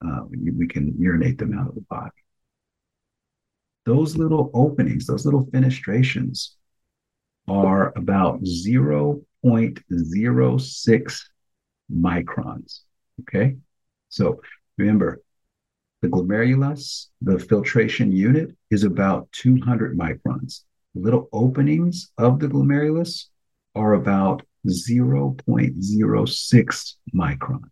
uh, 0.04 0.22
we 0.28 0.66
can 0.66 0.94
urinate 0.98 1.38
them 1.38 1.56
out 1.56 1.68
of 1.68 1.74
the 1.74 1.80
body. 1.82 2.10
Those 3.86 4.16
little 4.16 4.50
openings, 4.54 5.06
those 5.06 5.24
little 5.24 5.46
fenestrations 5.46 6.50
are 7.48 7.92
about 7.96 8.42
0.06 8.42 11.20
microns. 11.92 12.80
Okay. 13.20 13.56
So 14.08 14.40
remember, 14.78 15.20
the 16.00 16.08
glomerulus, 16.08 17.08
the 17.20 17.38
filtration 17.38 18.10
unit, 18.12 18.56
is 18.70 18.84
about 18.84 19.30
200 19.32 19.94
microns. 19.96 20.62
Little 20.94 21.28
openings 21.32 22.12
of 22.18 22.38
the 22.38 22.48
glomerulus 22.48 23.26
are 23.74 23.94
about 23.94 24.44
0.06 24.66 26.94
microns. 27.14 27.70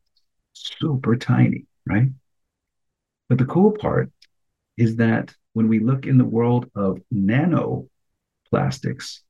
Super 0.53 1.17
tiny, 1.17 1.67
right? 1.87 2.09
But 3.29 3.39
the 3.39 3.45
cool 3.45 3.73
part 3.73 4.11
is 4.77 4.97
that 4.97 5.35
when 5.53 5.69
we 5.69 5.79
look 5.79 6.07
in 6.07 6.19
the 6.19 6.25
world 6.25 6.71
of 6.75 7.01
nanoplastics, 7.13 9.21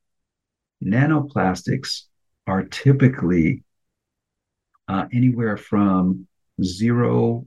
nanoplastics 0.82 2.04
are 2.46 2.64
typically 2.64 3.62
uh, 4.88 5.06
anywhere 5.12 5.56
from 5.56 6.26
0 6.62 7.46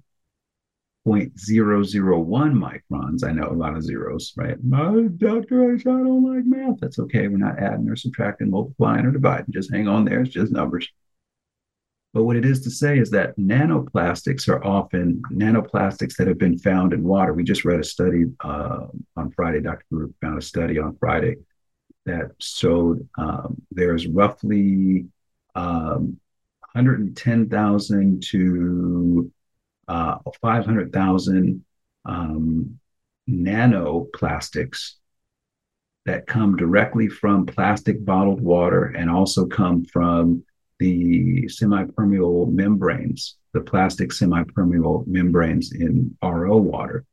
0.001 1.06 2.82
microns. 2.90 3.28
I 3.28 3.32
know 3.32 3.50
a 3.50 3.54
lot 3.54 3.76
of 3.76 3.84
zeros, 3.84 4.34
right? 4.38 4.58
My 4.64 5.08
doctor, 5.18 5.74
I 5.74 5.78
don't 5.78 6.24
like 6.24 6.46
math. 6.46 6.80
That's 6.80 7.00
okay. 7.00 7.28
We're 7.28 7.38
not 7.38 7.60
adding 7.60 7.90
or 7.90 7.96
subtracting, 7.96 8.50
multiplying 8.50 9.06
or 9.06 9.12
dividing. 9.12 9.52
Just 9.52 9.74
hang 9.74 9.88
on 9.88 10.06
there. 10.06 10.22
It's 10.22 10.34
just 10.34 10.52
numbers. 10.52 10.88
But 12.14 12.24
what 12.24 12.36
it 12.36 12.46
is 12.46 12.62
to 12.62 12.70
say 12.70 13.00
is 13.00 13.10
that 13.10 13.36
nanoplastics 13.38 14.48
are 14.48 14.64
often 14.64 15.22
nanoplastics 15.32 16.16
that 16.18 16.28
have 16.28 16.38
been 16.38 16.60
found 16.60 16.94
in 16.94 17.04
water. 17.04 17.34
We 17.34 17.44
just 17.44 17.66
read 17.66 17.80
a 17.80 17.84
study 17.84 18.26
uh, 18.42 18.86
on 19.18 19.32
Friday. 19.32 19.62
Dr. 19.62 19.86
Group 19.92 20.16
found 20.22 20.38
a 20.38 20.42
study 20.42 20.78
on 20.78 20.96
Friday 21.00 21.38
that 22.06 22.32
showed 22.40 23.08
um, 23.18 23.62
there's 23.72 24.08
roughly 24.08 25.06
um, 25.56 26.20
110,000 26.74 28.24
to 28.24 29.32
uh, 29.88 30.18
500,000 30.42 31.64
um, 32.06 32.80
nanoplastics 33.30 34.94
that 36.06 36.28
come 36.28 36.56
directly 36.56 37.08
from 37.08 37.46
plastic 37.46 38.04
bottled 38.04 38.42
water 38.42 38.86
and 38.86 39.10
also 39.10 39.46
come 39.46 39.86
from 39.86 40.44
the 40.80 41.48
semi-permeable 41.48 42.48
membranes, 42.48 43.38
the 43.54 43.62
plastic 43.62 44.12
semi-permeable 44.12 45.06
membranes 45.08 45.72
in 45.72 46.16
RO 46.22 46.58
water, 46.58 47.06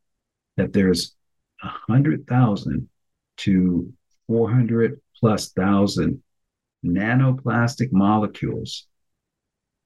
that 0.56 0.72
there's 0.72 1.14
100,000 1.62 2.88
to 3.36 3.92
400 4.26 5.00
plus 5.18 5.50
thousand 5.52 6.22
nanoplastic 6.84 7.92
molecules 7.92 8.86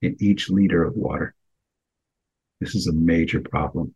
in 0.01 0.16
each 0.20 0.49
liter 0.49 0.85
of 0.85 0.95
water. 0.95 1.35
This 2.64 2.74
is 2.74 2.86
a 2.86 2.94
major 2.94 3.42
problem. 3.42 3.94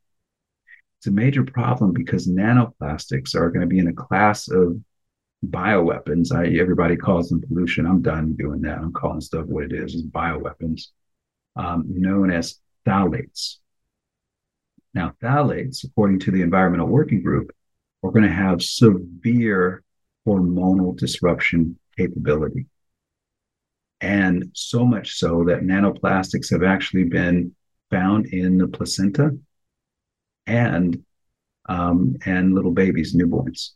It's 0.98 1.06
a 1.06 1.10
major 1.10 1.42
problem 1.42 1.94
because 1.94 2.28
nanoplastics 2.28 3.34
are 3.34 3.48
going 3.50 3.62
to 3.62 3.66
be 3.66 3.78
in 3.78 3.88
a 3.88 3.94
class 3.94 4.50
of 4.50 4.78
bioweapons. 5.46 6.34
I, 6.34 6.58
everybody 6.60 6.96
calls 6.96 7.30
them 7.30 7.40
pollution. 7.40 7.86
I'm 7.86 8.02
done 8.02 8.34
doing 8.34 8.60
that. 8.62 8.76
I'm 8.76 8.92
calling 8.92 9.22
stuff 9.22 9.46
what 9.46 9.64
it 9.64 9.72
is, 9.72 9.94
is 9.94 10.04
bioweapons, 10.04 10.88
um, 11.56 11.84
known 11.88 12.30
as 12.30 12.56
phthalates. 12.86 13.56
Now, 14.92 15.14
phthalates, 15.22 15.84
according 15.84 16.18
to 16.20 16.30
the 16.30 16.42
Environmental 16.42 16.88
Working 16.88 17.22
Group, 17.22 17.50
are 18.02 18.10
going 18.10 18.26
to 18.26 18.30
have 18.30 18.62
severe 18.62 19.82
hormonal 20.26 20.94
disruption 20.94 21.78
capability. 21.96 22.66
And 24.02 24.50
so 24.52 24.84
much 24.84 25.14
so 25.14 25.44
that 25.44 25.62
nanoplastics 25.62 26.50
have 26.50 26.62
actually 26.62 27.04
been 27.04 27.54
found 27.91 28.26
in 28.26 28.59
the 28.59 28.68
placenta 28.68 29.36
and 30.47 31.03
um, 31.68 32.16
and 32.24 32.55
little 32.55 32.70
babies, 32.70 33.14
newborns, 33.14 33.72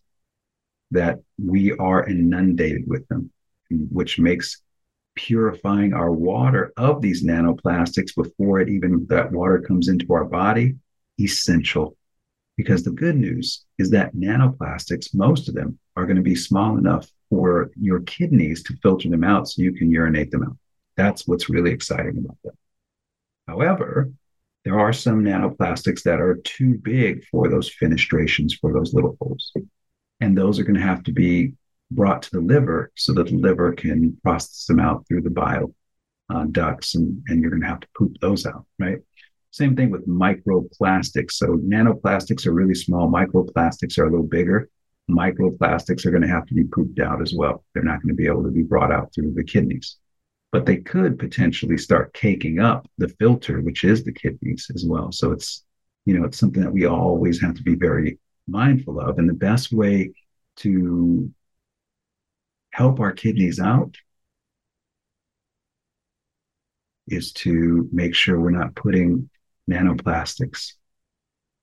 that 0.90 1.18
we 1.42 1.72
are 1.72 2.06
inundated 2.06 2.84
with 2.86 3.06
them, 3.08 3.30
which 3.70 4.18
makes 4.18 4.62
purifying 5.14 5.92
our 5.92 6.10
water 6.10 6.72
of 6.76 7.02
these 7.02 7.22
nanoplastics 7.22 8.14
before 8.14 8.60
it 8.60 8.70
even 8.70 9.06
that 9.08 9.30
water 9.30 9.60
comes 9.60 9.88
into 9.88 10.12
our 10.12 10.24
body 10.24 10.76
essential. 11.20 11.96
Because 12.56 12.82
the 12.82 12.90
good 12.90 13.16
news 13.16 13.64
is 13.78 13.90
that 13.90 14.14
nanoplastics, 14.14 15.14
most 15.14 15.48
of 15.48 15.54
them, 15.54 15.78
are 15.96 16.06
going 16.06 16.16
to 16.16 16.22
be 16.22 16.34
small 16.34 16.78
enough 16.78 17.10
for 17.28 17.70
your 17.80 18.00
kidneys 18.00 18.62
to 18.64 18.76
filter 18.82 19.08
them 19.08 19.24
out 19.24 19.48
so 19.48 19.62
you 19.62 19.72
can 19.72 19.90
urinate 19.90 20.30
them 20.30 20.44
out. 20.44 20.56
That's 20.96 21.26
what's 21.26 21.48
really 21.48 21.70
exciting 21.70 22.18
about 22.18 22.36
them. 22.44 22.54
However, 23.52 24.10
there 24.64 24.78
are 24.78 24.94
some 24.94 25.22
nanoplastics 25.22 26.02
that 26.04 26.20
are 26.20 26.40
too 26.42 26.78
big 26.82 27.22
for 27.30 27.50
those 27.50 27.70
fenestrations, 27.70 28.52
for 28.58 28.72
those 28.72 28.94
little 28.94 29.14
holes. 29.20 29.52
And 30.20 30.38
those 30.38 30.58
are 30.58 30.64
going 30.64 30.80
to 30.80 30.88
have 30.92 31.02
to 31.04 31.12
be 31.12 31.52
brought 31.90 32.22
to 32.22 32.30
the 32.30 32.40
liver 32.40 32.90
so 32.96 33.12
that 33.12 33.26
the 33.26 33.36
liver 33.36 33.74
can 33.74 34.16
process 34.22 34.64
them 34.64 34.80
out 34.80 35.06
through 35.06 35.20
the 35.20 35.30
bile 35.30 35.74
uh, 36.32 36.44
ducts, 36.50 36.94
and, 36.94 37.22
and 37.28 37.42
you're 37.42 37.50
going 37.50 37.60
to 37.60 37.68
have 37.68 37.80
to 37.80 37.88
poop 37.94 38.16
those 38.22 38.46
out, 38.46 38.64
right? 38.78 39.00
Same 39.50 39.76
thing 39.76 39.90
with 39.90 40.08
microplastics. 40.08 41.32
So 41.32 41.58
nanoplastics 41.58 42.46
are 42.46 42.54
really 42.54 42.74
small, 42.74 43.06
microplastics 43.10 43.98
are 43.98 44.06
a 44.06 44.10
little 44.10 44.26
bigger. 44.26 44.70
Microplastics 45.10 46.06
are 46.06 46.10
going 46.10 46.22
to 46.22 46.28
have 46.28 46.46
to 46.46 46.54
be 46.54 46.64
pooped 46.64 47.00
out 47.00 47.20
as 47.20 47.34
well. 47.36 47.64
They're 47.74 47.82
not 47.82 48.00
going 48.00 48.14
to 48.16 48.22
be 48.22 48.28
able 48.28 48.44
to 48.44 48.50
be 48.50 48.62
brought 48.62 48.92
out 48.92 49.12
through 49.12 49.34
the 49.34 49.44
kidneys 49.44 49.98
but 50.52 50.66
they 50.66 50.76
could 50.76 51.18
potentially 51.18 51.78
start 51.78 52.12
caking 52.12 52.60
up 52.60 52.86
the 52.98 53.08
filter, 53.08 53.60
which 53.62 53.84
is 53.84 54.04
the 54.04 54.12
kidneys 54.12 54.70
as 54.74 54.84
well. 54.86 55.10
So 55.10 55.32
it's, 55.32 55.64
you 56.04 56.18
know, 56.18 56.26
it's 56.26 56.38
something 56.38 56.62
that 56.62 56.72
we 56.72 56.84
always 56.84 57.40
have 57.40 57.54
to 57.54 57.62
be 57.62 57.74
very 57.74 58.18
mindful 58.46 59.00
of. 59.00 59.18
And 59.18 59.28
the 59.28 59.34
best 59.34 59.72
way 59.72 60.12
to 60.56 61.32
help 62.70 63.00
our 63.00 63.12
kidneys 63.12 63.58
out 63.58 63.96
is 67.08 67.32
to 67.32 67.88
make 67.90 68.14
sure 68.14 68.38
we're 68.38 68.50
not 68.50 68.74
putting 68.74 69.30
nanoplastics 69.70 70.74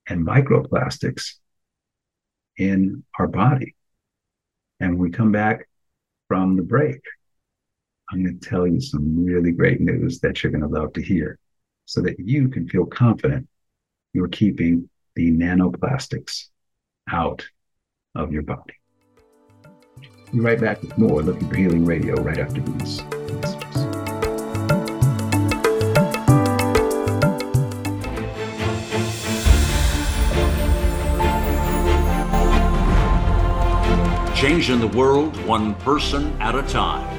and 0.07 0.25
microplastics 0.25 1.35
in 2.57 3.03
our 3.19 3.27
body. 3.27 3.75
And 4.79 4.97
we 4.97 5.11
come 5.11 5.31
back 5.31 5.67
from 6.27 6.55
the 6.55 6.63
break, 6.63 7.01
I'm 8.11 8.23
going 8.23 8.39
to 8.39 8.49
tell 8.49 8.65
you 8.65 8.81
some 8.81 9.23
really 9.23 9.51
great 9.51 9.81
news 9.81 10.19
that 10.21 10.41
you're 10.41 10.51
going 10.51 10.63
to 10.63 10.67
love 10.67 10.93
to 10.93 11.01
hear 11.01 11.37
so 11.85 12.01
that 12.01 12.19
you 12.19 12.49
can 12.49 12.67
feel 12.67 12.85
confident 12.85 13.47
you're 14.13 14.27
keeping 14.27 14.89
the 15.15 15.31
nanoplastics 15.31 16.45
out 17.11 17.45
of 18.15 18.31
your 18.31 18.41
body. 18.41 18.73
Be 20.31 20.39
right 20.39 20.59
back 20.59 20.81
with 20.81 20.97
more 20.97 21.21
Looking 21.21 21.49
for 21.49 21.55
Healing 21.55 21.85
Radio 21.85 22.15
right 22.15 22.39
after 22.39 22.61
these. 22.61 22.97
Changing 34.35 34.79
the 34.79 34.91
world 34.95 35.35
one 35.45 35.75
person 35.75 36.35
at 36.41 36.55
a 36.55 36.63
time. 36.63 37.18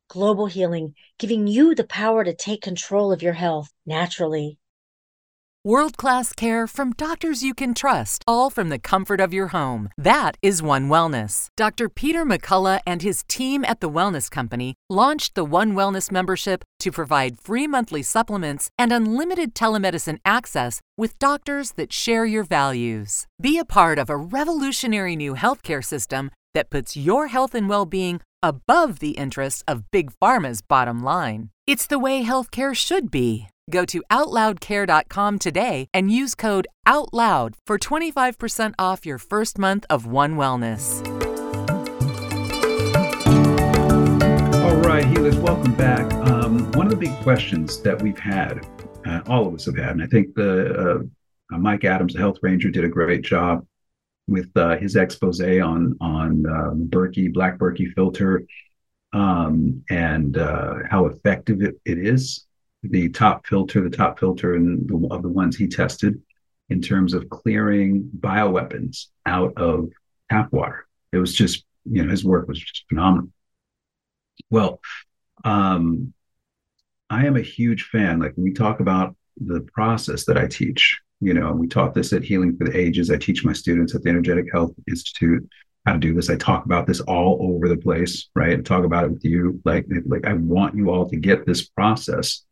Global 0.11 0.47
Healing, 0.47 0.93
giving 1.19 1.47
you 1.47 1.73
the 1.73 1.85
power 1.85 2.25
to 2.25 2.35
take 2.35 2.61
control 2.61 3.13
of 3.13 3.21
your 3.21 3.31
health 3.31 3.69
naturally. 3.85 4.57
World 5.63 5.95
class 5.95 6.33
care 6.33 6.67
from 6.67 6.91
doctors 6.91 7.43
you 7.43 7.53
can 7.53 7.73
trust, 7.73 8.21
all 8.27 8.49
from 8.49 8.67
the 8.67 8.77
comfort 8.79 9.21
of 9.21 9.33
your 9.33 9.47
home. 9.47 9.87
That 9.97 10.35
is 10.41 10.61
One 10.61 10.89
Wellness. 10.89 11.47
Dr. 11.55 11.87
Peter 11.87 12.25
McCullough 12.25 12.81
and 12.85 13.01
his 13.01 13.23
team 13.29 13.63
at 13.63 13.79
the 13.79 13.89
Wellness 13.89 14.29
Company 14.29 14.75
launched 14.89 15.33
the 15.35 15.45
One 15.45 15.75
Wellness 15.75 16.11
membership 16.11 16.65
to 16.79 16.91
provide 16.91 17.39
free 17.39 17.65
monthly 17.65 18.03
supplements 18.03 18.69
and 18.77 18.91
unlimited 18.91 19.55
telemedicine 19.55 20.19
access 20.25 20.81
with 20.97 21.19
doctors 21.19 21.71
that 21.77 21.93
share 21.93 22.25
your 22.25 22.43
values. 22.43 23.27
Be 23.39 23.57
a 23.57 23.63
part 23.63 23.97
of 23.97 24.09
a 24.09 24.17
revolutionary 24.17 25.15
new 25.15 25.35
healthcare 25.35 25.85
system 25.85 26.31
that 26.53 26.69
puts 26.69 26.97
your 26.97 27.27
health 27.27 27.55
and 27.55 27.69
well 27.69 27.85
being 27.85 28.19
above 28.43 28.99
the 28.99 29.11
interests 29.11 29.63
of 29.67 29.89
Big 29.91 30.11
Pharma's 30.11 30.61
bottom 30.61 31.03
line. 31.03 31.49
It's 31.67 31.87
the 31.87 31.99
way 31.99 32.23
healthcare 32.23 32.75
should 32.75 33.11
be. 33.11 33.47
Go 33.69 33.85
to 33.85 34.03
OutLoudCare.com 34.11 35.39
today 35.39 35.87
and 35.93 36.11
use 36.11 36.35
code 36.35 36.67
OUTLOUD 36.85 37.55
for 37.65 37.77
25% 37.77 38.73
off 38.79 39.05
your 39.05 39.17
first 39.17 39.57
month 39.57 39.85
of 39.89 40.05
One 40.05 40.35
Wellness. 40.35 41.05
All 44.63 44.75
right, 44.81 45.05
healers, 45.05 45.37
welcome 45.37 45.73
back. 45.73 46.11
Um, 46.13 46.71
one 46.73 46.87
of 46.87 46.91
the 46.91 46.97
big 46.97 47.15
questions 47.23 47.81
that 47.81 48.01
we've 48.01 48.19
had, 48.19 48.67
uh, 49.05 49.21
all 49.27 49.47
of 49.47 49.53
us 49.53 49.65
have 49.65 49.77
had, 49.77 49.91
and 49.91 50.03
I 50.03 50.07
think 50.07 50.35
the 50.35 51.05
uh, 51.53 51.57
Mike 51.57 51.83
Adams, 51.83 52.13
the 52.13 52.19
health 52.19 52.37
ranger, 52.41 52.69
did 52.69 52.83
a 52.83 52.89
great 52.89 53.21
job 53.21 53.65
with 54.31 54.49
uh, 54.55 54.77
his 54.77 54.95
expose 54.95 55.41
on 55.41 55.97
on 56.01 56.45
um, 56.47 56.87
Berkey 56.89 57.31
Black 57.31 57.57
Berkey 57.59 57.93
filter 57.93 58.45
um, 59.13 59.83
and 59.89 60.37
uh, 60.37 60.75
how 60.89 61.05
effective 61.05 61.61
it, 61.61 61.75
it 61.85 61.99
is 61.99 62.45
the 62.83 63.09
top 63.09 63.45
filter, 63.45 63.81
the 63.81 63.95
top 63.95 64.19
filter 64.19 64.55
and 64.55 64.87
the, 64.89 65.07
of 65.13 65.21
the 65.21 65.29
ones 65.29 65.55
he 65.55 65.67
tested 65.67 66.21
in 66.69 66.81
terms 66.81 67.13
of 67.13 67.29
clearing 67.29 68.09
bioweapons 68.19 69.07
out 69.25 69.53
of 69.57 69.89
tap 70.31 70.51
water. 70.51 70.87
It 71.11 71.17
was 71.17 71.35
just, 71.35 71.65
you 71.85 72.03
know, 72.03 72.09
his 72.09 72.23
work 72.23 72.47
was 72.47 72.59
just 72.59 72.85
phenomenal. 72.89 73.29
Well, 74.49 74.79
um, 75.43 76.13
I 77.09 77.25
am 77.25 77.35
a 77.35 77.41
huge 77.41 77.83
fan. 77.83 78.19
Like 78.19 78.33
we 78.37 78.53
talk 78.53 78.79
about 78.79 79.15
the 79.37 79.61
process 79.73 80.25
that 80.25 80.37
I 80.37 80.47
teach, 80.47 80.99
you 81.21 81.33
know, 81.33 81.53
we 81.53 81.67
taught 81.67 81.93
this 81.93 82.11
at 82.13 82.23
Healing 82.23 82.57
for 82.57 82.65
the 82.65 82.77
Ages. 82.77 83.11
I 83.11 83.17
teach 83.17 83.45
my 83.45 83.53
students 83.53 83.93
at 83.93 84.01
the 84.01 84.09
Energetic 84.09 84.51
Health 84.51 84.73
Institute 84.89 85.47
how 85.85 85.93
to 85.93 85.99
do 85.99 86.13
this. 86.13 86.29
I 86.29 86.35
talk 86.35 86.65
about 86.65 86.87
this 86.87 86.99
all 87.01 87.37
over 87.41 87.69
the 87.69 87.77
place, 87.77 88.29
right? 88.35 88.57
I 88.57 88.61
talk 88.61 88.83
about 88.83 89.05
it 89.05 89.11
with 89.11 89.23
you. 89.23 89.61
Like, 89.63 89.85
like 90.05 90.25
I 90.25 90.33
want 90.33 90.75
you 90.75 90.89
all 90.89 91.07
to 91.09 91.15
get 91.15 91.45
this 91.45 91.67
process 91.67 92.43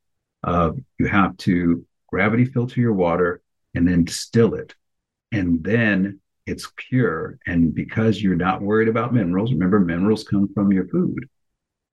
of 0.43 0.79
you 0.99 1.07
have 1.07 1.35
to 1.37 1.85
gravity 2.07 2.45
filter 2.45 2.79
your 2.79 2.93
water 2.93 3.41
and 3.75 3.87
then 3.87 4.03
distill 4.03 4.53
it. 4.53 4.75
And 5.31 5.63
then 5.63 6.19
it's 6.45 6.71
pure. 6.75 7.37
And 7.45 7.73
because 7.73 8.21
you're 8.21 8.35
not 8.35 8.61
worried 8.61 8.87
about 8.87 9.13
minerals, 9.13 9.51
remember, 9.51 9.79
minerals 9.79 10.23
come 10.23 10.51
from 10.53 10.71
your 10.71 10.87
food, 10.87 11.29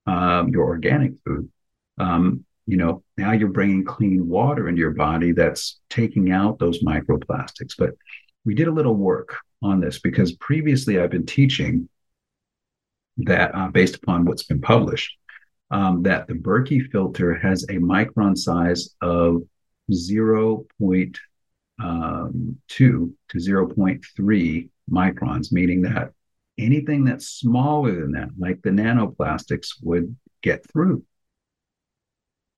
um, 0.06 0.48
your 0.48 0.64
organic 0.64 1.12
food. 1.24 1.50
Um, 1.98 2.44
you 2.66 2.76
know, 2.76 3.02
now 3.16 3.32
you're 3.32 3.48
bringing 3.48 3.84
clean 3.84 4.28
water 4.28 4.68
into 4.68 4.80
your 4.80 4.90
body 4.90 5.32
that's 5.32 5.80
taking 5.88 6.32
out 6.32 6.58
those 6.58 6.82
microplastics. 6.82 7.74
But 7.78 7.90
we 8.44 8.54
did 8.54 8.68
a 8.68 8.72
little 8.72 8.96
work 8.96 9.36
on 9.62 9.80
this 9.80 9.98
because 10.00 10.32
previously 10.32 10.98
I've 10.98 11.10
been 11.10 11.26
teaching 11.26 11.88
that 13.18 13.54
uh, 13.54 13.68
based 13.68 13.96
upon 13.96 14.24
what's 14.24 14.42
been 14.42 14.60
published 14.60 15.16
um, 15.70 16.02
that 16.02 16.26
the 16.26 16.34
Berkey 16.34 16.90
filter 16.90 17.34
has 17.34 17.64
a 17.64 17.74
micron 17.74 18.36
size 18.36 18.94
of 19.00 19.42
0.2 19.90 21.14
um, 21.78 22.56
to 22.68 23.14
0.3 23.34 24.68
microns, 24.90 25.52
meaning 25.52 25.82
that 25.82 26.12
anything 26.58 27.04
that's 27.04 27.28
smaller 27.28 28.00
than 28.00 28.12
that, 28.12 28.28
like 28.38 28.62
the 28.62 28.70
nanoplastics, 28.70 29.70
would 29.82 30.16
get 30.42 30.68
through. 30.70 31.04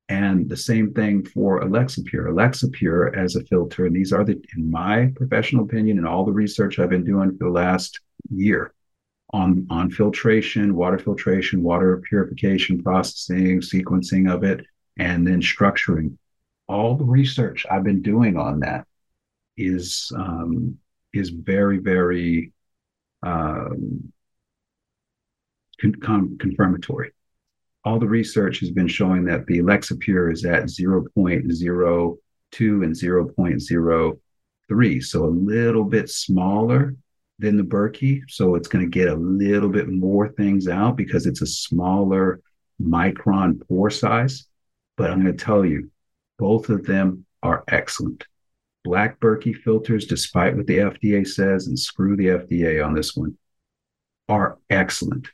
And 0.08 0.48
the 0.48 0.56
same 0.56 0.94
thing 0.94 1.24
for 1.24 1.60
Alexapure. 1.60 2.28
Alexapure 2.28 3.14
as 3.16 3.36
a 3.36 3.44
filter, 3.44 3.84
and 3.86 3.94
these 3.94 4.12
are 4.12 4.24
the, 4.24 4.40
in 4.56 4.70
my 4.70 5.12
professional 5.16 5.64
opinion, 5.64 5.98
and 5.98 6.06
all 6.06 6.24
the 6.24 6.32
research 6.32 6.78
I've 6.78 6.88
been 6.88 7.04
doing 7.04 7.36
for 7.36 7.44
the 7.44 7.50
last 7.50 8.00
year, 8.30 8.72
on, 9.34 9.66
on 9.68 9.90
filtration, 9.90 10.74
water 10.74 10.98
filtration, 10.98 11.62
water 11.62 12.02
purification, 12.08 12.82
processing, 12.82 13.60
sequencing 13.60 14.32
of 14.32 14.44
it, 14.44 14.64
and 14.98 15.26
then 15.26 15.42
structuring. 15.42 16.16
All 16.68 16.96
the 16.96 17.04
research 17.04 17.66
I've 17.70 17.84
been 17.84 18.00
doing 18.00 18.38
on 18.38 18.60
that 18.60 18.86
is 19.56 20.10
um, 20.16 20.78
is 21.12 21.30
very, 21.30 21.78
very 21.78 22.52
um, 23.22 24.12
con- 26.02 26.38
confirmatory. 26.38 27.12
All 27.88 27.98
the 27.98 28.06
research 28.06 28.60
has 28.60 28.70
been 28.70 28.86
showing 28.86 29.24
that 29.24 29.46
the 29.46 29.60
Alexapure 29.60 30.30
is 30.30 30.44
at 30.44 30.64
0.02 30.64 32.18
and 32.60 32.60
0.03, 32.60 35.02
so 35.02 35.24
a 35.24 35.26
little 35.26 35.84
bit 35.84 36.10
smaller 36.10 36.94
than 37.38 37.56
the 37.56 37.62
Berkey. 37.62 38.20
So 38.28 38.56
it's 38.56 38.68
going 38.68 38.84
to 38.84 38.90
get 38.90 39.08
a 39.08 39.14
little 39.14 39.70
bit 39.70 39.88
more 39.88 40.28
things 40.28 40.68
out 40.68 40.98
because 40.98 41.24
it's 41.24 41.40
a 41.40 41.46
smaller 41.46 42.42
micron 42.78 43.66
pore 43.66 43.88
size. 43.88 44.46
But 44.98 45.10
I'm 45.10 45.22
going 45.22 45.34
to 45.34 45.44
tell 45.44 45.64
you, 45.64 45.90
both 46.38 46.68
of 46.68 46.84
them 46.84 47.24
are 47.42 47.64
excellent. 47.68 48.26
Black 48.84 49.18
Berkey 49.18 49.56
filters, 49.56 50.04
despite 50.04 50.54
what 50.54 50.66
the 50.66 50.76
FDA 50.76 51.26
says, 51.26 51.68
and 51.68 51.78
screw 51.78 52.18
the 52.18 52.26
FDA 52.26 52.84
on 52.84 52.92
this 52.92 53.16
one, 53.16 53.38
are 54.28 54.58
excellent. 54.68 55.30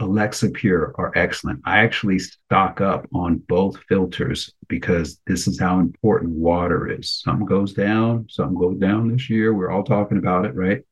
Alexapure 0.00 0.92
are 0.98 1.12
excellent. 1.16 1.60
I 1.64 1.78
actually 1.78 2.18
stock 2.18 2.80
up 2.82 3.06
on 3.14 3.38
both 3.48 3.78
filters 3.88 4.52
because 4.68 5.20
this 5.26 5.48
is 5.48 5.58
how 5.58 5.80
important 5.80 6.32
water 6.32 6.88
is. 6.88 7.22
Something 7.24 7.46
goes 7.46 7.72
down, 7.72 8.26
something 8.28 8.58
goes 8.58 8.78
down 8.78 9.10
this 9.10 9.30
year. 9.30 9.54
We're 9.54 9.70
all 9.70 9.84
talking 9.84 10.18
about 10.18 10.44
it, 10.44 10.54
right? 10.54 10.82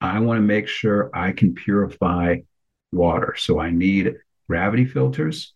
I 0.00 0.20
want 0.20 0.38
to 0.38 0.42
make 0.42 0.68
sure 0.68 1.10
I 1.12 1.32
can 1.32 1.54
purify 1.54 2.36
water. 2.92 3.34
So 3.36 3.60
I 3.60 3.70
need 3.70 4.14
gravity 4.48 4.86
filters 4.86 5.52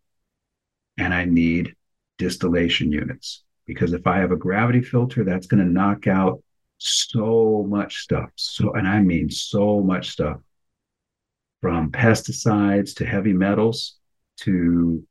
and 0.98 1.14
I 1.14 1.24
need 1.24 1.74
distillation 2.18 2.92
units. 2.92 3.44
Because 3.66 3.94
if 3.94 4.06
I 4.06 4.18
have 4.18 4.30
a 4.30 4.36
gravity 4.36 4.82
filter, 4.82 5.24
that's 5.24 5.46
going 5.46 5.64
to 5.64 5.70
knock 5.70 6.06
out 6.06 6.42
so 6.76 7.64
much 7.66 8.02
stuff. 8.02 8.28
So, 8.34 8.74
and 8.74 8.86
I 8.86 9.00
mean 9.00 9.30
so 9.30 9.80
much 9.80 10.10
stuff 10.10 10.36
from 11.64 11.90
pesticides 11.90 12.94
to 12.94 13.06
heavy 13.06 13.32
metals 13.32 13.94
to 14.36 15.02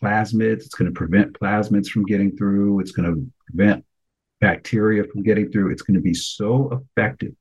plasmids. 0.00 0.60
It's 0.60 0.76
going 0.76 0.88
to 0.88 0.96
prevent 0.96 1.32
plasmids 1.32 1.88
from 1.88 2.04
getting 2.04 2.36
through. 2.36 2.78
It's 2.78 2.92
going 2.92 3.12
to 3.12 3.32
prevent 3.48 3.84
bacteria 4.40 5.02
from 5.02 5.24
getting 5.24 5.50
through. 5.50 5.72
It's 5.72 5.82
going 5.82 5.96
to 5.96 6.00
be 6.00 6.14
so 6.14 6.70
effective 6.70 7.32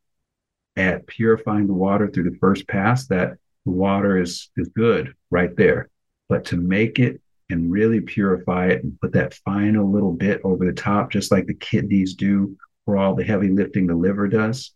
at 0.75 1.05
purifying 1.05 1.67
the 1.67 1.75
water 1.75 2.09
through 2.09 2.31
the 2.31 2.37
first 2.39 2.67
pass, 2.67 3.05
that 3.09 3.37
the 3.67 3.71
water 3.71 4.19
is, 4.19 4.49
is 4.57 4.69
good 4.69 5.13
right 5.29 5.55
there. 5.55 5.91
But 6.27 6.45
to 6.45 6.57
make 6.57 6.97
it 6.97 7.21
and 7.51 7.71
really 7.71 8.01
purify 8.01 8.69
it 8.69 8.83
and 8.83 8.99
put 8.99 9.13
that 9.13 9.35
final 9.35 9.91
little 9.91 10.13
bit 10.13 10.41
over 10.43 10.65
the 10.65 10.73
top, 10.73 11.11
just 11.11 11.31
like 11.31 11.45
the 11.45 11.53
kidneys 11.53 12.15
do 12.15 12.57
for 12.85 12.97
all 12.97 13.13
the 13.13 13.23
heavy 13.23 13.49
lifting 13.49 13.85
the 13.85 13.93
liver 13.93 14.27
does. 14.27 14.71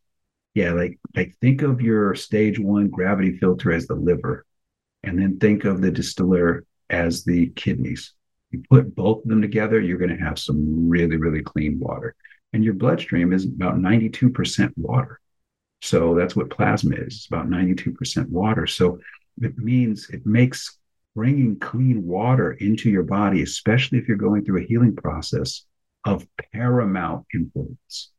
Yeah, 0.54 0.74
like 0.74 1.00
like 1.16 1.36
think 1.40 1.62
of 1.62 1.82
your 1.82 2.14
stage 2.16 2.60
one 2.60 2.90
gravity 2.90 3.38
filter 3.38 3.72
as 3.72 3.88
the 3.88 3.96
liver, 3.96 4.46
and 5.04 5.18
then 5.18 5.38
think 5.40 5.66
of 5.66 5.82
the 5.82 5.92
distiller 5.92 6.66
as 6.90 7.24
the 7.24 7.48
kidneys. 7.56 8.14
You 8.52 8.62
put 8.70 8.94
both 8.96 9.24
of 9.24 9.30
them 9.30 9.42
together, 9.42 9.80
you're 9.80 9.98
going 9.98 10.16
to 10.16 10.24
have 10.24 10.38
some 10.38 10.90
really, 10.90 11.16
really 11.16 11.42
clean 11.42 11.80
water. 11.80 12.16
And 12.54 12.64
your 12.64 12.74
bloodstream 12.74 13.32
is 13.32 13.46
about 13.46 13.76
92% 13.76 14.74
water. 14.76 15.22
So 15.82 16.16
that's 16.16 16.36
what 16.36 16.50
plasma 16.50 16.98
is. 16.98 17.16
It's 17.16 17.28
about 17.28 17.48
92% 17.48 18.28
water. 18.28 18.68
So 18.68 19.00
it 19.42 19.58
means 19.58 20.10
it 20.10 20.26
makes 20.26 20.78
bringing 21.16 21.60
clean 21.60 22.06
water 22.06 22.52
into 22.54 22.90
your 22.90 23.04
body, 23.04 23.42
especially 23.42 23.98
if 23.98 24.08
you're 24.08 24.18
going 24.18 24.44
through 24.44 24.62
a 24.62 24.68
healing 24.68 24.96
process, 24.96 25.66
of 26.04 26.26
paramount 26.52 27.26
importance, 27.34 28.12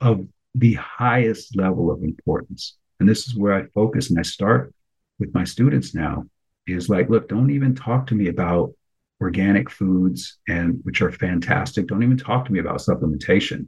of 0.00 0.26
the 0.54 0.74
highest 0.74 1.56
level 1.56 1.90
of 1.90 2.02
importance. 2.02 2.76
And 3.00 3.08
this 3.08 3.26
is 3.26 3.36
where 3.36 3.52
I 3.52 3.66
focus 3.74 4.10
and 4.10 4.18
I 4.18 4.22
start 4.22 4.74
with 5.18 5.34
my 5.34 5.44
students 5.44 5.94
now 5.94 6.24
is 6.66 6.88
like, 6.88 7.08
look, 7.08 7.28
don't 7.28 7.50
even 7.50 7.74
talk 7.74 8.06
to 8.08 8.14
me 8.14 8.28
about 8.28 8.72
organic 9.20 9.70
foods 9.70 10.38
and 10.48 10.80
which 10.84 11.02
are 11.02 11.10
fantastic. 11.10 11.86
Don't 11.86 12.02
even 12.02 12.16
talk 12.18 12.44
to 12.44 12.52
me 12.52 12.60
about 12.60 12.80
supplementation. 12.80 13.66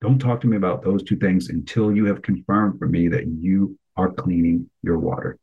Don't 0.00 0.18
talk 0.18 0.40
to 0.42 0.46
me 0.46 0.56
about 0.56 0.82
those 0.82 1.02
two 1.02 1.16
things 1.16 1.48
until 1.48 1.94
you 1.94 2.06
have 2.06 2.22
confirmed 2.22 2.78
for 2.78 2.86
me 2.86 3.08
that 3.08 3.26
you 3.26 3.78
are 3.96 4.12
cleaning 4.12 4.68
your 4.82 4.98
water. 4.98 5.38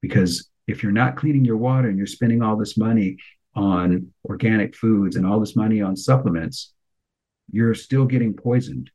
Because 0.00 0.48
if 0.66 0.82
you're 0.82 0.92
not 0.92 1.16
cleaning 1.16 1.44
your 1.44 1.58
water 1.58 1.88
and 1.88 1.98
you're 1.98 2.06
spending 2.06 2.42
all 2.42 2.56
this 2.56 2.76
money 2.76 3.18
on 3.54 4.12
organic 4.24 4.74
foods 4.74 5.16
and 5.16 5.26
all 5.26 5.38
this 5.38 5.54
money 5.54 5.82
on 5.82 5.96
supplements, 5.96 6.72
you're 7.50 7.74
still 7.74 8.06
getting 8.06 8.32
poisoned 8.34 8.90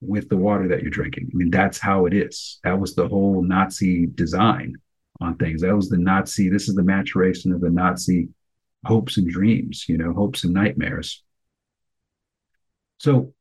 with 0.00 0.28
the 0.28 0.36
water 0.36 0.68
that 0.68 0.82
you're 0.82 0.90
drinking. 0.90 1.30
I 1.32 1.36
mean, 1.36 1.50
that's 1.50 1.78
how 1.78 2.06
it 2.06 2.14
is. 2.14 2.60
That 2.64 2.78
was 2.78 2.94
the 2.94 3.08
whole 3.08 3.42
Nazi 3.42 4.06
design 4.06 4.76
on 5.20 5.36
things. 5.36 5.62
That 5.62 5.74
was 5.74 5.88
the 5.88 5.98
Nazi, 5.98 6.48
this 6.48 6.68
is 6.68 6.74
the 6.74 6.82
maturation 6.82 7.52
of 7.52 7.60
the 7.60 7.70
Nazi 7.70 8.28
hopes 8.84 9.16
and 9.16 9.28
dreams, 9.28 9.86
you 9.88 9.98
know, 9.98 10.12
hopes 10.12 10.44
and 10.44 10.54
nightmares. 10.54 11.22
So 12.98 13.32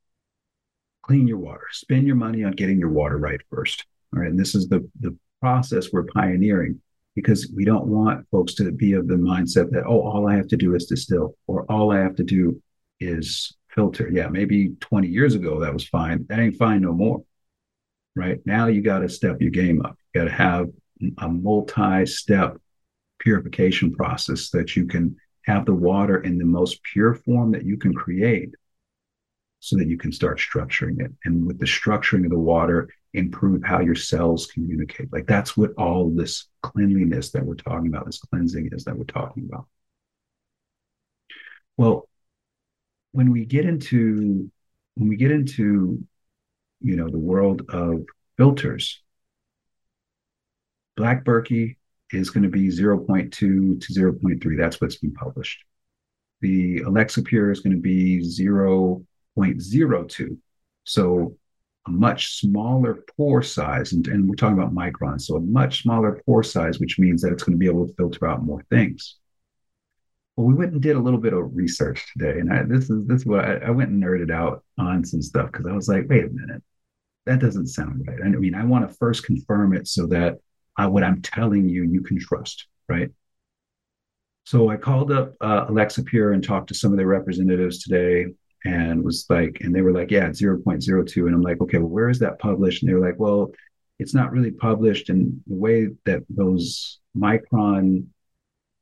clean 1.03 1.27
your 1.27 1.37
water, 1.37 1.67
spend 1.71 2.07
your 2.07 2.15
money 2.15 2.43
on 2.43 2.53
getting 2.53 2.79
your 2.79 2.89
water 2.89 3.17
right 3.17 3.39
first. 3.49 3.85
All 4.13 4.21
right. 4.21 4.29
And 4.29 4.39
this 4.39 4.55
is 4.55 4.67
the, 4.67 4.87
the 4.99 5.15
process 5.39 5.91
we're 5.91 6.05
pioneering 6.05 6.81
because 7.15 7.51
we 7.55 7.65
don't 7.65 7.87
want 7.87 8.27
folks 8.29 8.53
to 8.55 8.71
be 8.71 8.93
of 8.93 9.07
the 9.07 9.15
mindset 9.15 9.71
that, 9.71 9.85
oh, 9.85 10.01
all 10.01 10.27
I 10.27 10.35
have 10.35 10.47
to 10.49 10.57
do 10.57 10.75
is 10.75 10.85
distill 10.85 11.35
or 11.47 11.65
all 11.69 11.91
I 11.91 11.99
have 11.99 12.15
to 12.15 12.23
do 12.23 12.61
is 12.99 13.55
filter. 13.69 14.09
Yeah, 14.11 14.27
maybe 14.27 14.75
20 14.79 15.07
years 15.07 15.35
ago 15.35 15.59
that 15.61 15.73
was 15.73 15.87
fine. 15.87 16.25
That 16.29 16.39
ain't 16.39 16.57
fine 16.57 16.81
no 16.81 16.93
more. 16.93 17.23
Right 18.15 18.39
now, 18.45 18.67
you 18.67 18.81
got 18.81 18.99
to 18.99 19.09
step 19.09 19.41
your 19.41 19.51
game 19.51 19.85
up. 19.85 19.95
You 20.13 20.21
got 20.21 20.25
to 20.25 20.35
have 20.35 20.69
a 21.19 21.29
multi-step 21.29 22.57
purification 23.19 23.93
process 23.93 24.49
that 24.51 24.75
you 24.75 24.85
can 24.85 25.15
have 25.43 25.65
the 25.65 25.73
water 25.73 26.21
in 26.21 26.37
the 26.37 26.45
most 26.45 26.81
pure 26.83 27.13
form 27.13 27.51
that 27.51 27.65
you 27.65 27.77
can 27.77 27.93
create 27.93 28.53
so 29.59 29.75
that 29.77 29.87
you 29.87 29.97
can 29.97 30.11
start 30.11 30.39
structuring 30.39 30.99
it 31.01 31.11
and 31.25 31.45
with 31.45 31.59
the 31.59 31.65
structuring 31.65 32.25
of 32.25 32.29
the 32.29 32.37
water 32.37 32.89
improve 33.13 33.63
how 33.63 33.79
your 33.79 33.95
cells 33.95 34.45
communicate 34.47 35.11
like 35.11 35.25
that's 35.25 35.57
what 35.57 35.71
all 35.77 36.09
this 36.09 36.47
cleanliness 36.61 37.31
that 37.31 37.43
we're 37.43 37.55
talking 37.55 37.87
about 37.87 38.05
this 38.05 38.19
cleansing 38.19 38.69
is 38.71 38.83
that 38.83 38.95
we're 38.95 39.05
talking 39.05 39.47
about 39.49 39.65
well 41.77 42.06
when 43.17 43.31
we 43.31 43.45
get 43.45 43.65
into 43.65 44.51
when 44.93 45.09
we 45.09 45.15
get 45.15 45.31
into 45.31 45.99
you 46.81 46.95
know 46.95 47.09
the 47.09 47.17
world 47.17 47.63
of 47.69 48.05
filters 48.37 49.01
black 50.95 51.25
berkey 51.25 51.77
is 52.11 52.29
going 52.29 52.43
to 52.43 52.49
be 52.49 52.67
0.2 52.67 53.31
to 53.31 53.79
0.3 53.79 54.57
that's 54.57 54.79
what's 54.79 54.97
been 54.97 55.15
published. 55.15 55.65
The 56.41 56.81
Alexapure 56.81 57.51
is 57.51 57.61
going 57.61 57.75
to 57.75 57.81
be 57.81 58.19
0.02 58.19 60.37
so 60.83 61.35
a 61.87 61.89
much 61.89 62.39
smaller 62.39 63.03
pore 63.17 63.41
size 63.41 63.93
and, 63.93 64.07
and 64.09 64.29
we're 64.29 64.35
talking 64.35 64.59
about 64.59 64.75
microns 64.75 65.21
so 65.21 65.37
a 65.37 65.41
much 65.41 65.81
smaller 65.81 66.21
pore 66.27 66.43
size 66.43 66.79
which 66.79 66.99
means 66.99 67.23
that 67.23 67.33
it's 67.33 67.41
going 67.41 67.57
to 67.57 67.59
be 67.59 67.65
able 67.65 67.87
to 67.87 67.93
filter 67.95 68.27
out 68.27 68.43
more 68.43 68.61
things 68.69 69.17
well, 70.37 70.45
we 70.45 70.53
went 70.53 70.73
and 70.73 70.81
did 70.81 70.95
a 70.95 70.99
little 70.99 71.19
bit 71.19 71.33
of 71.33 71.55
research 71.55 72.13
today, 72.13 72.39
and 72.39 72.53
I, 72.53 72.61
this 72.61 72.91
is 72.91 73.05
this 73.07 73.21
is 73.21 73.25
what 73.25 73.43
I, 73.43 73.55
I 73.55 73.69
went 73.71 73.89
and 73.89 74.01
nerded 74.01 74.31
out 74.31 74.63
on 74.77 75.03
some 75.03 75.21
stuff 75.21 75.51
because 75.51 75.65
I 75.65 75.73
was 75.73 75.89
like, 75.89 76.05
wait 76.07 76.25
a 76.25 76.29
minute, 76.29 76.61
that 77.25 77.39
doesn't 77.39 77.67
sound 77.67 78.05
right. 78.07 78.19
I 78.23 78.29
mean, 78.29 78.53
I 78.53 78.63
want 78.63 78.87
to 78.87 78.95
first 78.95 79.25
confirm 79.25 79.75
it 79.75 79.87
so 79.87 80.05
that 80.07 80.37
I, 80.77 80.85
what 80.85 81.03
I'm 81.03 81.23
telling 81.23 81.67
you, 81.67 81.83
you 81.83 82.01
can 82.01 82.19
trust, 82.19 82.67
right? 82.87 83.09
So 84.45 84.69
I 84.69 84.77
called 84.77 85.11
up 85.11 85.33
uh, 85.41 85.65
Alexapure 85.65 86.33
and 86.33 86.43
talked 86.43 86.67
to 86.69 86.75
some 86.75 86.91
of 86.91 86.97
their 86.97 87.07
representatives 87.07 87.81
today, 87.83 88.27
and 88.63 89.03
was 89.03 89.25
like, 89.31 89.57
and 89.61 89.73
they 89.73 89.81
were 89.81 89.91
like, 89.91 90.11
yeah, 90.11 90.27
it's 90.27 90.41
0.02, 90.41 91.25
and 91.25 91.33
I'm 91.33 91.41
like, 91.41 91.61
okay, 91.61 91.79
well, 91.79 91.89
where 91.89 92.09
is 92.09 92.19
that 92.19 92.37
published? 92.37 92.83
And 92.83 92.89
they 92.89 92.93
were 92.93 93.05
like, 93.05 93.19
well, 93.19 93.51
it's 93.97 94.13
not 94.13 94.31
really 94.31 94.51
published, 94.51 95.09
and 95.09 95.41
the 95.47 95.55
way 95.55 95.87
that 96.05 96.21
those 96.29 96.99
micron 97.17 98.05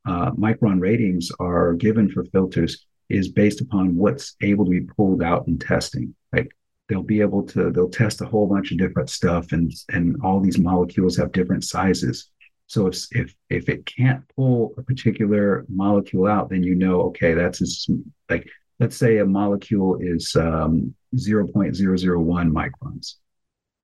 uh, 0.06 0.30
micron 0.32 0.80
ratings 0.80 1.30
are 1.40 1.74
given 1.74 2.08
for 2.08 2.24
filters 2.26 2.86
is 3.08 3.28
based 3.28 3.60
upon 3.60 3.96
what's 3.96 4.34
able 4.40 4.64
to 4.64 4.70
be 4.70 4.80
pulled 4.80 5.22
out 5.22 5.46
in 5.46 5.58
testing. 5.58 6.14
Like 6.32 6.50
they'll 6.88 7.02
be 7.02 7.20
able 7.20 7.42
to 7.44 7.70
they'll 7.70 7.88
test 7.88 8.20
a 8.20 8.26
whole 8.26 8.46
bunch 8.46 8.70
of 8.70 8.78
different 8.78 9.10
stuff, 9.10 9.52
and 9.52 9.72
and 9.90 10.16
all 10.22 10.40
these 10.40 10.58
molecules 10.58 11.16
have 11.16 11.32
different 11.32 11.64
sizes. 11.64 12.30
So 12.68 12.86
if 12.86 13.06
if 13.12 13.34
if 13.50 13.68
it 13.68 13.86
can't 13.86 14.22
pull 14.34 14.74
a 14.78 14.82
particular 14.82 15.64
molecule 15.68 16.26
out, 16.26 16.50
then 16.50 16.62
you 16.62 16.74
know 16.74 17.02
okay 17.02 17.34
that's 17.34 17.88
like 18.30 18.48
let's 18.78 18.96
say 18.96 19.18
a 19.18 19.26
molecule 19.26 19.98
is 20.00 20.36
um, 20.36 20.94
0.001 21.16 22.50
microns, 22.50 23.14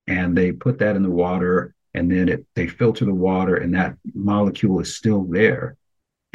and 0.06 0.36
they 0.36 0.52
put 0.52 0.78
that 0.78 0.96
in 0.96 1.02
the 1.02 1.10
water, 1.10 1.74
and 1.94 2.10
then 2.10 2.28
it 2.28 2.46
they 2.54 2.66
filter 2.66 3.04
the 3.04 3.14
water, 3.14 3.56
and 3.56 3.74
that 3.74 3.96
molecule 4.14 4.80
is 4.80 4.96
still 4.96 5.24
there 5.24 5.76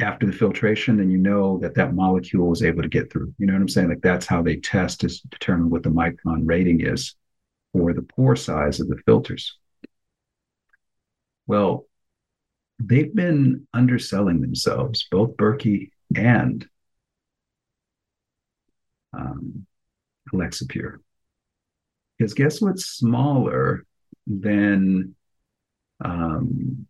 after 0.00 0.26
the 0.26 0.32
filtration, 0.32 0.96
then 0.96 1.10
you 1.10 1.18
know 1.18 1.58
that 1.58 1.74
that 1.74 1.94
molecule 1.94 2.48
was 2.48 2.62
able 2.62 2.82
to 2.82 2.88
get 2.88 3.12
through. 3.12 3.34
You 3.38 3.46
know 3.46 3.54
what 3.54 3.62
I'm 3.62 3.68
saying? 3.68 3.88
Like 3.88 4.00
that's 4.00 4.26
how 4.26 4.42
they 4.42 4.56
test 4.56 5.00
to 5.00 5.08
determine 5.28 5.70
what 5.70 5.82
the 5.82 5.90
micron 5.90 6.42
rating 6.44 6.80
is 6.80 7.14
for 7.72 7.92
the 7.92 8.02
pore 8.02 8.36
size 8.36 8.80
of 8.80 8.88
the 8.88 8.98
filters. 9.06 9.56
Well, 11.46 11.86
they've 12.78 13.14
been 13.14 13.66
underselling 13.74 14.40
themselves, 14.40 15.06
both 15.10 15.36
Berkey 15.36 15.90
and 16.14 16.66
um, 19.12 19.66
Alexapure. 20.32 20.98
Because 22.16 22.34
guess 22.34 22.60
what's 22.60 22.84
smaller 22.84 23.84
than 24.26 25.14
um, 26.04 26.87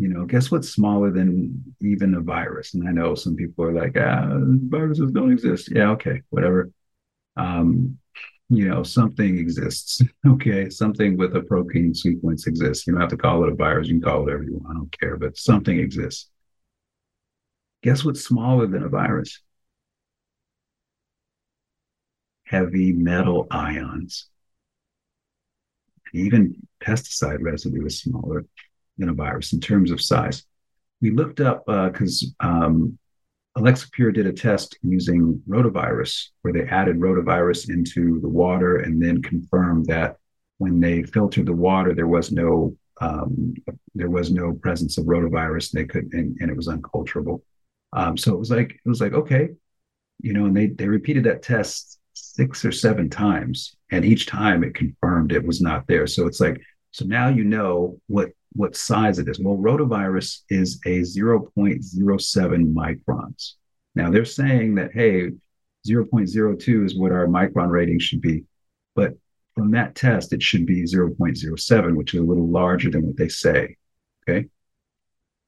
you 0.00 0.08
know, 0.08 0.24
guess 0.24 0.50
what's 0.50 0.70
smaller 0.70 1.10
than 1.10 1.62
even 1.82 2.14
a 2.14 2.22
virus? 2.22 2.72
And 2.72 2.88
I 2.88 2.90
know 2.90 3.14
some 3.14 3.36
people 3.36 3.66
are 3.66 3.72
like, 3.72 3.98
ah, 3.98 4.30
viruses 4.32 5.12
don't 5.12 5.30
exist. 5.30 5.70
Yeah, 5.70 5.90
okay, 5.90 6.22
whatever. 6.30 6.70
Um, 7.36 7.98
you 8.48 8.66
know, 8.66 8.82
something 8.82 9.36
exists. 9.36 10.00
okay, 10.26 10.70
something 10.70 11.18
with 11.18 11.36
a 11.36 11.42
protein 11.42 11.94
sequence 11.94 12.46
exists. 12.46 12.86
You 12.86 12.94
don't 12.94 13.02
have 13.02 13.10
to 13.10 13.18
call 13.18 13.44
it 13.44 13.52
a 13.52 13.54
virus. 13.54 13.88
You 13.88 14.00
can 14.00 14.02
call 14.02 14.20
it 14.20 14.24
whatever 14.24 14.42
you 14.44 14.54
want. 14.54 14.70
I 14.70 14.78
don't 14.78 14.98
care, 14.98 15.18
but 15.18 15.36
something 15.36 15.78
exists. 15.78 16.30
Guess 17.82 18.02
what's 18.02 18.24
smaller 18.24 18.66
than 18.66 18.82
a 18.82 18.88
virus? 18.88 19.38
Heavy 22.44 22.92
metal 22.92 23.46
ions. 23.50 24.30
Even 26.14 26.56
pesticide 26.82 27.42
residue 27.42 27.84
is 27.84 28.00
smaller 28.00 28.46
than 29.00 29.08
a 29.08 29.14
virus 29.14 29.52
in 29.52 29.60
terms 29.60 29.90
of 29.90 30.00
size. 30.00 30.44
We 31.00 31.10
looked 31.10 31.40
up 31.40 31.64
because 31.66 32.32
uh, 32.40 32.46
um, 32.46 32.98
Alexapure 33.56 34.14
did 34.14 34.26
a 34.26 34.32
test 34.32 34.78
using 34.82 35.42
rotavirus, 35.48 36.28
where 36.42 36.52
they 36.52 36.64
added 36.64 37.00
rotavirus 37.00 37.68
into 37.68 38.20
the 38.20 38.28
water 38.28 38.76
and 38.76 39.02
then 39.02 39.22
confirmed 39.22 39.86
that 39.86 40.16
when 40.58 40.78
they 40.78 41.02
filtered 41.02 41.46
the 41.46 41.52
water, 41.52 41.94
there 41.94 42.06
was 42.06 42.30
no 42.30 42.76
um, 43.00 43.54
there 43.94 44.10
was 44.10 44.30
no 44.30 44.52
presence 44.52 44.98
of 44.98 45.06
rotavirus. 45.06 45.70
They 45.70 45.86
could 45.86 46.12
and, 46.12 46.36
and 46.40 46.50
it 46.50 46.56
was 46.56 46.68
unculturable. 46.68 47.40
Um, 47.92 48.16
so 48.16 48.34
it 48.34 48.38
was 48.38 48.50
like 48.50 48.72
it 48.72 48.88
was 48.88 49.00
like 49.00 49.14
okay, 49.14 49.48
you 50.20 50.32
know, 50.32 50.44
and 50.44 50.56
they 50.56 50.66
they 50.68 50.86
repeated 50.86 51.24
that 51.24 51.42
test 51.42 51.98
six 52.12 52.64
or 52.64 52.72
seven 52.72 53.08
times, 53.08 53.74
and 53.90 54.04
each 54.04 54.26
time 54.26 54.62
it 54.62 54.74
confirmed 54.74 55.32
it 55.32 55.44
was 55.44 55.60
not 55.60 55.86
there. 55.88 56.06
So 56.06 56.26
it's 56.26 56.40
like 56.40 56.60
so 56.92 57.04
now 57.04 57.28
you 57.28 57.44
know 57.44 57.98
what 58.06 58.30
what 58.52 58.76
size 58.76 59.18
it 59.18 59.28
is. 59.28 59.38
Well, 59.38 59.56
rotavirus 59.56 60.40
is 60.48 60.80
a 60.86 61.00
0.07 61.00 62.74
microns. 62.74 63.52
Now 63.94 64.10
they're 64.10 64.24
saying 64.24 64.76
that, 64.76 64.92
hey, 64.92 65.30
0.02 65.86 66.84
is 66.84 66.98
what 66.98 67.12
our 67.12 67.26
micron 67.26 67.70
rating 67.70 67.98
should 67.98 68.20
be. 68.20 68.44
But 68.94 69.14
from 69.54 69.70
that 69.72 69.94
test, 69.94 70.32
it 70.32 70.42
should 70.42 70.66
be 70.66 70.82
0.07, 70.82 71.96
which 71.96 72.14
is 72.14 72.20
a 72.20 72.24
little 72.24 72.48
larger 72.48 72.90
than 72.90 73.06
what 73.06 73.16
they 73.16 73.28
say. 73.28 73.76
Okay. 74.28 74.48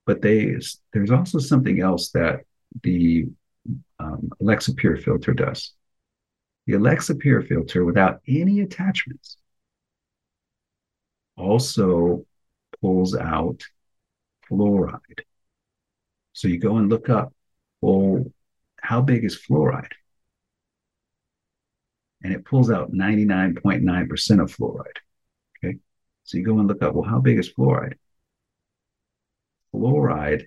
But 0.07 0.21
they 0.23 0.57
there's 0.93 1.11
also 1.11 1.39
something 1.39 1.81
else 1.81 2.11
that 2.11 2.41
the 2.83 3.27
um, 3.99 4.31
Alexapure 4.41 5.03
filter 5.03 5.33
does. 5.33 5.73
The 6.67 6.75
Alexapure 6.75 7.47
filter, 7.47 7.85
without 7.85 8.21
any 8.27 8.61
attachments, 8.61 9.37
also 11.37 12.25
pulls 12.83 13.17
out 13.17 13.63
fluoride. 14.51 15.21
So 16.35 16.49
you 16.49 16.59
go 16.59 16.77
and 16.77 16.91
look 16.91 17.09
up, 17.09 17.33
well, 17.81 18.25
how 18.81 19.01
big 19.01 19.25
is 19.25 19.41
fluoride? 19.41 19.93
And 22.23 22.35
it 22.35 22.45
pulls 22.45 22.71
out 22.71 22.93
99.9% 22.93 24.43
of 24.43 24.55
fluoride. 24.55 24.99
Okay. 25.65 25.79
So 26.25 26.37
you 26.37 26.45
go 26.45 26.59
and 26.59 26.69
look 26.69 26.83
up, 26.83 26.95
well, 26.95 27.09
how 27.09 27.21
big 27.21 27.39
is 27.39 27.53
fluoride? 27.53 27.95
Fluoride 29.75 30.47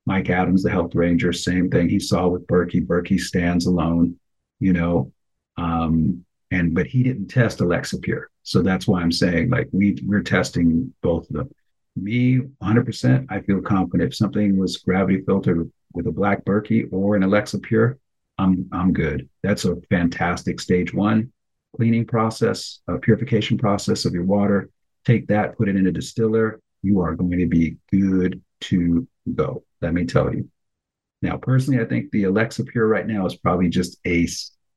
Mike 0.06 0.30
Adams, 0.30 0.64
the 0.64 0.72
health 0.72 0.96
ranger. 0.96 1.32
Same 1.34 1.70
thing 1.70 1.90
he 1.90 2.00
saw 2.00 2.28
with 2.28 2.48
Berkey. 2.48 2.86
Berkey 2.86 3.20
stands 3.20 3.66
alone, 3.66 4.20
you 4.60 4.74
know, 4.74 5.12
um, 5.58 6.26
and 6.52 6.74
but 6.74 6.88
he 6.88 7.04
didn't 7.04 7.28
test 7.28 7.60
Alexapure, 7.60 8.26
so 8.44 8.62
that's 8.62 8.88
why 8.88 9.02
I'm 9.02 9.12
saying 9.12 9.50
like 9.50 9.70
we 9.72 9.98
we're 10.06 10.22
testing 10.24 10.94
both 11.02 11.30
of 11.30 11.36
them. 11.36 11.50
Me, 11.96 12.40
100%, 12.64 13.26
I 13.30 13.42
feel 13.42 13.62
confident 13.62 14.12
if 14.12 14.16
something 14.16 14.58
was 14.58 14.78
gravity 14.78 15.22
filtered 15.22 15.70
with 15.94 16.08
a 16.08 16.12
black 16.12 16.46
Berkey 16.46 16.88
or 16.92 17.16
an 17.16 17.24
Alexapure, 17.24 17.98
I'm 18.38 18.68
I'm 18.72 18.94
good. 18.94 19.30
That's 19.44 19.66
a 19.66 19.76
fantastic 19.90 20.60
stage 20.60 20.94
one 20.94 21.32
cleaning 21.76 22.06
process, 22.06 22.80
a 22.88 22.98
purification 22.98 23.58
process 23.58 24.06
of 24.06 24.14
your 24.14 24.26
water. 24.26 24.70
Take 25.06 25.28
that, 25.28 25.58
put 25.58 25.70
it 25.70 25.76
in 25.76 25.88
a 25.88 25.92
distiller. 25.92 26.60
You 26.82 27.02
are 27.02 27.16
going 27.16 27.40
to 27.40 27.46
be 27.46 27.78
good 27.92 28.42
to 28.62 29.08
go. 29.34 29.64
Let 29.82 29.94
me 29.94 30.06
tell 30.06 30.34
you. 30.34 30.50
Now, 31.22 31.38
personally, 31.38 31.82
I 31.82 31.86
think 31.86 32.12
the 32.12 32.24
Alexapure 32.24 32.90
right 32.90 33.06
now 33.06 33.26
is 33.26 33.36
probably 33.36 33.70
just 33.70 34.00
a 34.06 34.26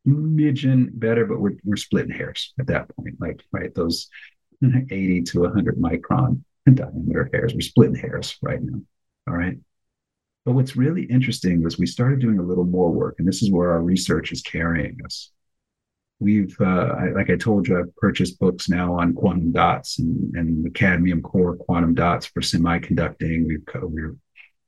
smidgen 0.07 0.89
better, 0.93 1.25
but 1.25 1.41
we're, 1.41 1.57
we're 1.65 1.77
splitting 1.77 2.15
hairs 2.15 2.53
at 2.61 2.67
that 2.67 2.95
point. 2.95 3.17
Like, 3.19 3.43
right, 3.51 3.75
those 3.75 4.09
80 4.63 5.23
to 5.23 5.41
100 5.41 5.79
micron 5.79 6.43
diameter 6.73 7.29
hairs. 7.33 7.53
We're 7.55 7.61
splitting 7.61 7.97
hairs 7.97 8.37
right 8.41 8.63
now. 8.63 8.81
All 9.29 9.37
right. 9.37 9.59
But 10.45 10.53
what's 10.53 10.77
really 10.77 11.05
interesting 11.05 11.63
was 11.63 11.79
we 11.79 11.87
started 11.87 12.21
doing 12.21 12.39
a 12.39 12.43
little 12.43 12.65
more 12.65 12.91
work, 12.91 13.17
and 13.19 13.27
this 13.27 13.43
is 13.43 13.51
where 13.51 13.71
our 13.71 13.83
research 13.83 14.33
is 14.33 14.43
carrying 14.43 14.99
us 15.05 15.31
we've 16.21 16.57
uh, 16.61 16.95
I, 16.99 17.11
like 17.11 17.31
I 17.31 17.37
told 17.37 17.69
you, 17.69 17.79
I've 17.79 17.95
purchased 17.97 18.39
books 18.39 18.69
now 18.69 18.95
on 18.99 19.15
quantum 19.15 19.53
dots 19.53 19.99
and, 19.99 20.35
and 20.35 20.65
the 20.65 20.71
cadmium 20.71 21.23
core 21.23 21.57
quantum 21.57 21.95
dots 21.95 22.27
for 22.27 22.41
semiconducting. 22.41 23.47
We've 23.47 23.63
we're 23.83 24.17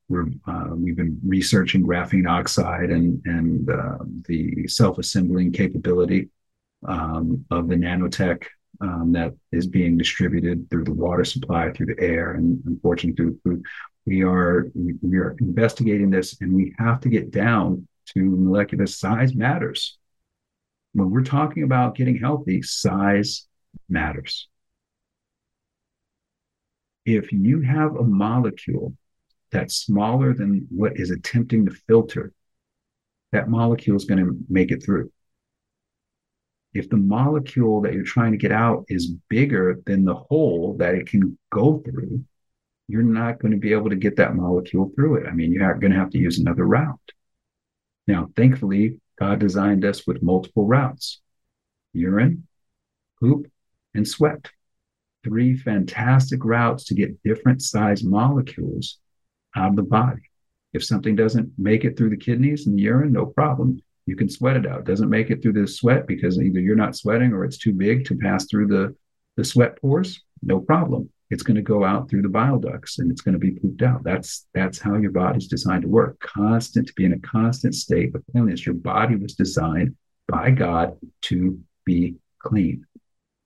we're 0.08 0.26
uh, 0.46 0.74
we've 0.74 0.96
been 0.96 1.18
researching 1.24 1.84
graphene 1.84 2.28
oxide 2.28 2.90
and 2.90 3.22
and 3.24 3.70
uh, 3.70 3.98
the 4.26 4.68
self-assembling 4.68 5.52
capability 5.52 6.28
um, 6.86 7.44
of 7.50 7.68
the 7.68 7.74
nanotech 7.74 8.44
um, 8.80 9.12
that 9.12 9.34
is 9.52 9.66
being 9.66 9.96
distributed 9.96 10.68
through 10.70 10.84
the 10.84 10.92
water 10.92 11.24
supply, 11.24 11.70
through 11.70 11.86
the 11.86 12.00
air, 12.00 12.32
and 12.32 12.62
unfortunately 12.66 13.16
through 13.16 13.38
food. 13.44 13.64
We 14.06 14.22
are 14.22 14.70
we 14.74 15.18
are 15.18 15.36
investigating 15.40 16.10
this, 16.10 16.40
and 16.40 16.54
we 16.54 16.74
have 16.78 17.00
to 17.00 17.08
get 17.08 17.30
down 17.30 17.88
to 18.14 18.22
molecular 18.24 18.86
size 18.86 19.34
matters 19.34 19.98
when 20.96 21.10
we're 21.10 21.22
talking 21.22 21.62
about 21.62 21.94
getting 21.94 22.16
healthy, 22.16 22.62
size 22.62 23.46
matters. 23.86 24.48
If 27.04 27.32
you 27.32 27.60
have 27.60 27.96
a 27.96 28.02
molecule 28.02 28.94
that's 29.52 29.76
smaller 29.76 30.32
than 30.32 30.66
what 30.70 30.98
is 30.98 31.10
attempting 31.10 31.66
to 31.66 31.72
filter, 31.86 32.32
that 33.32 33.50
molecule 33.50 33.96
is 33.96 34.06
going 34.06 34.24
to 34.24 34.38
make 34.48 34.70
it 34.70 34.82
through. 34.82 35.12
If 36.76 36.90
the 36.90 36.98
molecule 36.98 37.80
that 37.80 37.94
you're 37.94 38.04
trying 38.04 38.32
to 38.32 38.38
get 38.38 38.52
out 38.52 38.84
is 38.88 39.14
bigger 39.30 39.80
than 39.86 40.04
the 40.04 40.14
hole 40.14 40.76
that 40.78 40.94
it 40.94 41.06
can 41.08 41.38
go 41.50 41.78
through, 41.78 42.22
you're 42.86 43.02
not 43.02 43.38
going 43.38 43.52
to 43.52 43.58
be 43.58 43.72
able 43.72 43.88
to 43.88 43.96
get 43.96 44.16
that 44.16 44.34
molecule 44.34 44.92
through 44.94 45.16
it. 45.16 45.26
I 45.26 45.32
mean, 45.32 45.54
you're 45.54 45.74
going 45.74 45.92
to 45.92 45.98
have 45.98 46.10
to 46.10 46.18
use 46.18 46.38
another 46.38 46.66
route. 46.66 47.12
Now, 48.06 48.28
thankfully, 48.36 49.00
God 49.18 49.38
designed 49.38 49.86
us 49.86 50.06
with 50.06 50.22
multiple 50.22 50.66
routes 50.66 51.22
urine, 51.94 52.46
poop, 53.20 53.50
and 53.94 54.06
sweat. 54.06 54.50
Three 55.24 55.56
fantastic 55.56 56.44
routes 56.44 56.84
to 56.84 56.94
get 56.94 57.22
different 57.22 57.62
size 57.62 58.04
molecules 58.04 58.98
out 59.56 59.70
of 59.70 59.76
the 59.76 59.82
body. 59.82 60.30
If 60.74 60.84
something 60.84 61.16
doesn't 61.16 61.52
make 61.56 61.86
it 61.86 61.96
through 61.96 62.10
the 62.10 62.18
kidneys 62.18 62.66
and 62.66 62.76
the 62.76 62.82
urine, 62.82 63.12
no 63.12 63.24
problem. 63.24 63.80
You 64.06 64.16
can 64.16 64.28
sweat 64.28 64.56
it 64.56 64.66
out. 64.66 64.84
Doesn't 64.84 65.10
make 65.10 65.30
it 65.30 65.42
through 65.42 65.54
the 65.54 65.66
sweat 65.66 66.06
because 66.06 66.40
either 66.40 66.60
you're 66.60 66.76
not 66.76 66.96
sweating 66.96 67.32
or 67.32 67.44
it's 67.44 67.58
too 67.58 67.72
big 67.72 68.06
to 68.06 68.16
pass 68.16 68.46
through 68.46 68.68
the, 68.68 68.94
the 69.36 69.44
sweat 69.44 69.80
pores, 69.80 70.22
no 70.42 70.60
problem 70.60 71.10
it's 71.30 71.42
going 71.42 71.56
to 71.56 71.62
go 71.62 71.84
out 71.84 72.08
through 72.08 72.22
the 72.22 72.28
bile 72.28 72.58
ducts 72.58 72.98
and 72.98 73.10
it's 73.10 73.20
going 73.20 73.32
to 73.32 73.38
be 73.38 73.52
pooped 73.52 73.82
out. 73.82 74.04
That's 74.04 74.46
that's 74.54 74.78
how 74.78 74.96
your 74.96 75.10
body's 75.10 75.48
designed 75.48 75.82
to 75.82 75.88
work. 75.88 76.20
Constant 76.20 76.86
to 76.86 76.94
be 76.94 77.04
in 77.04 77.14
a 77.14 77.18
constant 77.18 77.74
state 77.74 78.14
of 78.14 78.22
cleanliness. 78.30 78.64
Your 78.64 78.76
body 78.76 79.16
was 79.16 79.34
designed 79.34 79.96
by 80.28 80.50
God 80.50 80.96
to 81.22 81.58
be 81.84 82.16
clean. 82.38 82.86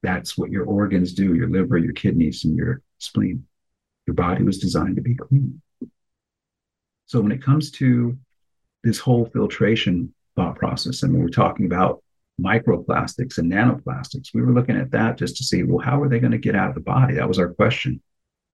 That's 0.02 0.36
what 0.36 0.50
your 0.50 0.64
organs 0.64 1.14
do, 1.14 1.34
your 1.34 1.48
liver, 1.48 1.78
your 1.78 1.92
kidneys, 1.92 2.44
and 2.44 2.56
your 2.56 2.82
spleen. 2.98 3.46
Your 4.06 4.14
body 4.14 4.42
was 4.42 4.58
designed 4.58 4.96
to 4.96 5.02
be 5.02 5.14
clean. 5.14 5.60
So 7.06 7.20
when 7.20 7.32
it 7.32 7.42
comes 7.42 7.70
to 7.72 8.18
this 8.82 8.98
whole 8.98 9.26
filtration 9.26 10.14
thought 10.36 10.56
process, 10.56 11.02
and 11.02 11.18
we're 11.18 11.28
talking 11.28 11.66
about 11.66 12.02
microplastics 12.40 13.38
and 13.38 13.52
nanoplastics. 13.52 14.32
We 14.32 14.42
were 14.42 14.52
looking 14.52 14.76
at 14.76 14.90
that 14.92 15.18
just 15.18 15.36
to 15.36 15.44
see, 15.44 15.62
well, 15.62 15.84
how 15.84 16.00
are 16.02 16.08
they 16.08 16.20
going 16.20 16.32
to 16.32 16.38
get 16.38 16.56
out 16.56 16.70
of 16.70 16.74
the 16.74 16.80
body? 16.80 17.14
That 17.14 17.28
was 17.28 17.38
our 17.38 17.52
question. 17.52 18.00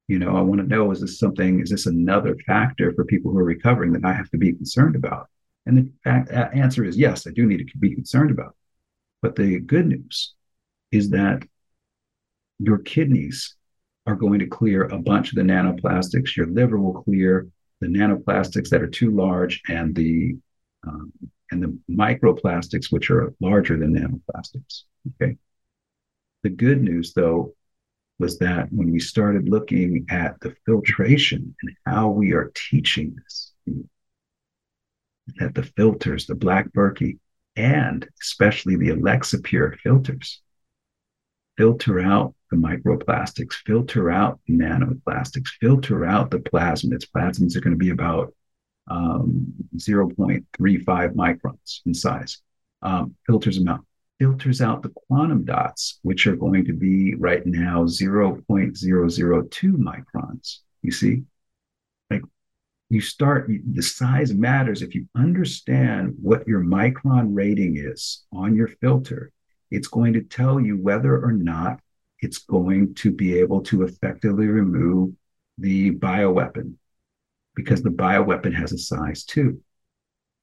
You 0.08 0.18
know, 0.18 0.36
I 0.36 0.40
want 0.40 0.60
to 0.60 0.66
know 0.66 0.90
is 0.90 1.00
this 1.00 1.18
something, 1.18 1.60
is 1.60 1.70
this 1.70 1.86
another 1.86 2.36
factor 2.46 2.92
for 2.92 3.04
people 3.04 3.32
who 3.32 3.38
are 3.38 3.44
recovering 3.44 3.92
that 3.92 4.04
I 4.04 4.12
have 4.12 4.30
to 4.30 4.38
be 4.38 4.52
concerned 4.52 4.96
about? 4.96 5.28
And 5.66 5.78
the 5.78 5.92
fact, 6.04 6.30
answer 6.30 6.84
is 6.84 6.96
yes, 6.96 7.26
I 7.26 7.30
do 7.30 7.46
need 7.46 7.58
to 7.58 7.78
be 7.78 7.94
concerned 7.94 8.30
about. 8.30 8.54
But 9.22 9.34
the 9.34 9.58
good 9.58 9.86
news 9.86 10.34
is 10.92 11.10
that 11.10 11.42
your 12.58 12.78
kidneys 12.78 13.56
are 14.06 14.14
going 14.14 14.38
to 14.38 14.46
clear 14.46 14.84
a 14.84 14.98
bunch 14.98 15.30
of 15.30 15.36
the 15.36 15.42
nanoplastics. 15.42 16.36
Your 16.36 16.46
liver 16.46 16.78
will 16.78 17.02
clear 17.02 17.48
the 17.80 17.88
nanoplastics 17.88 18.68
that 18.70 18.82
are 18.82 18.86
too 18.86 19.10
large, 19.10 19.60
and 19.68 19.94
the 19.94 20.36
um, 20.86 21.12
and 21.50 21.62
the 21.62 21.78
microplastics, 21.90 22.90
which 22.90 23.10
are 23.10 23.34
larger 23.40 23.76
than 23.78 23.94
nanoplastics. 23.94 24.82
Okay. 25.14 25.36
The 26.42 26.50
good 26.50 26.82
news, 26.82 27.12
though, 27.12 27.54
was 28.18 28.38
that 28.38 28.72
when 28.72 28.90
we 28.90 28.98
started 28.98 29.48
looking 29.48 30.06
at 30.08 30.40
the 30.40 30.54
filtration 30.64 31.54
and 31.62 31.76
how 31.84 32.08
we 32.08 32.32
are 32.32 32.50
teaching 32.54 33.16
this, 33.16 33.52
that 35.38 35.54
the 35.54 35.62
filters, 35.62 36.26
the 36.26 36.34
Black 36.34 36.72
Berkey, 36.72 37.18
and 37.56 38.08
especially 38.22 38.76
the 38.76 38.90
Alexapure 38.90 39.78
filters, 39.80 40.40
filter 41.56 42.00
out 42.00 42.34
the 42.50 42.56
microplastics, 42.56 43.54
filter 43.66 44.10
out 44.10 44.40
nanoplastics, 44.48 45.48
filter 45.60 46.04
out 46.04 46.30
the 46.30 46.38
plasmids. 46.38 47.06
Plasmids 47.14 47.56
are 47.56 47.60
going 47.60 47.74
to 47.74 47.78
be 47.78 47.90
about 47.90 48.34
um, 48.88 49.52
0.35 49.76 50.44
microns 51.14 51.80
in 51.86 51.94
size. 51.94 52.38
Um, 52.82 53.14
filters 53.26 53.58
them 53.58 53.68
out. 53.68 53.84
Filters 54.18 54.62
out 54.62 54.82
the 54.82 54.92
quantum 55.08 55.44
dots, 55.44 55.98
which 56.02 56.26
are 56.26 56.36
going 56.36 56.64
to 56.64 56.72
be 56.72 57.14
right 57.16 57.44
now 57.46 57.84
0.002 57.84 59.72
microns. 59.72 60.58
You 60.82 60.90
see, 60.90 61.22
like 62.10 62.22
you 62.88 63.00
start, 63.00 63.50
the 63.72 63.82
size 63.82 64.32
matters. 64.32 64.82
If 64.82 64.94
you 64.94 65.06
understand 65.14 66.14
what 66.20 66.46
your 66.48 66.60
micron 66.60 67.34
rating 67.34 67.76
is 67.76 68.24
on 68.32 68.54
your 68.54 68.68
filter, 68.68 69.32
it's 69.70 69.88
going 69.88 70.12
to 70.14 70.22
tell 70.22 70.60
you 70.60 70.76
whether 70.76 71.22
or 71.22 71.32
not 71.32 71.80
it's 72.20 72.38
going 72.38 72.94
to 72.94 73.10
be 73.10 73.38
able 73.38 73.60
to 73.62 73.82
effectively 73.82 74.46
remove 74.46 75.12
the 75.58 75.90
bioweapon 75.92 76.74
because 77.56 77.82
the 77.82 77.90
bioweapon 77.90 78.54
has 78.54 78.72
a 78.72 78.78
size 78.78 79.24
too. 79.24 79.60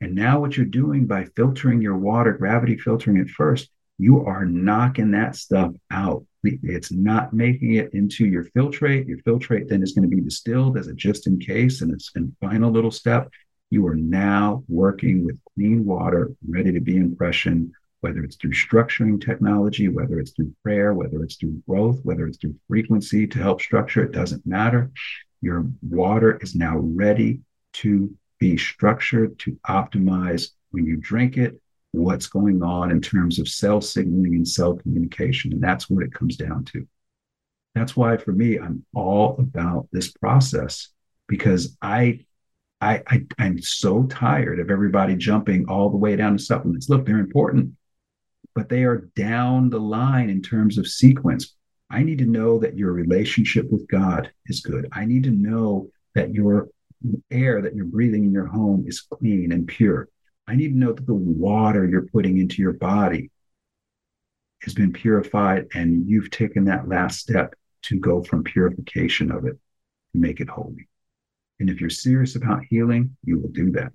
And 0.02 0.16
now, 0.16 0.42
what 0.42 0.58
you're 0.58 0.66
doing 0.66 1.06
by 1.06 1.26
filtering 1.38 1.82
your 1.82 1.98
water, 1.98 2.34
gravity 2.34 2.78
filtering 2.78 3.16
it 3.16 3.30
first, 3.30 3.70
you 3.98 4.26
are 4.26 4.44
knocking 4.44 5.12
that 5.12 5.38
stuff 5.38 5.72
out. 5.92 6.26
It's 6.44 6.92
not 6.92 7.32
making 7.32 7.76
it 7.76 7.94
into 7.94 8.26
your 8.26 8.44
filtrate. 8.46 9.08
Your 9.08 9.20
filtrate 9.20 9.70
then 9.70 9.82
is 9.82 9.94
going 9.94 10.10
to 10.10 10.14
be 10.14 10.22
distilled 10.22 10.78
as 10.78 10.88
a 10.88 10.94
just 10.94 11.28
in 11.28 11.40
case, 11.40 11.82
and 11.82 11.94
it's 11.94 12.12
a 12.18 12.22
final 12.42 12.70
little 12.70 12.92
step. 12.92 13.30
You 13.70 13.88
are 13.88 13.96
now 13.96 14.64
working 14.68 15.24
with 15.24 15.38
clean 15.56 15.86
water, 15.86 16.34
ready 16.46 16.74
to 16.74 16.82
be 16.82 16.98
impression, 16.98 17.72
whether 18.02 18.24
it's 18.24 18.36
through 18.36 18.52
structuring 18.52 19.24
technology, 19.24 19.88
whether 19.88 20.20
it's 20.20 20.32
through 20.32 20.54
prayer, 20.64 20.94
whether 20.94 21.24
it's 21.24 21.38
through 21.38 21.64
growth, 21.66 22.02
whether 22.04 22.28
it's 22.28 22.38
through 22.38 22.56
frequency 22.68 23.26
to 23.28 23.40
help 23.40 23.62
structure, 23.62 24.04
it 24.04 24.12
doesn't 24.12 24.46
matter. 24.46 24.92
Your 25.44 25.68
water 25.82 26.38
is 26.42 26.56
now 26.56 26.78
ready 26.78 27.42
to 27.74 28.16
be 28.40 28.56
structured 28.56 29.38
to 29.40 29.60
optimize 29.68 30.52
when 30.72 30.86
you 30.86 30.96
drink 30.96 31.36
it, 31.36 31.60
what's 31.92 32.28
going 32.28 32.64
on 32.64 32.92
in 32.92 33.02
terms 33.02 33.40
of 33.40 33.50
cell 33.50 33.82
signaling 33.82 34.36
and 34.36 34.48
cell 34.48 34.76
communication. 34.76 35.52
And 35.52 35.62
that's 35.62 35.90
what 35.90 36.02
it 36.02 36.14
comes 36.14 36.38
down 36.38 36.64
to. 36.72 36.88
That's 37.76 37.94
why 37.98 38.16
for 38.16 38.32
me, 38.32 38.58
I'm 38.58 38.86
all 38.96 39.36
about 39.38 39.90
this 39.92 40.14
process 40.14 40.88
because 41.28 41.76
I 41.82 42.26
I, 42.80 43.02
I 43.08 43.26
I'm 43.38 43.62
so 43.62 44.04
tired 44.04 44.62
of 44.62 44.72
everybody 44.72 45.18
jumping 45.18 45.66
all 45.68 45.90
the 45.90 45.98
way 45.98 46.16
down 46.16 46.38
to 46.38 46.44
supplements. 46.44 46.88
Look, 46.88 47.06
they're 47.06 47.20
important, 47.20 47.74
but 48.56 48.70
they 48.70 48.84
are 48.84 49.10
down 49.18 49.70
the 49.70 49.80
line 49.80 50.30
in 50.30 50.42
terms 50.42 50.78
of 50.78 50.88
sequence. 50.88 51.54
I 51.90 52.04
need 52.04 52.20
to 52.20 52.26
know 52.26 52.60
that 52.60 52.78
your 52.78 52.92
relationship 52.92 53.72
with 53.72 53.88
God 53.88 54.32
is 54.48 54.62
good. 54.62 54.88
I 54.92 55.06
need 55.06 55.24
to 55.24 55.32
know 55.32 55.90
that 56.16 56.34
your 56.34 56.70
air 57.32 57.62
that 57.62 57.76
you're 57.76 57.86
breathing 57.86 58.24
in 58.24 58.32
your 58.32 58.46
home 58.46 58.86
is 58.88 59.02
clean 59.02 59.52
and 59.52 59.68
pure. 59.68 60.08
I 60.48 60.56
need 60.56 60.70
to 60.70 60.78
know 60.78 60.94
that 60.94 61.06
the 61.06 61.14
water 61.14 61.88
you're 61.88 62.08
putting 62.08 62.38
into 62.38 62.62
your 62.62 62.74
body 62.74 63.30
has 64.64 64.74
been 64.74 64.94
purified 64.94 65.68
and 65.74 66.08
you've 66.08 66.32
taken 66.32 66.66
that 66.66 66.88
last 66.88 67.20
step 67.20 67.54
to 67.84 68.00
go 68.00 68.24
from 68.24 68.44
purification 68.44 69.32
of 69.32 69.46
it 69.46 69.60
to 70.14 70.18
make 70.20 70.40
it 70.40 70.50
holy. 70.50 70.88
And 71.60 71.70
if 71.70 71.82
you're 71.82 71.90
serious 71.90 72.36
about 72.36 72.64
healing, 72.70 73.16
you 73.24 73.40
will 73.40 73.50
do 73.50 73.72
that 73.72 73.92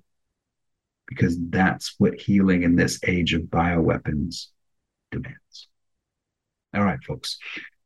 because 1.07 1.37
that's 1.49 1.95
what 1.97 2.21
healing 2.21 2.63
in 2.63 2.75
this 2.75 2.99
age 3.05 3.33
of 3.33 3.41
bioweapons 3.43 4.47
demands. 5.11 5.67
All 6.73 6.83
right, 6.83 7.03
folks 7.03 7.39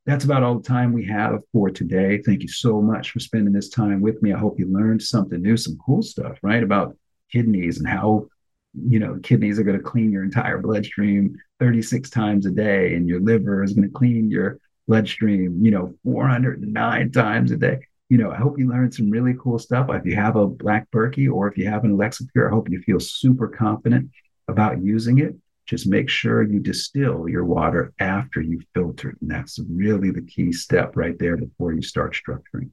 that's 0.06 0.26
about 0.26 0.44
all 0.44 0.56
the 0.56 0.68
time 0.68 0.92
we 0.92 1.06
have 1.06 1.40
for 1.52 1.70
today. 1.70 2.22
Thank 2.22 2.42
you 2.42 2.50
so 2.50 2.82
much 2.82 3.12
for 3.12 3.20
spending 3.20 3.54
this 3.54 3.70
time 3.70 4.02
with 4.02 4.22
me. 4.22 4.34
I 4.34 4.38
hope 4.38 4.60
you 4.60 4.68
learned 4.68 5.02
something 5.02 5.42
new, 5.42 5.56
some 5.56 5.78
cool 5.86 6.02
stuff, 6.02 6.38
right? 6.42 6.62
About 6.62 6.98
kidneys 7.32 7.80
and 7.80 7.88
how, 7.88 8.28
you 8.74 9.00
know, 9.00 9.18
kidneys 9.24 9.60
are 9.60 9.64
going 9.64 9.78
to 9.78 9.84
clean 9.84 10.12
your 10.12 10.24
entire 10.24 10.58
bloodstream 10.58 11.36
36 11.60 12.10
times 12.10 12.46
a 12.46 12.52
day, 12.52 12.96
and 12.96 13.08
your 13.08 13.22
liver 13.22 13.64
is 13.64 13.74
going 13.74 13.88
to 13.88 13.94
clean 13.94 14.30
your 14.30 14.60
bloodstream, 14.88 15.64
you 15.64 15.72
know, 15.72 15.96
409 16.04 17.12
times 17.12 17.52
a 17.52 17.58
day. 17.58 17.80
You 18.10 18.18
know, 18.18 18.32
I 18.32 18.36
hope 18.36 18.60
you 18.60 18.68
learned 18.70 18.94
some 18.94 19.10
really 19.10 19.36
cool 19.40 19.58
stuff. 19.58 19.88
If 19.90 20.06
you 20.06 20.16
have 20.16 20.36
a 20.36 20.46
Black 20.46 20.92
Berkey 20.92 21.32
or 21.32 21.48
if 21.48 21.58
you 21.58 21.70
have 21.70 21.86
an 21.86 21.96
Alexapure, 21.96 22.48
I 22.48 22.54
hope 22.54 22.70
you 22.70 22.82
feel 22.82 23.00
super 23.00 23.48
confident 23.48 24.12
about 24.50 24.84
using 24.84 25.20
it 25.20 25.36
just 25.66 25.88
make 25.88 26.10
sure 26.10 26.44
you 26.44 26.60
distill 26.60 27.28
your 27.28 27.46
water 27.46 27.94
after 28.00 28.42
you 28.42 28.62
filter 28.74 29.12
it. 29.12 29.18
And 29.22 29.32
that's 29.32 29.60
really 29.70 30.12
the 30.12 30.22
key 30.22 30.52
step 30.52 30.96
right 30.96 31.18
there 31.18 31.38
before 31.38 31.74
you 31.74 31.82
start 31.82 32.16
structuring. 32.16 32.72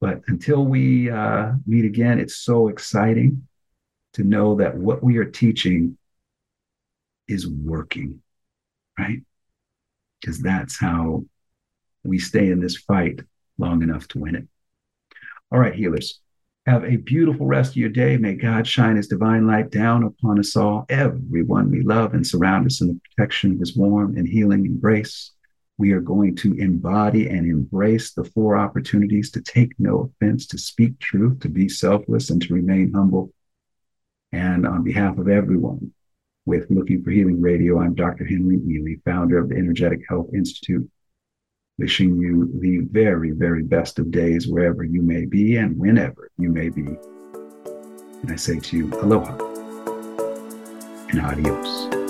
But 0.00 0.22
until 0.26 0.64
we 0.64 1.10
uh, 1.10 1.52
meet 1.66 1.84
again, 1.84 2.18
it's 2.18 2.36
so 2.36 2.68
exciting 2.68 3.46
to 4.14 4.24
know 4.24 4.56
that 4.56 4.76
what 4.76 5.02
we 5.02 5.18
are 5.18 5.24
teaching 5.24 5.98
is 7.28 7.46
working, 7.48 8.22
right? 8.98 9.22
Because 10.20 10.40
that's 10.40 10.78
how 10.78 11.24
we 12.04 12.18
stay 12.18 12.50
in 12.50 12.60
this 12.60 12.76
fight 12.76 13.20
long 13.58 13.82
enough 13.82 14.08
to 14.08 14.18
win 14.18 14.34
it. 14.34 14.48
All 15.50 15.58
right, 15.58 15.74
healers. 15.74 16.20
Have 16.66 16.84
a 16.84 16.96
beautiful 16.96 17.44
rest 17.44 17.72
of 17.72 17.76
your 17.76 17.90
day. 17.90 18.16
May 18.16 18.36
God 18.36 18.66
shine 18.66 18.96
his 18.96 19.08
divine 19.08 19.46
light 19.46 19.70
down 19.70 20.02
upon 20.02 20.38
us 20.38 20.56
all, 20.56 20.86
everyone 20.88 21.70
we 21.70 21.82
love, 21.82 22.14
and 22.14 22.26
surround 22.26 22.64
us 22.64 22.80
in 22.80 22.88
the 22.88 23.00
protection 23.04 23.52
of 23.52 23.60
his 23.60 23.76
warm 23.76 24.16
and 24.16 24.26
healing 24.26 24.64
embrace. 24.64 25.32
We 25.76 25.92
are 25.92 26.00
going 26.00 26.36
to 26.36 26.54
embody 26.54 27.28
and 27.28 27.46
embrace 27.46 28.12
the 28.12 28.24
four 28.24 28.56
opportunities 28.56 29.30
to 29.32 29.42
take 29.42 29.72
no 29.78 30.10
offense, 30.22 30.46
to 30.46 30.58
speak 30.58 30.98
truth, 31.00 31.40
to 31.40 31.50
be 31.50 31.68
selfless, 31.68 32.30
and 32.30 32.40
to 32.40 32.54
remain 32.54 32.94
humble. 32.94 33.30
And 34.32 34.66
on 34.66 34.84
behalf 34.84 35.18
of 35.18 35.28
everyone 35.28 35.92
with 36.46 36.70
Looking 36.70 37.04
for 37.04 37.10
Healing 37.10 37.42
Radio, 37.42 37.78
I'm 37.78 37.94
Dr. 37.94 38.24
Henry 38.24 38.56
Ealy, 38.56 39.02
founder 39.04 39.36
of 39.36 39.50
the 39.50 39.56
Energetic 39.56 40.00
Health 40.08 40.30
Institute 40.32 40.90
wishing 41.78 42.18
you 42.18 42.50
the 42.60 42.78
very, 42.90 43.32
very 43.32 43.62
best 43.62 43.98
of 43.98 44.10
days 44.10 44.46
wherever 44.46 44.84
you 44.84 45.02
may 45.02 45.24
be 45.24 45.56
and 45.56 45.78
whenever 45.78 46.30
you 46.38 46.50
may 46.50 46.68
be. 46.68 46.86
And 48.22 48.30
I 48.30 48.36
say 48.36 48.58
to 48.58 48.76
you, 48.76 48.92
aloha 49.00 49.36
and 51.10 51.20
adios. 51.20 52.03